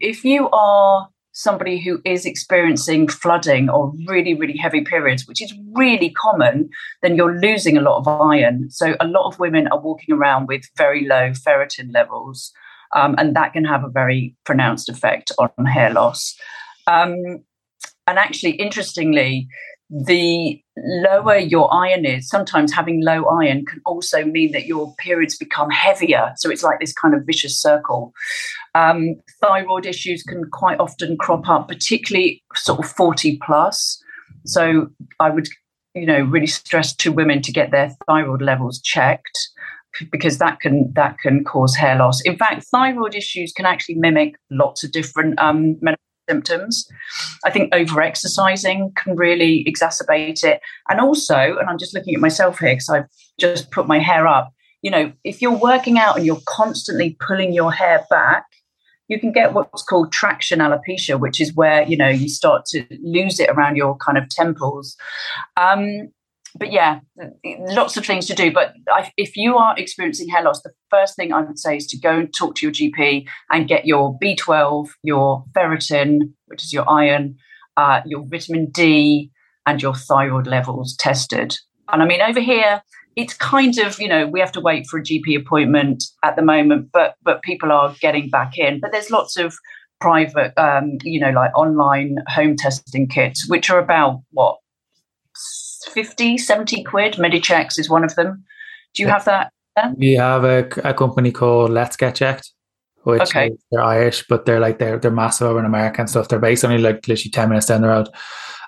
If 0.00 0.24
you 0.24 0.50
are 0.50 1.08
somebody 1.32 1.80
who 1.80 2.00
is 2.04 2.26
experiencing 2.26 3.08
flooding 3.08 3.70
or 3.70 3.92
really, 4.06 4.34
really 4.34 4.56
heavy 4.56 4.82
periods, 4.82 5.26
which 5.26 5.40
is 5.40 5.54
really 5.72 6.10
common, 6.10 6.68
then 7.00 7.16
you're 7.16 7.38
losing 7.38 7.78
a 7.78 7.80
lot 7.80 7.98
of 7.98 8.06
iron. 8.06 8.70
So 8.70 8.94
a 9.00 9.06
lot 9.06 9.26
of 9.26 9.40
women 9.40 9.66
are 9.68 9.80
walking 9.80 10.14
around 10.14 10.46
with 10.46 10.62
very 10.76 11.06
low 11.06 11.30
ferritin 11.30 11.92
levels, 11.92 12.52
um, 12.94 13.14
and 13.16 13.34
that 13.34 13.54
can 13.54 13.64
have 13.64 13.82
a 13.82 13.88
very 13.88 14.36
pronounced 14.44 14.90
effect 14.90 15.32
on 15.38 15.64
hair 15.64 15.90
loss. 15.90 16.36
Um, 16.86 17.16
and 18.06 18.18
actually, 18.18 18.52
interestingly, 18.52 19.48
the 19.92 20.58
lower 20.78 21.36
your 21.36 21.72
iron 21.72 22.06
is, 22.06 22.26
sometimes 22.26 22.72
having 22.72 23.04
low 23.04 23.26
iron 23.26 23.66
can 23.66 23.80
also 23.84 24.24
mean 24.24 24.52
that 24.52 24.64
your 24.64 24.94
periods 24.96 25.36
become 25.36 25.68
heavier. 25.68 26.32
So 26.36 26.50
it's 26.50 26.62
like 26.62 26.80
this 26.80 26.94
kind 26.94 27.14
of 27.14 27.26
vicious 27.26 27.60
circle. 27.60 28.14
Um, 28.74 29.16
thyroid 29.42 29.84
issues 29.84 30.22
can 30.22 30.48
quite 30.50 30.80
often 30.80 31.18
crop 31.18 31.46
up, 31.46 31.68
particularly 31.68 32.42
sort 32.54 32.78
of 32.78 32.90
40 32.90 33.38
plus. 33.44 34.02
So 34.46 34.88
I 35.20 35.28
would, 35.28 35.48
you 35.94 36.06
know, 36.06 36.22
really 36.22 36.46
stress 36.46 36.96
to 36.96 37.12
women 37.12 37.42
to 37.42 37.52
get 37.52 37.70
their 37.70 37.94
thyroid 38.06 38.40
levels 38.40 38.80
checked 38.80 39.38
because 40.10 40.38
that 40.38 40.58
can 40.60 40.90
that 40.94 41.18
can 41.18 41.44
cause 41.44 41.76
hair 41.76 41.96
loss. 41.96 42.22
In 42.22 42.38
fact, 42.38 42.64
thyroid 42.70 43.14
issues 43.14 43.52
can 43.52 43.66
actually 43.66 43.96
mimic 43.96 44.36
lots 44.50 44.82
of 44.84 44.90
different 44.90 45.38
um, 45.38 45.78
symptoms. 46.28 46.86
I 47.44 47.50
think 47.50 47.74
over 47.74 48.00
exercising 48.00 48.92
can 48.96 49.16
really 49.16 49.64
exacerbate 49.68 50.44
it. 50.44 50.60
And 50.88 51.00
also, 51.00 51.56
and 51.58 51.68
I'm 51.68 51.78
just 51.78 51.94
looking 51.94 52.14
at 52.14 52.20
myself 52.20 52.58
here 52.58 52.72
because 52.74 52.88
I've 52.88 53.08
just 53.38 53.70
put 53.70 53.86
my 53.86 53.98
hair 53.98 54.26
up, 54.26 54.52
you 54.82 54.90
know, 54.90 55.12
if 55.24 55.40
you're 55.40 55.52
working 55.52 55.98
out 55.98 56.16
and 56.16 56.26
you're 56.26 56.40
constantly 56.46 57.16
pulling 57.20 57.52
your 57.52 57.72
hair 57.72 58.04
back, 58.10 58.44
you 59.08 59.20
can 59.20 59.32
get 59.32 59.52
what's 59.52 59.82
called 59.82 60.12
traction 60.12 60.60
alopecia, 60.60 61.18
which 61.18 61.40
is 61.40 61.54
where, 61.54 61.82
you 61.82 61.96
know, 61.96 62.08
you 62.08 62.28
start 62.28 62.64
to 62.66 62.84
lose 63.02 63.38
it 63.38 63.50
around 63.50 63.76
your 63.76 63.96
kind 63.96 64.16
of 64.16 64.28
temples. 64.28 64.96
Um, 65.56 66.12
but 66.58 66.72
yeah, 66.72 67.00
lots 67.44 67.96
of 67.96 68.04
things 68.04 68.26
to 68.26 68.34
do. 68.34 68.52
But 68.52 68.74
if 69.16 69.36
you 69.36 69.56
are 69.56 69.74
experiencing 69.78 70.28
hair 70.28 70.42
loss, 70.42 70.62
the 70.62 70.72
first 70.90 71.16
thing 71.16 71.32
I 71.32 71.40
would 71.40 71.58
say 71.58 71.76
is 71.76 71.86
to 71.88 71.98
go 71.98 72.18
and 72.20 72.34
talk 72.34 72.56
to 72.56 72.66
your 72.66 72.72
GP 72.72 73.26
and 73.50 73.68
get 73.68 73.86
your 73.86 74.18
B12, 74.18 74.88
your 75.02 75.44
ferritin, 75.56 76.32
which 76.46 76.62
is 76.62 76.72
your 76.72 76.88
iron, 76.88 77.36
uh, 77.76 78.00
your 78.04 78.24
vitamin 78.26 78.66
D, 78.70 79.30
and 79.66 79.80
your 79.80 79.94
thyroid 79.94 80.46
levels 80.46 80.96
tested. 80.96 81.56
And 81.88 82.02
I 82.02 82.06
mean, 82.06 82.20
over 82.20 82.40
here, 82.40 82.82
it's 83.16 83.34
kind 83.34 83.78
of 83.78 84.00
you 84.00 84.08
know 84.08 84.26
we 84.26 84.40
have 84.40 84.52
to 84.52 84.60
wait 84.60 84.86
for 84.86 84.98
a 84.98 85.02
GP 85.02 85.38
appointment 85.38 86.04
at 86.24 86.36
the 86.36 86.42
moment, 86.42 86.90
but 86.92 87.16
but 87.22 87.42
people 87.42 87.72
are 87.72 87.94
getting 88.00 88.30
back 88.30 88.58
in. 88.58 88.80
But 88.80 88.92
there's 88.92 89.10
lots 89.10 89.36
of 89.36 89.54
private, 90.00 90.52
um, 90.58 90.98
you 91.04 91.20
know, 91.20 91.30
like 91.30 91.56
online 91.56 92.16
home 92.28 92.56
testing 92.56 93.06
kits, 93.06 93.48
which 93.48 93.70
are 93.70 93.78
about 93.78 94.20
what 94.32 94.58
50, 95.90 96.38
70 96.38 96.84
quid. 96.84 97.14
Medichecks 97.14 97.78
is 97.78 97.88
one 97.88 98.04
of 98.04 98.14
them. 98.14 98.44
Do 98.94 99.02
you 99.02 99.08
have 99.08 99.24
that? 99.24 99.52
We 99.96 100.12
have 100.14 100.44
a, 100.44 100.68
a 100.84 100.92
company 100.92 101.32
called 101.32 101.70
Let's 101.70 101.96
Get 101.96 102.16
Checked, 102.16 102.50
which 103.04 103.22
okay. 103.22 103.52
they're 103.70 103.82
Irish, 103.82 104.24
but 104.28 104.44
they're 104.44 104.60
like 104.60 104.78
they're 104.78 104.98
they're 104.98 105.10
massive 105.10 105.48
over 105.48 105.58
in 105.58 105.64
America 105.64 106.00
and 106.00 106.10
stuff. 106.10 106.28
They're 106.28 106.38
based 106.38 106.64
only 106.64 106.78
like 106.78 107.08
literally 107.08 107.30
ten 107.30 107.48
minutes 107.48 107.66
down 107.66 107.80
the 107.80 107.88
road. 107.88 108.08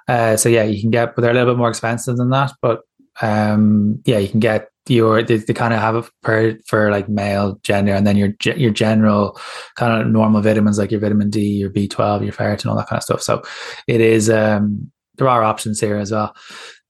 Uh, 0.09 0.37
so 0.37 0.49
yeah, 0.49 0.65
you 0.65 0.81
can 0.81 0.91
get, 0.91 1.15
but 1.15 1.23
they're 1.23 1.31
a 1.31 1.35
little 1.35 1.53
bit 1.53 1.59
more 1.59 1.69
expensive 1.69 2.17
than 2.17 2.31
that. 2.31 2.53
But 2.63 2.83
um, 3.21 4.03
yeah, 4.07 4.19
you 4.19 4.29
can 4.29 4.41
get 4.41 4.69
your 4.89 5.23
they, 5.23 5.39
they 5.39 5.55
kind 5.55 5.73
of 5.73 5.81
have 5.81 5.97
it 5.97 6.11
per 6.23 6.59
for 6.67 6.91
like 6.91 7.09
male 7.09 7.59
gender, 7.63 7.93
and 7.95 8.07
then 8.07 8.17
your 8.17 8.35
your 8.57 8.71
general 8.71 9.39
kind 9.77 10.01
of 10.01 10.09
normal 10.09 10.43
vitamins 10.43 10.79
like 10.79 10.91
your 10.91 11.01
vitamin 11.01 11.31
D, 11.31 11.41
your 11.41 11.71
B 11.71 11.87
twelve, 11.87 12.23
your 12.23 12.33
ferritin, 12.33 12.67
all 12.67 12.77
that 12.77 12.89
kind 12.89 12.99
of 12.99 13.05
stuff. 13.05 13.23
So 13.23 13.43
it 13.87 14.01
is 14.01 14.29
um, 14.31 14.91
there 15.17 15.29
are 15.29 15.43
options 15.43 15.81
here 15.81 15.97
as 15.97 16.13
well. 16.13 16.35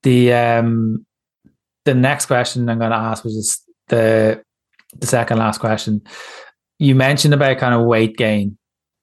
The 0.05 0.33
um 0.33 1.05
the 1.85 1.95
next 1.95 2.27
question 2.27 2.69
I'm 2.69 2.79
going 2.79 2.91
to 2.91 2.97
ask 2.97 3.25
was 3.25 3.35
just 3.35 3.65
the 3.89 4.43
the 4.99 5.07
second 5.07 5.39
last 5.39 5.59
question. 5.59 6.03
You 6.79 6.95
mentioned 6.95 7.35
about 7.35 7.59
kind 7.59 7.75
of 7.75 7.87
weight 7.87 8.17
gain 8.17 8.57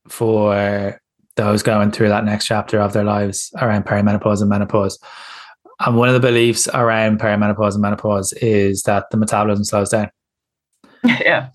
for 0.07 0.99
those 1.35 1.63
going 1.63 1.91
through 1.91 2.09
that 2.09 2.25
next 2.25 2.45
chapter 2.45 2.79
of 2.79 2.93
their 2.93 3.03
lives 3.03 3.51
around 3.59 3.85
perimenopause 3.85 4.41
and 4.41 4.49
menopause. 4.49 4.99
And 5.79 5.95
one 5.95 6.07
of 6.09 6.13
the 6.13 6.19
beliefs 6.19 6.67
around 6.73 7.19
perimenopause 7.19 7.73
and 7.73 7.81
menopause 7.81 8.33
is 8.33 8.83
that 8.83 9.09
the 9.09 9.17
metabolism 9.17 9.65
slows 9.65 9.89
down. 9.89 10.09
Yeah. 11.03 11.49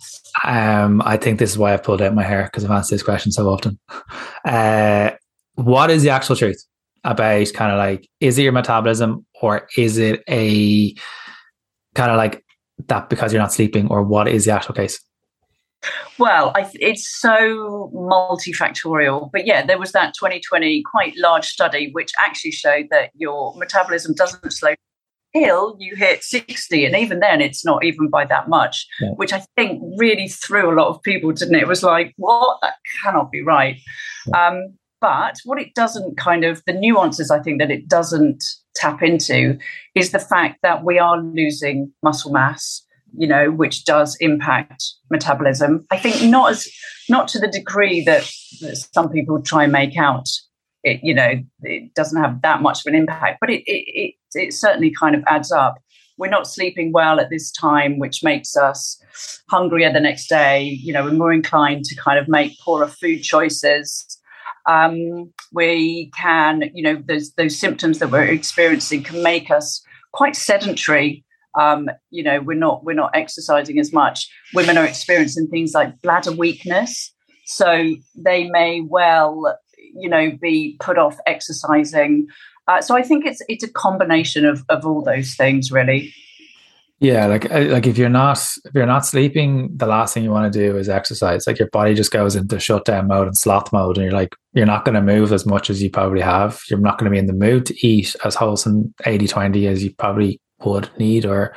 Um, 0.45 1.01
I 1.05 1.17
think 1.17 1.39
this 1.39 1.51
is 1.51 1.59
why 1.59 1.73
I've 1.73 1.85
pulled 1.85 2.03
out 2.03 2.15
my 2.15 2.25
hair 2.25 2.45
because 2.45 2.65
I've 2.65 2.71
answered 2.73 2.97
this 2.97 3.05
question 3.05 3.31
so 3.31 3.49
often. 3.49 3.79
Uh, 4.45 5.13
what 5.55 5.89
is 5.89 6.03
the 6.03 6.11
actual 6.11 6.35
truth? 6.35 6.63
About 7.07 7.47
kind 7.55 7.73
of 7.73 7.79
like 7.79 8.09
is 8.21 8.39
it 8.39 8.43
your 8.43 8.53
metabolism 8.53 9.25
or 9.41 9.67
is 9.77 9.97
it 9.97 10.23
a 10.29 10.95
kind 11.95 12.11
of 12.11 12.17
like 12.17 12.45
that 12.89 13.09
because 13.09 13.33
you're 13.33 13.41
not 13.41 13.53
sleeping 13.53 13.89
or 13.89 14.03
what 14.03 14.29
is 14.29 14.45
the 14.45 14.53
actual 14.53 14.75
case 14.75 15.01
well, 16.19 16.53
th- 16.55 16.69
it's 16.81 17.09
so 17.21 17.91
multifactorial. 17.95 19.31
But 19.31 19.47
yeah, 19.47 19.65
there 19.65 19.79
was 19.79 19.93
that 19.93 20.15
2020 20.15 20.83
quite 20.91 21.15
large 21.17 21.47
study 21.47 21.91
which 21.93 22.11
actually 22.19 22.53
showed 22.53 22.87
that 22.91 23.11
your 23.15 23.55
metabolism 23.57 24.15
doesn't 24.15 24.51
slow 24.53 24.75
till 25.35 25.77
you 25.79 25.95
hit 25.95 26.23
60. 26.23 26.85
And 26.87 26.97
even 26.97 27.21
then, 27.21 27.41
it's 27.41 27.65
not 27.65 27.85
even 27.85 28.09
by 28.09 28.25
that 28.27 28.49
much, 28.49 28.87
yeah. 29.01 29.11
which 29.17 29.33
I 29.33 29.45
think 29.57 29.83
really 29.99 30.29
threw 30.29 30.73
a 30.73 30.77
lot 30.77 30.89
of 30.89 31.03
people, 31.03 31.33
didn't 31.33 31.55
it? 31.55 31.63
It 31.63 31.69
was 31.69 31.83
like, 31.83 32.15
what? 32.17 32.59
That 32.63 32.75
cannot 33.03 33.31
be 33.31 33.43
right. 33.43 33.79
Yeah. 34.27 34.49
Um, 34.49 34.75
but 35.01 35.37
what 35.45 35.61
it 35.61 35.75
doesn't 35.75 36.17
kind 36.17 36.45
of, 36.45 36.63
the 36.67 36.73
nuances 36.73 37.31
I 37.31 37.41
think 37.41 37.61
that 37.61 37.71
it 37.71 37.89
doesn't 37.89 38.45
tap 38.75 39.03
into 39.03 39.59
is 39.95 40.11
the 40.11 40.19
fact 40.19 40.59
that 40.63 40.85
we 40.85 40.99
are 40.99 41.21
losing 41.21 41.93
muscle 42.03 42.33
mass, 42.33 42.83
you 43.17 43.27
know, 43.27 43.51
which 43.51 43.85
does 43.85 44.17
impact 44.21 44.85
metabolism. 45.11 45.87
I 45.91 45.99
think 45.99 46.23
not 46.31 46.53
as, 46.53 46.69
not 47.09 47.29
to 47.29 47.39
the 47.39 47.49
degree 47.49 48.05
that, 48.05 48.31
that 48.61 48.77
some 48.77 49.11
people 49.11 49.43
try 49.43 49.65
and 49.65 49.73
make 49.73 49.97
out. 49.97 50.29
It, 50.83 51.01
you 51.03 51.15
know, 51.15 51.43
it 51.63 51.95
doesn't 51.95 52.21
have 52.23 52.43
that 52.43 52.63
much 52.63 52.87
of 52.87 52.87
an 52.87 52.95
impact, 52.95 53.39
but 53.41 53.51
it, 53.51 53.63
it, 53.67 53.85
it, 53.89 54.15
it 54.35 54.53
certainly 54.55 54.93
kind 54.93 55.17
of 55.17 55.25
adds 55.27 55.51
up 55.51 55.79
we're 56.19 56.29
not 56.29 56.47
sleeping 56.47 56.93
well 56.93 57.21
at 57.21 57.31
this 57.31 57.51
time, 57.51 57.99
which 57.99 58.23
makes 58.25 58.57
us 58.57 59.01
hungrier 59.51 59.93
the 59.93 60.01
next 60.01 60.29
day. 60.29 60.63
You 60.63 60.93
know, 60.93 61.05
we're 61.05 61.13
more 61.13 61.33
inclined 61.33 61.85
to 61.87 61.97
kind 61.97 62.19
of 62.19 62.29
make 62.29 62.59
poorer 62.61 62.89
food 62.89 63.23
choices. 63.23 64.16
Um, 64.67 65.33
we 65.53 66.11
can, 66.17 66.71
you 66.75 66.83
know, 66.83 67.03
those 67.07 67.33
those 67.33 67.59
symptoms 67.59 67.99
that 67.99 68.11
we're 68.11 68.25
experiencing 68.25 69.03
can 69.03 69.23
make 69.23 69.51
us 69.51 69.83
quite 70.13 70.37
sedentary. 70.37 71.25
Um, 71.59 71.89
you 72.11 72.23
know, 72.23 72.41
we're 72.41 72.59
not 72.59 72.85
we're 72.85 72.95
not 72.95 73.13
exercising 73.15 73.79
as 73.79 73.93
much. 73.93 74.29
Women 74.55 74.77
are 74.77 74.85
experiencing 74.85 75.49
things 75.49 75.73
like 75.73 76.01
bladder 76.03 76.33
weakness, 76.33 77.15
so 77.45 77.95
they 78.17 78.49
may 78.51 78.81
well, 78.81 79.57
you 79.95 80.09
know, 80.09 80.33
be 80.41 80.77
put 80.81 80.99
off 80.99 81.17
exercising. 81.27 82.27
Uh, 82.69 82.81
so 82.81 82.97
I 82.97 83.03
think 83.03 83.25
it's 83.25 83.43
it's 83.49 83.65
a 83.65 83.73
combination 83.73 84.45
of 84.45 84.65
of 84.69 84.85
all 84.85 85.03
those 85.03 85.35
things, 85.35 85.71
really. 85.71 86.13
Yeah, 86.99 87.27
like 87.27 87.51
uh, 87.51 87.61
like 87.67 87.87
if 87.87 87.99
you're 87.99 88.09
not 88.09 88.39
if 88.65 88.75
you're 88.75 88.87
not 88.87 89.05
sleeping, 89.05 89.69
the 89.77 89.87
last 89.87 90.15
thing 90.15 90.25
you 90.25 90.31
want 90.31 90.51
to 90.51 90.59
do 90.59 90.79
is 90.79 90.89
exercise. 90.89 91.47
Like 91.47 91.59
your 91.59 91.69
body 91.69 91.95
just 91.95 92.11
goes 92.11 92.35
into 92.35 92.59
shutdown 92.59 93.09
mode 93.09 93.27
and 93.27 93.37
sloth 93.37 93.71
mode, 93.71 93.99
and 93.99 94.05
you're 94.05 94.15
like 94.15 94.35
you're 94.55 94.65
not 94.65 94.87
going 94.87 94.95
to 94.95 95.03
move 95.03 95.31
as 95.33 95.45
much 95.45 95.69
as 95.69 95.83
you 95.83 95.91
probably 95.91 96.23
have. 96.23 96.63
You're 96.71 96.81
not 96.81 96.99
going 96.99 97.11
to 97.11 97.15
be 97.15 97.19
in 97.19 97.27
the 97.27 97.35
mood 97.35 97.67
to 97.67 97.87
eat 97.87 98.17
as 98.25 98.35
wholesome 98.35 98.95
80-20 99.05 99.69
as 99.69 99.85
you 99.85 99.95
probably 99.95 100.41
would 100.65 100.89
need, 100.99 101.27
or 101.27 101.55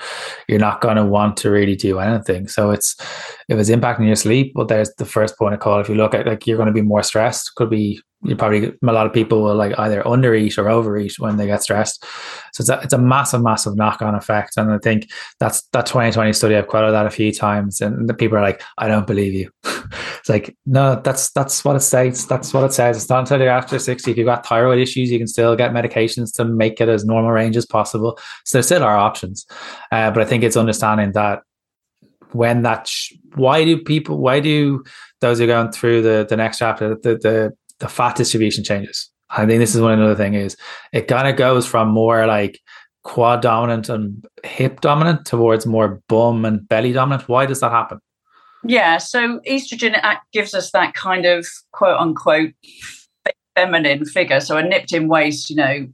you're 0.50 0.60
not 0.60 0.82
going 0.82 0.98
to 0.98 1.06
want 1.06 1.38
to 1.38 1.50
really 1.50 1.78
do 1.78 2.00
anything. 2.00 2.50
So 2.50 2.72
it's 2.72 2.98
if 3.48 3.58
it's 3.58 3.70
impacting 3.70 4.08
your 4.08 4.18
sleep, 4.18 4.52
well, 4.56 4.66
there's 4.66 4.94
the 4.98 5.06
first 5.06 5.38
point 5.38 5.54
of 5.54 5.62
call. 5.62 5.80
If 5.80 5.88
you 5.88 5.96
look 5.96 6.14
at 6.14 6.28
like 6.28 6.48
you're 6.48 6.58
going 6.58 6.68
to 6.68 6.74
be 6.74 6.82
more 6.82 7.02
stressed, 7.04 7.56
could 7.56 7.70
be 7.70 8.02
you 8.24 8.36
probably 8.36 8.66
a 8.66 8.92
lot 8.92 9.06
of 9.06 9.14
people 9.14 9.42
will 9.42 9.56
like 9.56 9.78
either 9.80 10.04
undereat 10.04 10.58
or 10.58 10.70
overeat 10.70 11.18
when 11.20 11.38
they 11.38 11.46
get 11.46 11.64
stressed. 11.64 12.04
So 12.54 12.62
it's 12.62 12.70
a, 12.70 12.80
it's 12.84 12.94
a 12.94 12.98
massive, 12.98 13.42
massive 13.42 13.78
knock 13.78 14.02
on 14.02 14.14
effect. 14.14 14.58
And 14.58 14.72
I 14.72 14.78
think 14.78 15.10
that's 15.40 15.62
that 15.72 15.86
2020 15.86 16.34
study. 16.34 16.56
I've 16.56 16.68
quoted 16.68 16.92
that 16.92 17.06
a 17.06 17.12
few 17.12 17.32
times, 17.32 17.80
and 17.80 18.10
the 18.10 18.14
people 18.14 18.38
are 18.38 18.42
like, 18.42 18.62
"I 18.78 18.88
don't 18.88 19.08
believe 19.08 19.34
you." 19.34 19.50
it's 19.64 20.30
like, 20.30 20.56
no, 20.66 21.00
that's 21.02 21.32
that's 21.32 21.64
what 21.64 21.78
it 21.78 21.82
states. 21.82 22.26
That's 22.26 22.54
what 22.54 22.66
it 22.66 22.74
says. 22.74 22.98
It's 22.98 23.10
not 23.10 23.20
until 23.20 23.40
you're 23.40 23.50
after 23.50 23.80
60. 23.80 24.12
If 24.12 24.18
you've 24.18 24.26
got 24.26 24.46
thyroid 24.46 24.80
issues, 24.80 25.12
you 25.12 25.18
can 25.18 25.28
still 25.28 25.56
get 25.56 25.72
medications 25.72 26.34
to 26.36 26.46
make 26.46 26.82
it 26.82 26.90
as 26.90 27.06
normal 27.06 27.32
range 27.32 27.56
as 27.56 27.66
possible. 27.66 28.20
So 28.44 28.58
there 28.58 28.64
still 28.64 28.84
are 28.84 28.98
options, 28.98 29.46
uh, 29.92 30.12
but 30.12 30.22
I 30.22 30.26
think 30.26 30.44
it's 30.44 30.58
understanding 30.58 31.14
that 31.14 31.42
when 32.32 32.64
that 32.64 32.88
sh- 32.88 33.14
why 33.36 33.64
do 33.64 33.78
people 33.82 34.18
why 34.20 34.40
do 34.40 34.84
those 35.22 35.40
who 35.40 35.46
are 35.46 35.48
going 35.48 35.72
through 35.72 36.02
the 36.02 36.26
the 36.30 36.38
next 36.38 36.60
chapter 36.60 36.90
the 36.90 37.18
the 37.18 37.54
the 37.80 37.88
fat 37.88 38.16
distribution 38.16 38.64
changes. 38.64 39.10
I 39.30 39.46
think 39.46 39.60
this 39.60 39.76
is 39.76 39.82
one 39.82 39.94
another 39.94 40.16
thing 40.16 40.34
is 40.34 40.58
it 40.92 41.08
kind 41.08 41.28
of 41.28 41.36
goes 41.36 41.66
from 41.66 41.90
more 41.90 42.26
like 42.26 42.60
quad 43.04 43.42
dominant 43.42 43.90
and 43.90 44.26
hip 44.44 44.82
dominant 44.82 45.26
towards 45.26 45.66
more 45.66 46.02
bum 46.08 46.46
and 46.46 46.68
belly 46.68 46.92
dominant. 46.92 47.30
Why 47.30 47.46
does 47.46 47.60
that 47.62 47.72
happen? 47.72 48.00
Yeah, 48.64 48.98
so 48.98 49.40
estrogen 49.48 49.96
gives 50.34 50.54
us 50.54 50.72
that 50.72 50.94
kind 50.94 51.26
of 51.26 51.48
quote 51.72 51.98
unquote 51.98 52.52
feminine 53.56 54.06
figure, 54.06 54.40
so 54.40 54.58
a 54.58 54.64
nipped 54.64 54.94
in 54.94 55.08
waist, 55.08 55.50
you 55.50 55.56
know, 55.56 55.88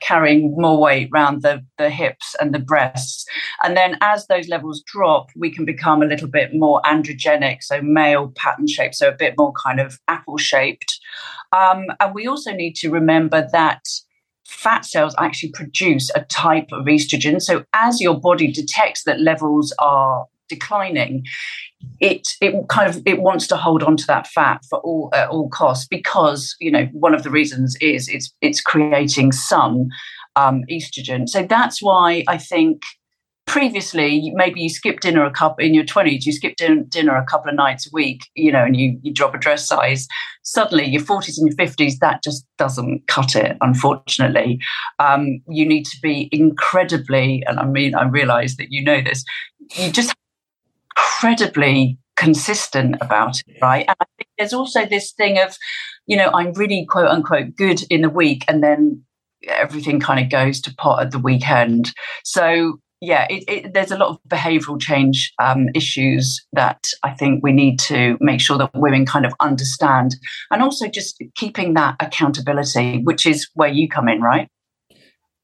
carrying 0.00 0.54
more 0.56 0.80
weight 0.80 1.10
around 1.12 1.42
the, 1.42 1.64
the 1.78 1.90
hips 1.90 2.34
and 2.40 2.54
the 2.54 2.58
breasts. 2.58 3.24
And 3.62 3.76
then 3.76 3.96
as 4.00 4.26
those 4.26 4.48
levels 4.48 4.82
drop, 4.86 5.30
we 5.36 5.50
can 5.50 5.64
become 5.64 6.02
a 6.02 6.06
little 6.06 6.28
bit 6.28 6.50
more 6.54 6.80
androgenic, 6.82 7.62
so 7.62 7.80
male 7.82 8.32
pattern 8.36 8.66
shape, 8.66 8.94
so 8.94 9.08
a 9.08 9.12
bit 9.12 9.34
more 9.36 9.52
kind 9.52 9.80
of 9.80 9.98
apple 10.08 10.38
shaped. 10.38 10.98
Um, 11.52 11.86
and 12.00 12.14
we 12.14 12.26
also 12.26 12.52
need 12.52 12.74
to 12.76 12.90
remember 12.90 13.48
that 13.52 13.82
fat 14.46 14.84
cells 14.84 15.14
actually 15.18 15.50
produce 15.52 16.10
a 16.14 16.22
type 16.22 16.68
of 16.72 16.86
estrogen. 16.86 17.40
So 17.40 17.64
as 17.72 18.00
your 18.00 18.18
body 18.20 18.52
detects 18.52 19.04
that 19.04 19.20
levels 19.20 19.72
are 19.78 20.26
declining, 20.48 21.24
it 22.00 22.28
it 22.40 22.54
kind 22.68 22.88
of 22.88 23.02
it 23.06 23.20
wants 23.20 23.46
to 23.48 23.56
hold 23.56 23.82
on 23.82 23.96
to 23.96 24.06
that 24.06 24.26
fat 24.26 24.64
for 24.68 24.78
all 24.80 25.10
at 25.12 25.28
all 25.28 25.48
costs 25.48 25.86
because 25.86 26.54
you 26.60 26.70
know 26.70 26.86
one 26.92 27.14
of 27.14 27.22
the 27.22 27.30
reasons 27.30 27.76
is 27.80 28.08
it's 28.08 28.32
it's 28.40 28.60
creating 28.60 29.32
some 29.32 29.88
um, 30.36 30.64
estrogen. 30.70 31.28
So 31.28 31.42
that's 31.44 31.82
why 31.82 32.24
I 32.28 32.38
think 32.38 32.82
previously 33.46 34.32
maybe 34.34 34.60
you 34.60 34.68
skip 34.68 35.00
dinner 35.00 35.24
a 35.24 35.30
couple 35.30 35.64
in 35.64 35.74
your 35.74 35.84
20s 35.84 36.24
you 36.24 36.32
skipped 36.32 36.62
dinner 36.88 37.16
a 37.16 37.24
couple 37.24 37.50
of 37.50 37.56
nights 37.56 37.88
a 37.88 37.90
week 37.92 38.28
you 38.36 38.52
know 38.52 38.64
and 38.64 38.76
you, 38.76 38.96
you 39.02 39.12
drop 39.12 39.34
a 39.34 39.38
dress 39.38 39.66
size 39.66 40.06
suddenly 40.42 40.86
your 40.86 41.02
40s 41.02 41.34
and 41.38 41.48
your 41.48 41.56
50s 41.56 41.98
that 42.00 42.22
just 42.22 42.46
doesn't 42.56 43.04
cut 43.08 43.34
it 43.34 43.56
unfortunately 43.60 44.60
um, 45.00 45.40
you 45.48 45.66
need 45.66 45.84
to 45.84 45.98
be 46.00 46.28
incredibly 46.30 47.42
and 47.48 47.58
i 47.58 47.66
mean 47.66 47.96
i 47.96 48.04
realize 48.04 48.54
that 48.56 48.70
you 48.70 48.82
know 48.82 49.02
this 49.02 49.24
you 49.76 49.90
just 49.90 50.14
incredibly 50.96 51.98
consistent 52.16 52.96
about 53.00 53.40
it 53.46 53.56
right? 53.62 53.86
And 53.88 53.96
i 54.00 54.04
think 54.18 54.28
there's 54.38 54.52
also 54.52 54.84
this 54.86 55.12
thing 55.12 55.38
of 55.38 55.56
you 56.06 56.16
know 56.16 56.30
i'm 56.34 56.52
really 56.52 56.86
quote 56.88 57.08
unquote 57.08 57.56
good 57.56 57.82
in 57.90 58.02
the 58.02 58.10
week 58.10 58.44
and 58.48 58.62
then 58.62 59.02
everything 59.48 60.00
kind 60.00 60.20
of 60.20 60.30
goes 60.30 60.60
to 60.60 60.74
pot 60.74 61.02
at 61.02 61.10
the 61.10 61.18
weekend. 61.18 61.92
So 62.24 62.78
yeah, 63.00 63.26
it, 63.28 63.44
it, 63.48 63.74
there's 63.74 63.90
a 63.90 63.98
lot 63.98 64.10
of 64.10 64.18
behavioural 64.28 64.80
change 64.80 65.32
um, 65.42 65.66
issues 65.74 66.40
that 66.52 66.86
I 67.02 67.10
think 67.10 67.42
we 67.42 67.52
need 67.52 67.80
to 67.80 68.16
make 68.20 68.40
sure 68.40 68.56
that 68.58 68.70
women 68.74 69.06
kind 69.06 69.26
of 69.26 69.34
understand, 69.40 70.14
and 70.52 70.62
also 70.62 70.86
just 70.86 71.20
keeping 71.34 71.74
that 71.74 71.96
accountability, 71.98 73.02
which 73.02 73.26
is 73.26 73.48
where 73.54 73.68
you 73.68 73.88
come 73.88 74.08
in, 74.08 74.20
right? 74.20 74.48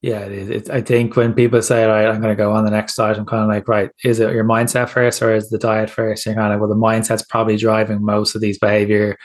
Yeah, 0.00 0.20
it 0.20 0.32
is. 0.32 0.48
It's, 0.50 0.70
I 0.70 0.80
think 0.80 1.16
when 1.16 1.34
people 1.34 1.60
say, 1.60 1.84
"Right, 1.84 2.06
I'm 2.06 2.20
going 2.20 2.34
to 2.34 2.40
go 2.40 2.52
on 2.52 2.64
the 2.64 2.70
next 2.70 2.94
diet," 2.94 3.18
I'm 3.18 3.26
kind 3.26 3.42
of 3.42 3.48
like, 3.48 3.66
"Right, 3.66 3.90
is 4.04 4.20
it 4.20 4.32
your 4.32 4.44
mindset 4.44 4.88
first, 4.88 5.20
or 5.22 5.34
is 5.34 5.50
the 5.50 5.58
diet 5.58 5.90
first? 5.90 6.24
You're 6.24 6.36
kind 6.36 6.52
of 6.52 6.60
well, 6.60 6.68
the 6.68 6.76
mindset's 6.76 7.24
probably 7.24 7.56
driving 7.56 8.04
most 8.04 8.34
of 8.36 8.40
these 8.40 8.58
behavior 8.60 9.16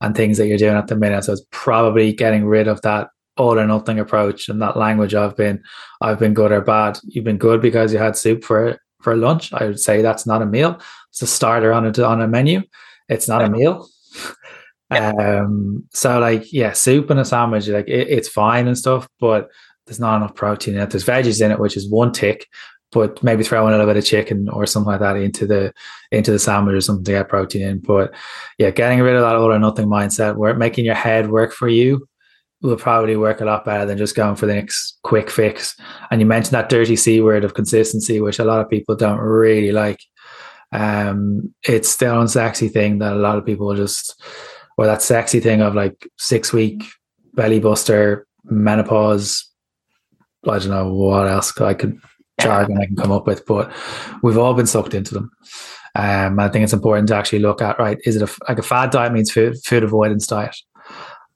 and 0.00 0.14
things 0.16 0.38
that 0.38 0.46
you're 0.46 0.56
doing 0.58 0.76
at 0.76 0.86
the 0.86 0.96
minute. 0.96 1.24
So 1.24 1.32
it's 1.32 1.44
probably 1.50 2.12
getting 2.12 2.46
rid 2.46 2.68
of 2.68 2.80
that 2.82 3.08
all 3.36 3.58
or 3.58 3.66
nothing 3.66 3.98
approach 3.98 4.48
and 4.48 4.60
that 4.62 4.76
language 4.76 5.14
I've 5.14 5.36
been 5.36 5.62
I've 6.00 6.18
been 6.20 6.34
good 6.34 6.52
or 6.52 6.60
bad. 6.60 6.98
You've 7.04 7.24
been 7.24 7.38
good 7.38 7.60
because 7.60 7.92
you 7.92 7.98
had 7.98 8.16
soup 8.16 8.44
for 8.44 8.78
for 9.02 9.16
lunch. 9.16 9.52
I 9.52 9.64
would 9.66 9.80
say 9.80 10.00
that's 10.02 10.26
not 10.26 10.42
a 10.42 10.46
meal. 10.46 10.80
It's 11.10 11.22
a 11.22 11.26
starter 11.26 11.72
on 11.72 11.86
a 11.86 12.04
on 12.04 12.20
a 12.20 12.28
menu. 12.28 12.62
It's 13.08 13.26
not 13.28 13.42
a 13.42 13.48
meal. 13.50 13.88
Yeah. 14.92 15.12
Um 15.44 15.84
so 15.92 16.18
like 16.18 16.52
yeah, 16.52 16.72
soup 16.72 17.10
and 17.10 17.20
a 17.20 17.24
sandwich, 17.24 17.68
like 17.68 17.88
it, 17.88 18.08
it's 18.08 18.28
fine 18.28 18.66
and 18.66 18.76
stuff, 18.76 19.08
but 19.20 19.48
there's 19.90 19.98
not 19.98 20.18
enough 20.18 20.36
protein 20.36 20.76
in 20.76 20.82
it. 20.82 20.90
There's 20.90 21.04
veggies 21.04 21.44
in 21.44 21.50
it, 21.50 21.58
which 21.58 21.76
is 21.76 21.90
one 21.90 22.12
tick, 22.12 22.46
but 22.92 23.20
maybe 23.24 23.42
throw 23.42 23.66
in 23.66 23.74
a 23.74 23.76
little 23.76 23.92
bit 23.92 23.96
of 23.96 24.04
chicken 24.04 24.48
or 24.48 24.66
something 24.66 24.92
like 24.92 25.00
that 25.00 25.16
into 25.16 25.48
the 25.48 25.74
into 26.12 26.30
the 26.30 26.38
sandwich 26.38 26.76
or 26.76 26.80
something 26.80 27.04
to 27.04 27.10
get 27.10 27.28
protein 27.28 27.62
in. 27.62 27.78
But 27.80 28.14
yeah, 28.56 28.70
getting 28.70 29.00
rid 29.00 29.16
of 29.16 29.22
that 29.22 29.34
all 29.34 29.50
or 29.50 29.58
nothing 29.58 29.88
mindset, 29.88 30.36
where 30.36 30.54
making 30.54 30.84
your 30.84 30.94
head 30.94 31.30
work 31.30 31.52
for 31.52 31.68
you 31.68 32.06
will 32.62 32.76
probably 32.76 33.16
work 33.16 33.40
a 33.40 33.44
lot 33.44 33.64
better 33.64 33.84
than 33.84 33.98
just 33.98 34.14
going 34.14 34.36
for 34.36 34.46
the 34.46 34.54
next 34.54 34.98
quick 35.02 35.28
fix. 35.28 35.74
And 36.12 36.20
you 36.20 36.26
mentioned 36.26 36.54
that 36.54 36.68
dirty 36.68 36.94
C 36.94 37.20
word 37.20 37.42
of 37.42 37.54
consistency, 37.54 38.20
which 38.20 38.38
a 38.38 38.44
lot 38.44 38.60
of 38.60 38.70
people 38.70 38.94
don't 38.94 39.18
really 39.18 39.72
like. 39.72 40.00
Um, 40.70 41.52
it's 41.64 41.96
the 41.96 42.06
unsexy 42.06 42.70
thing 42.70 42.98
that 42.98 43.14
a 43.14 43.16
lot 43.16 43.38
of 43.38 43.44
people 43.44 43.74
just, 43.74 44.22
or 44.78 44.86
that 44.86 45.02
sexy 45.02 45.40
thing 45.40 45.62
of 45.62 45.74
like 45.74 46.06
six 46.16 46.52
week 46.52 46.84
belly 47.34 47.58
buster, 47.58 48.28
menopause. 48.44 49.49
I 50.46 50.58
don't 50.58 50.70
know 50.70 50.92
what 50.92 51.26
else 51.26 51.58
I 51.60 51.74
could 51.74 52.00
jargon 52.40 52.78
I 52.78 52.86
can 52.86 52.96
come 52.96 53.12
up 53.12 53.26
with, 53.26 53.44
but 53.46 53.72
we've 54.22 54.38
all 54.38 54.54
been 54.54 54.66
sucked 54.66 54.94
into 54.94 55.14
them. 55.14 55.30
Um, 55.94 56.38
I 56.38 56.48
think 56.48 56.64
it's 56.64 56.72
important 56.72 57.08
to 57.08 57.16
actually 57.16 57.40
look 57.40 57.60
at 57.60 57.78
right. 57.78 57.98
Is 58.04 58.16
it 58.16 58.22
a, 58.22 58.32
like 58.48 58.58
a 58.58 58.62
fad 58.62 58.90
diet 58.90 59.12
means 59.12 59.30
food, 59.30 59.56
food 59.64 59.84
avoidance 59.84 60.26
diet? 60.26 60.56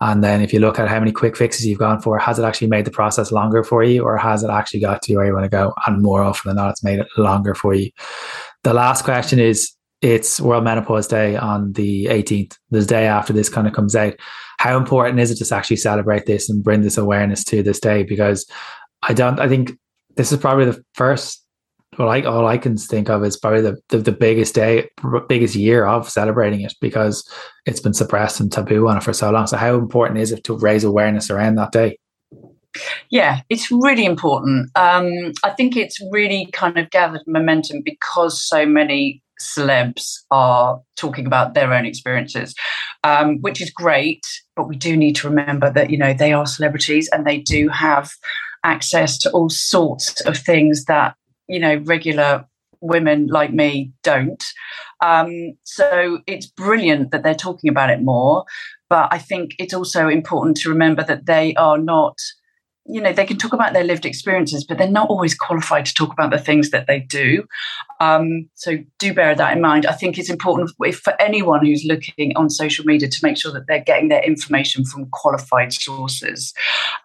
And 0.01 0.23
then 0.23 0.43
if 0.43 0.53
you 0.53 0.61
look 0.61 0.79
at 0.79 0.89
how 0.89 0.99
many 0.99 1.13
quick 1.13 1.37
fixes 1.37 1.67
you've 1.67 1.79
gone 1.79 2.01
for, 2.01 2.19
has 2.19 2.39
it 2.39 2.45
actually 2.45 2.69
made 2.69 2.85
the 2.85 2.91
process 2.91 3.33
longer 3.33 3.63
for 3.63 3.83
you 3.83 4.03
or 4.03 4.17
has 4.17 4.43
it 4.43 4.51
actually 4.51 4.81
got 4.81 5.03
to 5.03 5.17
where 5.17 5.27
you 5.27 5.33
want 5.33 5.45
to 5.45 5.49
go? 5.49 5.73
And 5.87 6.03
more 6.03 6.23
often 6.23 6.51
than 6.51 6.57
not, 6.57 6.71
it's 6.71 6.85
made 6.85 7.01
it 7.01 7.07
longer 7.17 7.55
for 7.55 7.75
you. 7.75 7.91
The 8.65 8.75
last 8.75 9.05
question 9.05 9.39
is 9.39 9.73
it's 10.03 10.41
World 10.41 10.65
Menopause 10.65 11.07
Day 11.07 11.37
on 11.37 11.73
the 11.73 12.07
18th, 12.07 12.59
the 12.71 12.85
day 12.85 13.07
after 13.07 13.33
this 13.33 13.49
kind 13.49 13.67
of 13.67 13.73
comes 13.73 13.97
out. 13.97 14.15
How 14.59 14.77
important 14.77 15.21
is 15.21 15.31
it 15.31 15.43
to 15.43 15.55
actually 15.55 15.77
celebrate 15.77 16.27
this 16.27 16.51
and 16.51 16.63
bring 16.63 16.83
this 16.83 16.99
awareness 16.99 17.45
to 17.45 17.63
this 17.63 17.81
day? 17.81 18.03
Because 18.03 18.47
I 19.07 19.13
don't, 19.15 19.39
I 19.41 19.49
think 19.49 19.73
this 20.17 20.33
is 20.33 20.39
probably 20.39 20.67
the 20.67 20.83
first 20.95 21.45
well, 21.99 22.09
I, 22.09 22.23
all 22.23 22.47
I 22.47 22.59
can 22.59 22.77
think 22.77 23.09
of 23.09 23.25
is 23.25 23.37
probably 23.37 23.61
the, 23.61 23.77
the, 23.89 23.99
the, 23.99 24.13
biggest 24.13 24.55
day, 24.55 24.89
biggest 25.29 25.55
year 25.55 25.87
of 25.87 26.09
celebrating 26.09 26.61
it 26.61 26.75
because 26.81 27.29
it's 27.67 27.81
been 27.81 27.95
suppressed 27.95 28.41
and 28.41 28.51
taboo 28.51 28.89
on 28.89 28.97
it 28.97 29.03
for 29.03 29.13
so 29.13 29.31
long. 29.31 29.47
So, 29.47 29.57
how 29.57 29.77
important 29.77 30.19
is 30.19 30.33
it 30.33 30.45
to 30.45 30.59
raise 30.59 30.85
awareness 30.85 31.31
around 31.31 31.55
that 31.57 31.73
day? 31.73 31.99
Yeah, 33.11 33.41
it's 33.49 33.71
really 33.71 34.05
important. 34.05 34.71
Um, 34.75 35.33
I 35.45 35.51
think 35.51 35.77
it's 35.77 36.01
really 36.11 36.49
kind 36.53 36.77
of 36.79 36.91
gathered 36.91 37.23
momentum 37.27 37.83
because 37.85 38.43
so 38.43 38.67
many 38.67 39.23
celebs 39.41 40.17
are 40.31 40.81
talking 40.97 41.27
about 41.27 41.55
their 41.55 41.73
own 41.73 41.87
experiences, 41.87 42.55
um, 43.05 43.41
which 43.41 43.61
is 43.61 43.71
great. 43.71 44.23
But 44.57 44.69
we 44.69 44.77
do 44.77 44.97
need 44.97 45.17
to 45.17 45.29
remember 45.29 45.73
that 45.73 45.91
you 45.91 45.99
know 45.99 46.13
they 46.13 46.33
are 46.33 46.47
celebrities 46.47 47.09
and 47.13 47.25
they 47.25 47.39
do 47.39 47.69
have 47.69 48.11
access 48.65 49.19
to 49.19 49.31
all 49.31 49.49
sorts 49.49 50.21
of 50.23 50.37
things 50.37 50.87
that 50.87 51.15
you 51.47 51.61
know 51.61 51.77
regular 51.85 52.47
women 52.81 53.27
like 53.29 53.53
me 53.53 53.93
don't. 54.03 54.43
Um, 55.01 55.57
so 55.65 56.21
it's 56.27 56.47
brilliant 56.47 57.11
that 57.11 57.23
they're 57.23 57.35
talking 57.35 57.71
about 57.71 57.91
it 57.91 58.03
more. 58.03 58.45
But 58.89 59.09
I 59.11 59.19
think 59.19 59.55
it's 59.59 59.75
also 59.75 60.09
important 60.09 60.57
to 60.59 60.69
remember 60.69 61.03
that 61.05 61.27
they 61.27 61.55
are 61.55 61.79
not 61.79 62.19
you 62.87 63.01
know 63.01 63.13
they 63.13 63.25
can 63.25 63.39
talk 63.39 63.53
about 63.53 63.73
their 63.73 63.85
lived 63.85 64.05
experiences 64.05 64.65
but 64.65 64.77
they're 64.79 64.89
not 64.89 65.09
always 65.09 65.35
qualified 65.35 65.87
to 65.87 65.95
talk 65.95 66.13
about 66.13 66.31
the 66.31 66.39
things 66.39 66.71
that 66.71 66.87
they 66.87 67.01
do. 67.01 67.45
Um, 68.01 68.49
so 68.55 68.79
do 68.99 69.15
bear 69.15 69.35
that 69.35 69.57
in 69.57 69.63
mind. 69.63 69.87
I 69.87 69.93
think 69.93 70.19
it's 70.19 70.31
important 70.31 70.71
if, 70.81 70.99
for 70.99 71.21
anyone 71.21 71.65
who's 71.65 71.85
looking 71.85 72.37
on 72.37 72.51
social 72.51 72.85
media 72.85 73.09
to 73.09 73.19
make 73.23 73.37
sure 73.37 73.53
that 73.53 73.67
they're 73.67 73.85
getting 73.85 74.09
their 74.09 74.23
information 74.23 74.85
from 74.85 75.07
qualified 75.11 75.73
sources. 75.73 76.53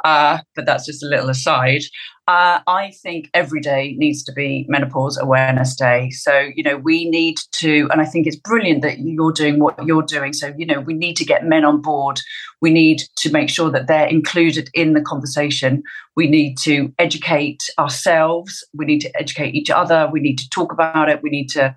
Uh, 0.03 0.39
but 0.55 0.65
that's 0.65 0.85
just 0.85 1.03
a 1.03 1.07
little 1.07 1.29
aside 1.29 1.83
uh, 2.29 2.61
I 2.67 2.91
think 2.91 3.27
every 3.33 3.59
day 3.59 3.95
needs 3.97 4.23
to 4.25 4.31
be 4.31 4.63
Menopause 4.69 5.17
Awareness 5.17 5.75
Day. 5.75 6.11
So, 6.11 6.51
you 6.53 6.61
know, 6.61 6.77
we 6.77 7.09
need 7.09 7.39
to, 7.53 7.89
and 7.91 7.99
I 7.99 8.05
think 8.05 8.27
it's 8.27 8.35
brilliant 8.35 8.83
that 8.83 8.99
you're 8.99 9.31
doing 9.31 9.57
what 9.57 9.83
you're 9.83 10.03
doing. 10.03 10.33
So, 10.33 10.53
you 10.55 10.67
know, 10.67 10.79
we 10.79 10.93
need 10.93 11.17
to 11.17 11.25
get 11.25 11.43
men 11.43 11.65
on 11.65 11.81
board. 11.81 12.19
We 12.61 12.69
need 12.69 13.01
to 13.15 13.31
make 13.31 13.49
sure 13.49 13.71
that 13.71 13.87
they're 13.87 14.05
included 14.05 14.69
in 14.75 14.93
the 14.93 15.01
conversation. 15.01 15.81
We 16.15 16.29
need 16.29 16.59
to 16.59 16.93
educate 16.99 17.67
ourselves. 17.79 18.63
We 18.75 18.85
need 18.85 18.99
to 18.99 19.19
educate 19.19 19.55
each 19.55 19.71
other. 19.71 20.07
We 20.11 20.19
need 20.19 20.37
to 20.37 20.49
talk 20.51 20.71
about 20.71 21.09
it. 21.09 21.23
We 21.23 21.31
need 21.31 21.49
to, 21.49 21.73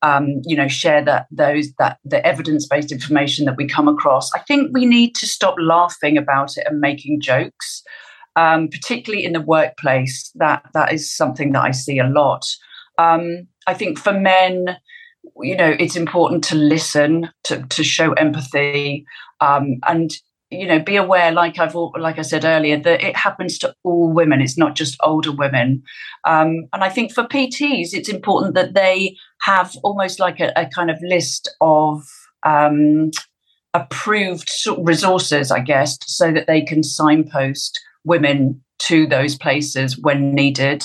um, 0.00 0.40
you 0.46 0.56
know, 0.56 0.68
share 0.68 1.04
that 1.04 1.26
those 1.30 1.74
that 1.78 1.98
the 2.06 2.26
evidence-based 2.26 2.90
information 2.90 3.44
that 3.44 3.58
we 3.58 3.66
come 3.66 3.86
across. 3.86 4.30
I 4.34 4.38
think 4.38 4.70
we 4.72 4.86
need 4.86 5.14
to 5.16 5.26
stop 5.26 5.56
laughing 5.58 6.16
about 6.16 6.56
it 6.56 6.66
and 6.66 6.80
making 6.80 7.20
jokes 7.20 7.82
um, 8.40 8.68
particularly 8.68 9.24
in 9.24 9.34
the 9.34 9.40
workplace. 9.40 10.30
That 10.36 10.62
that 10.72 10.92
is 10.92 11.14
something 11.14 11.52
that 11.52 11.62
I 11.62 11.72
see 11.72 11.98
a 11.98 12.08
lot. 12.08 12.44
Um, 12.96 13.46
I 13.66 13.74
think 13.74 13.98
for 13.98 14.12
men, 14.12 14.76
you 15.42 15.56
know, 15.56 15.76
it's 15.78 15.96
important 15.96 16.42
to 16.44 16.54
listen, 16.54 17.28
to 17.44 17.62
to 17.62 17.84
show 17.84 18.12
empathy, 18.14 19.04
um, 19.40 19.78
and 19.86 20.10
you 20.50 20.66
know, 20.66 20.80
be 20.80 20.96
aware. 20.96 21.32
Like 21.32 21.58
I've 21.58 21.74
like 21.74 22.18
I 22.18 22.22
said 22.22 22.46
earlier, 22.46 22.78
that 22.78 23.02
it 23.02 23.14
happens 23.14 23.58
to 23.58 23.74
all 23.84 24.10
women. 24.10 24.40
It's 24.40 24.58
not 24.58 24.74
just 24.74 24.96
older 25.02 25.32
women. 25.32 25.82
Um, 26.26 26.66
and 26.72 26.82
I 26.82 26.88
think 26.88 27.12
for 27.12 27.24
PTs, 27.24 27.90
it's 27.92 28.08
important 28.08 28.54
that 28.54 28.72
they 28.72 29.16
have 29.42 29.76
almost 29.82 30.18
like 30.18 30.40
a, 30.40 30.50
a 30.56 30.66
kind 30.66 30.90
of 30.90 30.96
list 31.02 31.54
of 31.60 32.02
um, 32.46 33.10
approved 33.74 34.50
resources, 34.78 35.50
I 35.50 35.60
guess, 35.60 35.98
so 36.06 36.32
that 36.32 36.46
they 36.46 36.62
can 36.62 36.82
signpost 36.82 37.78
women 38.04 38.60
to 38.80 39.06
those 39.06 39.36
places 39.36 39.98
when 39.98 40.34
needed. 40.34 40.82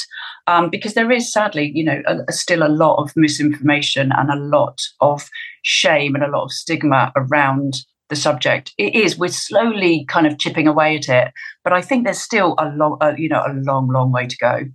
Um, 0.48 0.70
because 0.70 0.94
there 0.94 1.12
is 1.12 1.32
sadly, 1.32 1.72
you 1.74 1.84
know, 1.84 2.02
a, 2.06 2.18
a, 2.28 2.32
still 2.32 2.64
a 2.64 2.70
lot 2.70 3.02
of 3.02 3.14
misinformation 3.16 4.12
and 4.16 4.30
a 4.30 4.36
lot 4.36 4.82
of 5.00 5.30
shame 5.64 6.14
and 6.14 6.24
a 6.24 6.30
lot 6.30 6.44
of 6.44 6.52
stigma 6.52 7.12
around 7.16 7.86
the 8.10 8.16
subject. 8.16 8.74
It 8.78 8.94
is. 8.96 9.18
We're 9.18 9.30
slowly 9.30 10.06
kind 10.08 10.28
of 10.28 10.38
chipping 10.38 10.68
away 10.68 10.98
at 10.98 11.10
it, 11.10 11.34
but 11.64 11.74
I 11.74 11.82
think 11.82 12.04
there's 12.04 12.22
still 12.22 12.56
a 12.60 12.70
long, 12.70 12.98
uh, 13.02 13.14
you 13.18 13.30
know, 13.30 13.44
a 13.46 13.54
long, 13.54 13.88
long 13.88 14.12
way 14.12 14.28
to 14.28 14.38
go. 14.38 14.66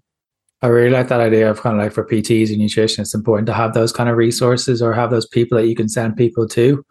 I 0.63 0.67
really 0.67 0.91
like 0.91 1.09
that 1.09 1.21
idea 1.21 1.51
of 1.51 1.61
kind 1.61 1.77
of 1.77 1.83
like 1.83 1.93
for 1.93 2.05
PTs 2.05 2.51
and 2.51 2.59
nutrition, 2.59 3.03
it's 3.03 3.15
important 3.15 3.47
to 3.47 3.55
have 3.55 3.73
those 3.73 3.93
kind 3.93 4.11
of 4.11 4.17
resources 4.17 4.83
or 4.83 4.93
have 4.93 5.11
those 5.11 5.27
people 5.27 5.57
that 5.57 5.67
you 5.67 5.75
can 5.75 5.89
send 5.89 6.17
people 6.17 6.47
to 6.49 6.85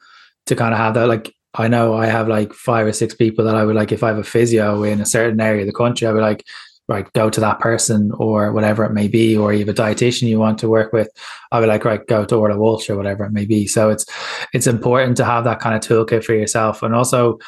to 0.48 0.56
kind 0.56 0.74
of 0.74 0.80
have 0.80 0.96
that. 0.96 1.08
Like, 1.08 1.34
I 1.54 1.68
know 1.68 1.96
I 1.96 2.06
have 2.06 2.28
like 2.28 2.54
five 2.54 2.86
or 2.86 2.94
six 2.94 3.16
people 3.16 3.46
that 3.46 3.56
I 3.56 3.66
would 3.66 3.76
like, 3.76 3.92
if 3.92 4.04
I 4.04 4.10
have 4.10 4.18
a 4.18 4.24
physio 4.24 4.84
in 4.84 5.02
a 5.02 5.06
certain 5.06 5.42
area 5.42 5.62
of 5.62 5.68
the 5.68 5.74
country, 5.74 6.08
I 6.08 6.12
would 6.12 6.22
like, 6.22 6.46
right, 6.88 7.12
go 7.14 7.30
to 7.30 7.40
that 7.40 7.60
person 7.60 8.12
or 8.18 8.52
whatever 8.52 8.84
it 8.84 8.94
may 8.94 9.08
be, 9.08 9.38
or 9.38 9.54
you 9.54 9.60
have 9.60 9.70
a 9.70 9.74
dietitian 9.74 10.28
you 10.28 10.40
want 10.40 10.58
to 10.60 10.70
work 10.70 10.92
with, 10.94 11.10
I 11.52 11.60
would 11.60 11.70
like, 11.70 11.86
right, 11.86 12.06
go 12.06 12.26
to 12.26 12.36
Orla 12.36 12.58
Walsh 12.58 12.90
or 12.90 12.98
whatever 12.98 13.26
it 13.26 13.32
may 13.32 13.46
be. 13.46 13.68
So 13.68 13.90
it's 13.90 14.06
it's 14.54 14.68
important 14.68 15.18
to 15.18 15.26
have 15.26 15.44
that 15.44 15.60
kind 15.60 15.76
of 15.76 15.82
toolkit 15.82 16.24
for 16.24 16.34
yourself. 16.34 16.84
And 16.84 16.96
also 16.96 17.40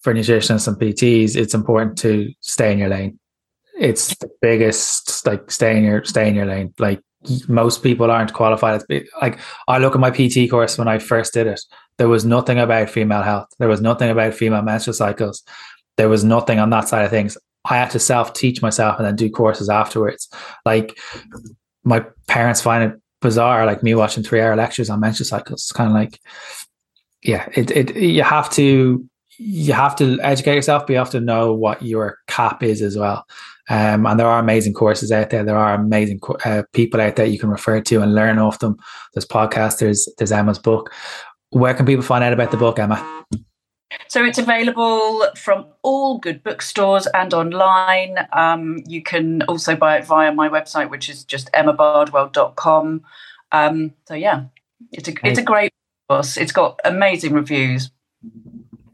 for 0.00 0.14
nutritionists 0.14 0.68
and 0.68 0.78
PTs, 0.78 1.36
it's 1.36 1.54
important 1.54 1.98
to 1.98 2.32
stay 2.40 2.72
in 2.72 2.78
your 2.78 2.88
lane. 2.88 3.18
It's 3.78 4.16
the 4.16 4.30
biggest 4.40 5.26
like 5.26 5.50
stay 5.50 5.76
in 5.76 5.84
your 5.84 6.04
stay 6.04 6.28
in 6.28 6.34
your 6.34 6.46
lane. 6.46 6.72
Like 6.78 7.00
most 7.48 7.82
people 7.82 8.10
aren't 8.10 8.32
qualified. 8.32 8.82
Like 9.20 9.38
I 9.68 9.78
look 9.78 9.94
at 9.94 10.00
my 10.00 10.10
PT 10.10 10.50
course 10.50 10.78
when 10.78 10.88
I 10.88 10.98
first 10.98 11.34
did 11.34 11.46
it, 11.46 11.60
there 11.98 12.08
was 12.08 12.24
nothing 12.24 12.58
about 12.58 12.90
female 12.90 13.22
health. 13.22 13.48
There 13.58 13.68
was 13.68 13.80
nothing 13.80 14.10
about 14.10 14.34
female 14.34 14.62
menstrual 14.62 14.94
cycles. 14.94 15.42
There 15.96 16.08
was 16.08 16.24
nothing 16.24 16.58
on 16.58 16.70
that 16.70 16.88
side 16.88 17.04
of 17.04 17.10
things. 17.10 17.38
I 17.68 17.76
had 17.76 17.90
to 17.90 17.98
self 17.98 18.32
teach 18.32 18.62
myself 18.62 18.98
and 18.98 19.06
then 19.06 19.16
do 19.16 19.30
courses 19.30 19.68
afterwards. 19.68 20.28
Like 20.64 20.98
my 21.84 22.04
parents 22.26 22.60
find 22.60 22.92
it 22.92 23.00
bizarre, 23.20 23.66
like 23.66 23.82
me 23.82 23.94
watching 23.94 24.22
three 24.22 24.40
hour 24.40 24.56
lectures 24.56 24.90
on 24.90 25.00
menstrual 25.00 25.26
cycles. 25.26 25.62
It's 25.62 25.72
kind 25.72 25.88
of 25.88 25.94
like, 25.94 26.20
yeah, 27.22 27.48
it, 27.54 27.70
it, 27.70 27.96
you 27.96 28.22
have 28.22 28.50
to, 28.50 29.08
you 29.38 29.72
have 29.72 29.96
to 29.96 30.20
educate 30.20 30.54
yourself, 30.54 30.86
but 30.86 30.92
you 30.92 30.98
have 30.98 31.10
to 31.10 31.20
know 31.20 31.52
what 31.54 31.82
your 31.82 32.18
cap 32.26 32.62
is 32.62 32.82
as 32.82 32.96
well. 32.96 33.26
Um, 33.68 34.06
and 34.06 34.18
there 34.18 34.28
are 34.28 34.38
amazing 34.38 34.74
courses 34.74 35.10
out 35.10 35.30
there. 35.30 35.44
There 35.44 35.56
are 35.56 35.74
amazing 35.74 36.20
uh, 36.44 36.62
people 36.72 37.00
out 37.00 37.16
there 37.16 37.26
you 37.26 37.38
can 37.38 37.50
refer 37.50 37.80
to 37.80 38.02
and 38.02 38.14
learn 38.14 38.38
off 38.38 38.60
them. 38.60 38.76
There's 39.14 39.26
podcasts. 39.26 39.78
There's 39.78 40.08
there's 40.18 40.32
Emma's 40.32 40.58
book. 40.58 40.92
Where 41.50 41.74
can 41.74 41.86
people 41.86 42.04
find 42.04 42.22
out 42.22 42.32
about 42.32 42.50
the 42.50 42.56
book, 42.56 42.78
Emma? 42.78 43.24
So 44.08 44.24
it's 44.24 44.38
available 44.38 45.26
from 45.36 45.66
all 45.82 46.18
good 46.18 46.42
bookstores 46.42 47.06
and 47.08 47.32
online. 47.32 48.26
Um, 48.32 48.82
you 48.86 49.02
can 49.02 49.42
also 49.42 49.76
buy 49.76 49.98
it 49.98 50.04
via 50.04 50.32
my 50.32 50.48
website, 50.48 50.90
which 50.90 51.08
is 51.08 51.24
just 51.24 51.50
emmabardwell.com. 51.52 53.02
Um, 53.52 53.94
so 54.06 54.14
yeah, 54.14 54.44
it's 54.92 55.08
a 55.08 55.14
it's 55.24 55.38
a 55.38 55.42
great 55.42 55.72
book. 56.08 56.24
It's 56.36 56.52
got 56.52 56.80
amazing 56.84 57.32
reviews. 57.32 57.90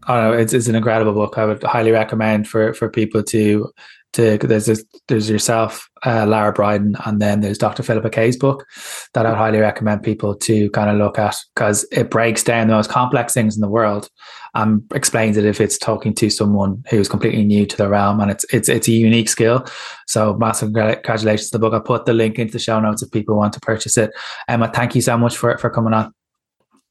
Oh 0.08 0.20
no, 0.20 0.32
it's 0.32 0.52
it's 0.52 0.68
an 0.68 0.74
incredible 0.74 1.12
book. 1.12 1.38
I 1.38 1.46
would 1.46 1.62
highly 1.62 1.90
recommend 1.90 2.48
for 2.48 2.74
for 2.74 2.88
people 2.88 3.22
to 3.24 3.70
to 4.12 4.38
there's 4.38 4.66
this, 4.66 4.84
there's 5.08 5.28
yourself, 5.28 5.88
uh, 6.04 6.26
Lara 6.26 6.52
Briden, 6.52 6.94
and 7.06 7.20
then 7.20 7.40
there's 7.40 7.58
Dr. 7.58 7.82
Philippa 7.82 8.10
Kaye's 8.10 8.36
book 8.36 8.66
that 9.14 9.26
I'd 9.26 9.36
highly 9.36 9.58
recommend 9.58 10.02
people 10.02 10.34
to 10.36 10.70
kind 10.70 10.90
of 10.90 10.96
look 10.96 11.18
at 11.18 11.36
because 11.54 11.86
it 11.92 12.10
breaks 12.10 12.44
down 12.44 12.68
the 12.68 12.74
most 12.74 12.90
complex 12.90 13.32
things 13.32 13.54
in 13.54 13.60
the 13.60 13.68
world 13.68 14.08
and 14.54 14.82
explains 14.94 15.36
it 15.36 15.44
if 15.44 15.60
it's 15.60 15.78
talking 15.78 16.14
to 16.14 16.28
someone 16.28 16.82
who's 16.90 17.08
completely 17.08 17.44
new 17.44 17.64
to 17.64 17.76
the 17.76 17.88
realm 17.88 18.20
and 18.20 18.30
it's 18.30 18.44
it's 18.52 18.68
it's 18.68 18.88
a 18.88 18.92
unique 18.92 19.28
skill. 19.28 19.66
So 20.06 20.34
massive 20.34 20.72
congratulations 20.74 21.50
to 21.50 21.58
the 21.58 21.60
book. 21.60 21.72
I'll 21.72 21.80
put 21.80 22.04
the 22.04 22.12
link 22.12 22.38
into 22.38 22.52
the 22.52 22.58
show 22.58 22.78
notes 22.80 23.02
if 23.02 23.10
people 23.10 23.36
want 23.36 23.54
to 23.54 23.60
purchase 23.60 23.96
it. 23.96 24.12
Emma, 24.48 24.70
thank 24.72 24.94
you 24.94 25.00
so 25.00 25.16
much 25.16 25.36
for 25.36 25.56
for 25.58 25.70
coming 25.70 25.94
on. 25.94 26.12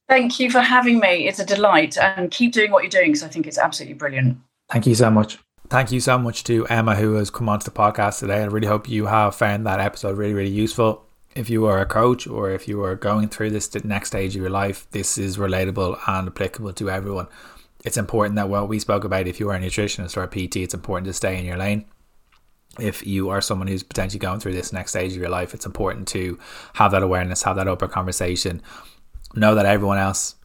Thank 0.08 0.40
you 0.40 0.50
for 0.50 0.60
having 0.60 0.98
me. 0.98 1.28
It's 1.28 1.38
a 1.38 1.46
delight 1.46 1.96
and 1.96 2.30
keep 2.30 2.52
doing 2.52 2.72
what 2.72 2.82
you're 2.82 2.90
doing 2.90 3.12
because 3.12 3.22
I 3.22 3.28
think 3.28 3.46
it's 3.46 3.58
absolutely 3.58 3.94
brilliant. 3.94 4.38
Thank 4.68 4.86
you 4.86 4.94
so 4.94 5.10
much 5.10 5.38
thank 5.68 5.92
you 5.92 6.00
so 6.00 6.18
much 6.18 6.44
to 6.44 6.66
Emma 6.66 6.94
who 6.96 7.14
has 7.14 7.30
come 7.30 7.48
onto 7.48 7.64
the 7.64 7.70
podcast 7.70 8.20
today. 8.20 8.42
I 8.42 8.44
really 8.46 8.66
hope 8.66 8.88
you 8.88 9.06
have 9.06 9.34
found 9.34 9.66
that 9.66 9.80
episode 9.80 10.16
really, 10.16 10.34
really 10.34 10.50
useful. 10.50 11.04
If 11.34 11.48
you 11.48 11.64
are 11.66 11.80
a 11.80 11.86
coach 11.86 12.26
or 12.26 12.50
if 12.50 12.68
you 12.68 12.82
are 12.84 12.94
going 12.94 13.28
through 13.28 13.50
this 13.50 13.72
next 13.84 14.08
stage 14.08 14.36
of 14.36 14.42
your 14.42 14.50
life, 14.50 14.86
this 14.90 15.16
is 15.16 15.38
relatable 15.38 15.98
and 16.06 16.28
applicable 16.28 16.74
to 16.74 16.90
everyone. 16.90 17.26
It's 17.84 17.96
important 17.96 18.36
that 18.36 18.48
what 18.48 18.68
we 18.68 18.78
spoke 18.78 19.04
about, 19.04 19.26
if 19.26 19.40
you 19.40 19.48
are 19.48 19.56
a 19.56 19.60
nutritionist 19.60 20.16
or 20.16 20.22
a 20.22 20.28
PT, 20.28 20.56
it's 20.56 20.74
important 20.74 21.06
to 21.06 21.12
stay 21.12 21.38
in 21.38 21.44
your 21.44 21.56
lane. 21.56 21.86
If 22.78 23.06
you 23.06 23.30
are 23.30 23.40
someone 23.40 23.68
who's 23.68 23.82
potentially 23.82 24.18
going 24.18 24.40
through 24.40 24.52
this 24.54 24.72
next 24.72 24.92
stage 24.92 25.12
of 25.12 25.18
your 25.18 25.30
life, 25.30 25.52
it's 25.52 25.66
important 25.66 26.06
to 26.08 26.38
have 26.74 26.92
that 26.92 27.02
awareness, 27.02 27.42
have 27.42 27.56
that 27.56 27.68
open 27.68 27.88
conversation, 27.88 28.62
know 29.34 29.54
that 29.54 29.66
everyone 29.66 29.98
else 29.98 30.36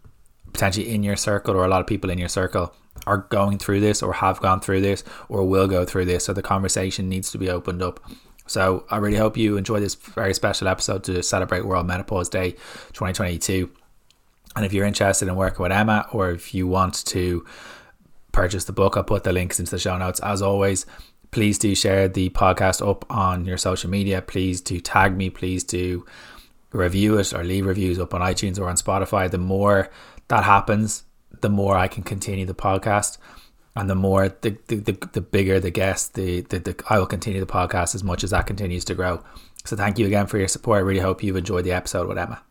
potentially 0.54 0.94
in 0.94 1.04
your 1.04 1.16
circle 1.16 1.56
or 1.56 1.66
a 1.66 1.68
lot 1.68 1.82
of 1.82 1.88
people 1.88 2.10
in 2.10 2.18
your 2.18 2.30
circle 2.30 2.74
are 3.08 3.26
going 3.30 3.58
through 3.58 3.80
this 3.80 4.04
or 4.04 4.14
have 4.14 4.40
gone 4.42 4.60
through 4.60 4.82
this 4.82 5.04
or 5.30 5.46
will 5.46 5.68
go 5.68 5.86
through 5.86 6.06
this. 6.06 6.26
So 6.26 6.34
the 6.34 6.44
conversation 6.44 7.10
needs 7.10 7.32
to 7.32 7.38
be 7.38 7.50
opened 7.50 7.82
up. 7.82 8.00
So 8.46 8.86
I 8.90 8.98
really 8.98 9.18
hope 9.18 9.38
you 9.38 9.58
enjoy 9.58 9.80
this 9.80 9.96
very 9.96 10.34
special 10.34 10.68
episode 10.68 11.04
to 11.06 11.24
celebrate 11.24 11.66
World 11.66 11.88
Menopause 11.88 12.30
Day 12.30 12.52
2022. 12.94 13.70
And 14.56 14.66
if 14.66 14.74
you're 14.74 14.86
interested 14.86 15.28
in 15.28 15.36
working 15.36 15.64
with 15.64 15.72
Emma 15.72 16.08
or 16.12 16.32
if 16.32 16.54
you 16.54 16.68
want 16.68 17.06
to 17.08 17.46
purchase 18.32 18.66
the 18.66 18.74
book, 18.74 18.98
I'll 18.98 19.04
put 19.04 19.24
the 19.24 19.34
links 19.34 19.60
into 19.60 19.72
the 19.72 19.80
show 19.80 19.98
notes. 19.98 20.20
As 20.22 20.42
always, 20.42 20.86
please 21.32 21.60
do 21.60 21.76
share 21.76 22.08
the 22.08 22.30
podcast 22.30 22.88
up 22.88 23.06
on 23.10 23.46
your 23.46 23.58
social 23.58 23.90
media. 23.90 24.22
Please 24.22 24.62
do 24.62 24.80
tag 24.80 25.16
me. 25.16 25.30
Please 25.30 25.64
do 25.64 26.06
review 26.72 27.18
it 27.18 27.34
or 27.34 27.44
leave 27.44 27.66
reviews 27.66 28.00
up 28.00 28.14
on 28.14 28.22
iTunes 28.22 28.60
or 28.60 28.68
on 28.68 28.76
Spotify. 28.76 29.30
The 29.30 29.38
more 29.38 29.90
that 30.30 30.44
happens, 30.44 31.04
the 31.42 31.50
more 31.50 31.78
I 31.78 31.88
can 31.88 32.04
continue 32.04 32.46
the 32.46 32.54
podcast 32.54 33.18
and 33.76 33.90
the 33.90 33.96
more 33.96 34.30
the 34.30 34.58
the, 34.68 34.76
the, 34.78 35.10
the 35.14 35.22
bigger 35.22 35.60
the 35.60 35.70
guest 35.70 36.16
the, 36.16 36.42
the, 36.42 36.60
the 36.60 36.84
I 36.90 37.00
will 37.00 37.06
continue 37.06 37.40
the 37.40 37.46
podcast 37.46 37.96
as 37.96 38.04
much 38.04 38.24
as 38.24 38.32
that 38.32 38.48
continues 38.48 38.86
to 38.86 38.96
grow. 38.96 39.24
So 39.66 39.76
thank 39.76 40.00
you 40.00 40.06
again 40.06 40.28
for 40.28 40.38
your 40.38 40.48
support. 40.48 40.78
I 40.78 40.82
really 40.82 41.02
hope 41.02 41.22
you've 41.22 41.36
enjoyed 41.36 41.66
the 41.66 41.74
episode 41.74 42.08
with 42.08 42.18
Emma. 42.18 42.42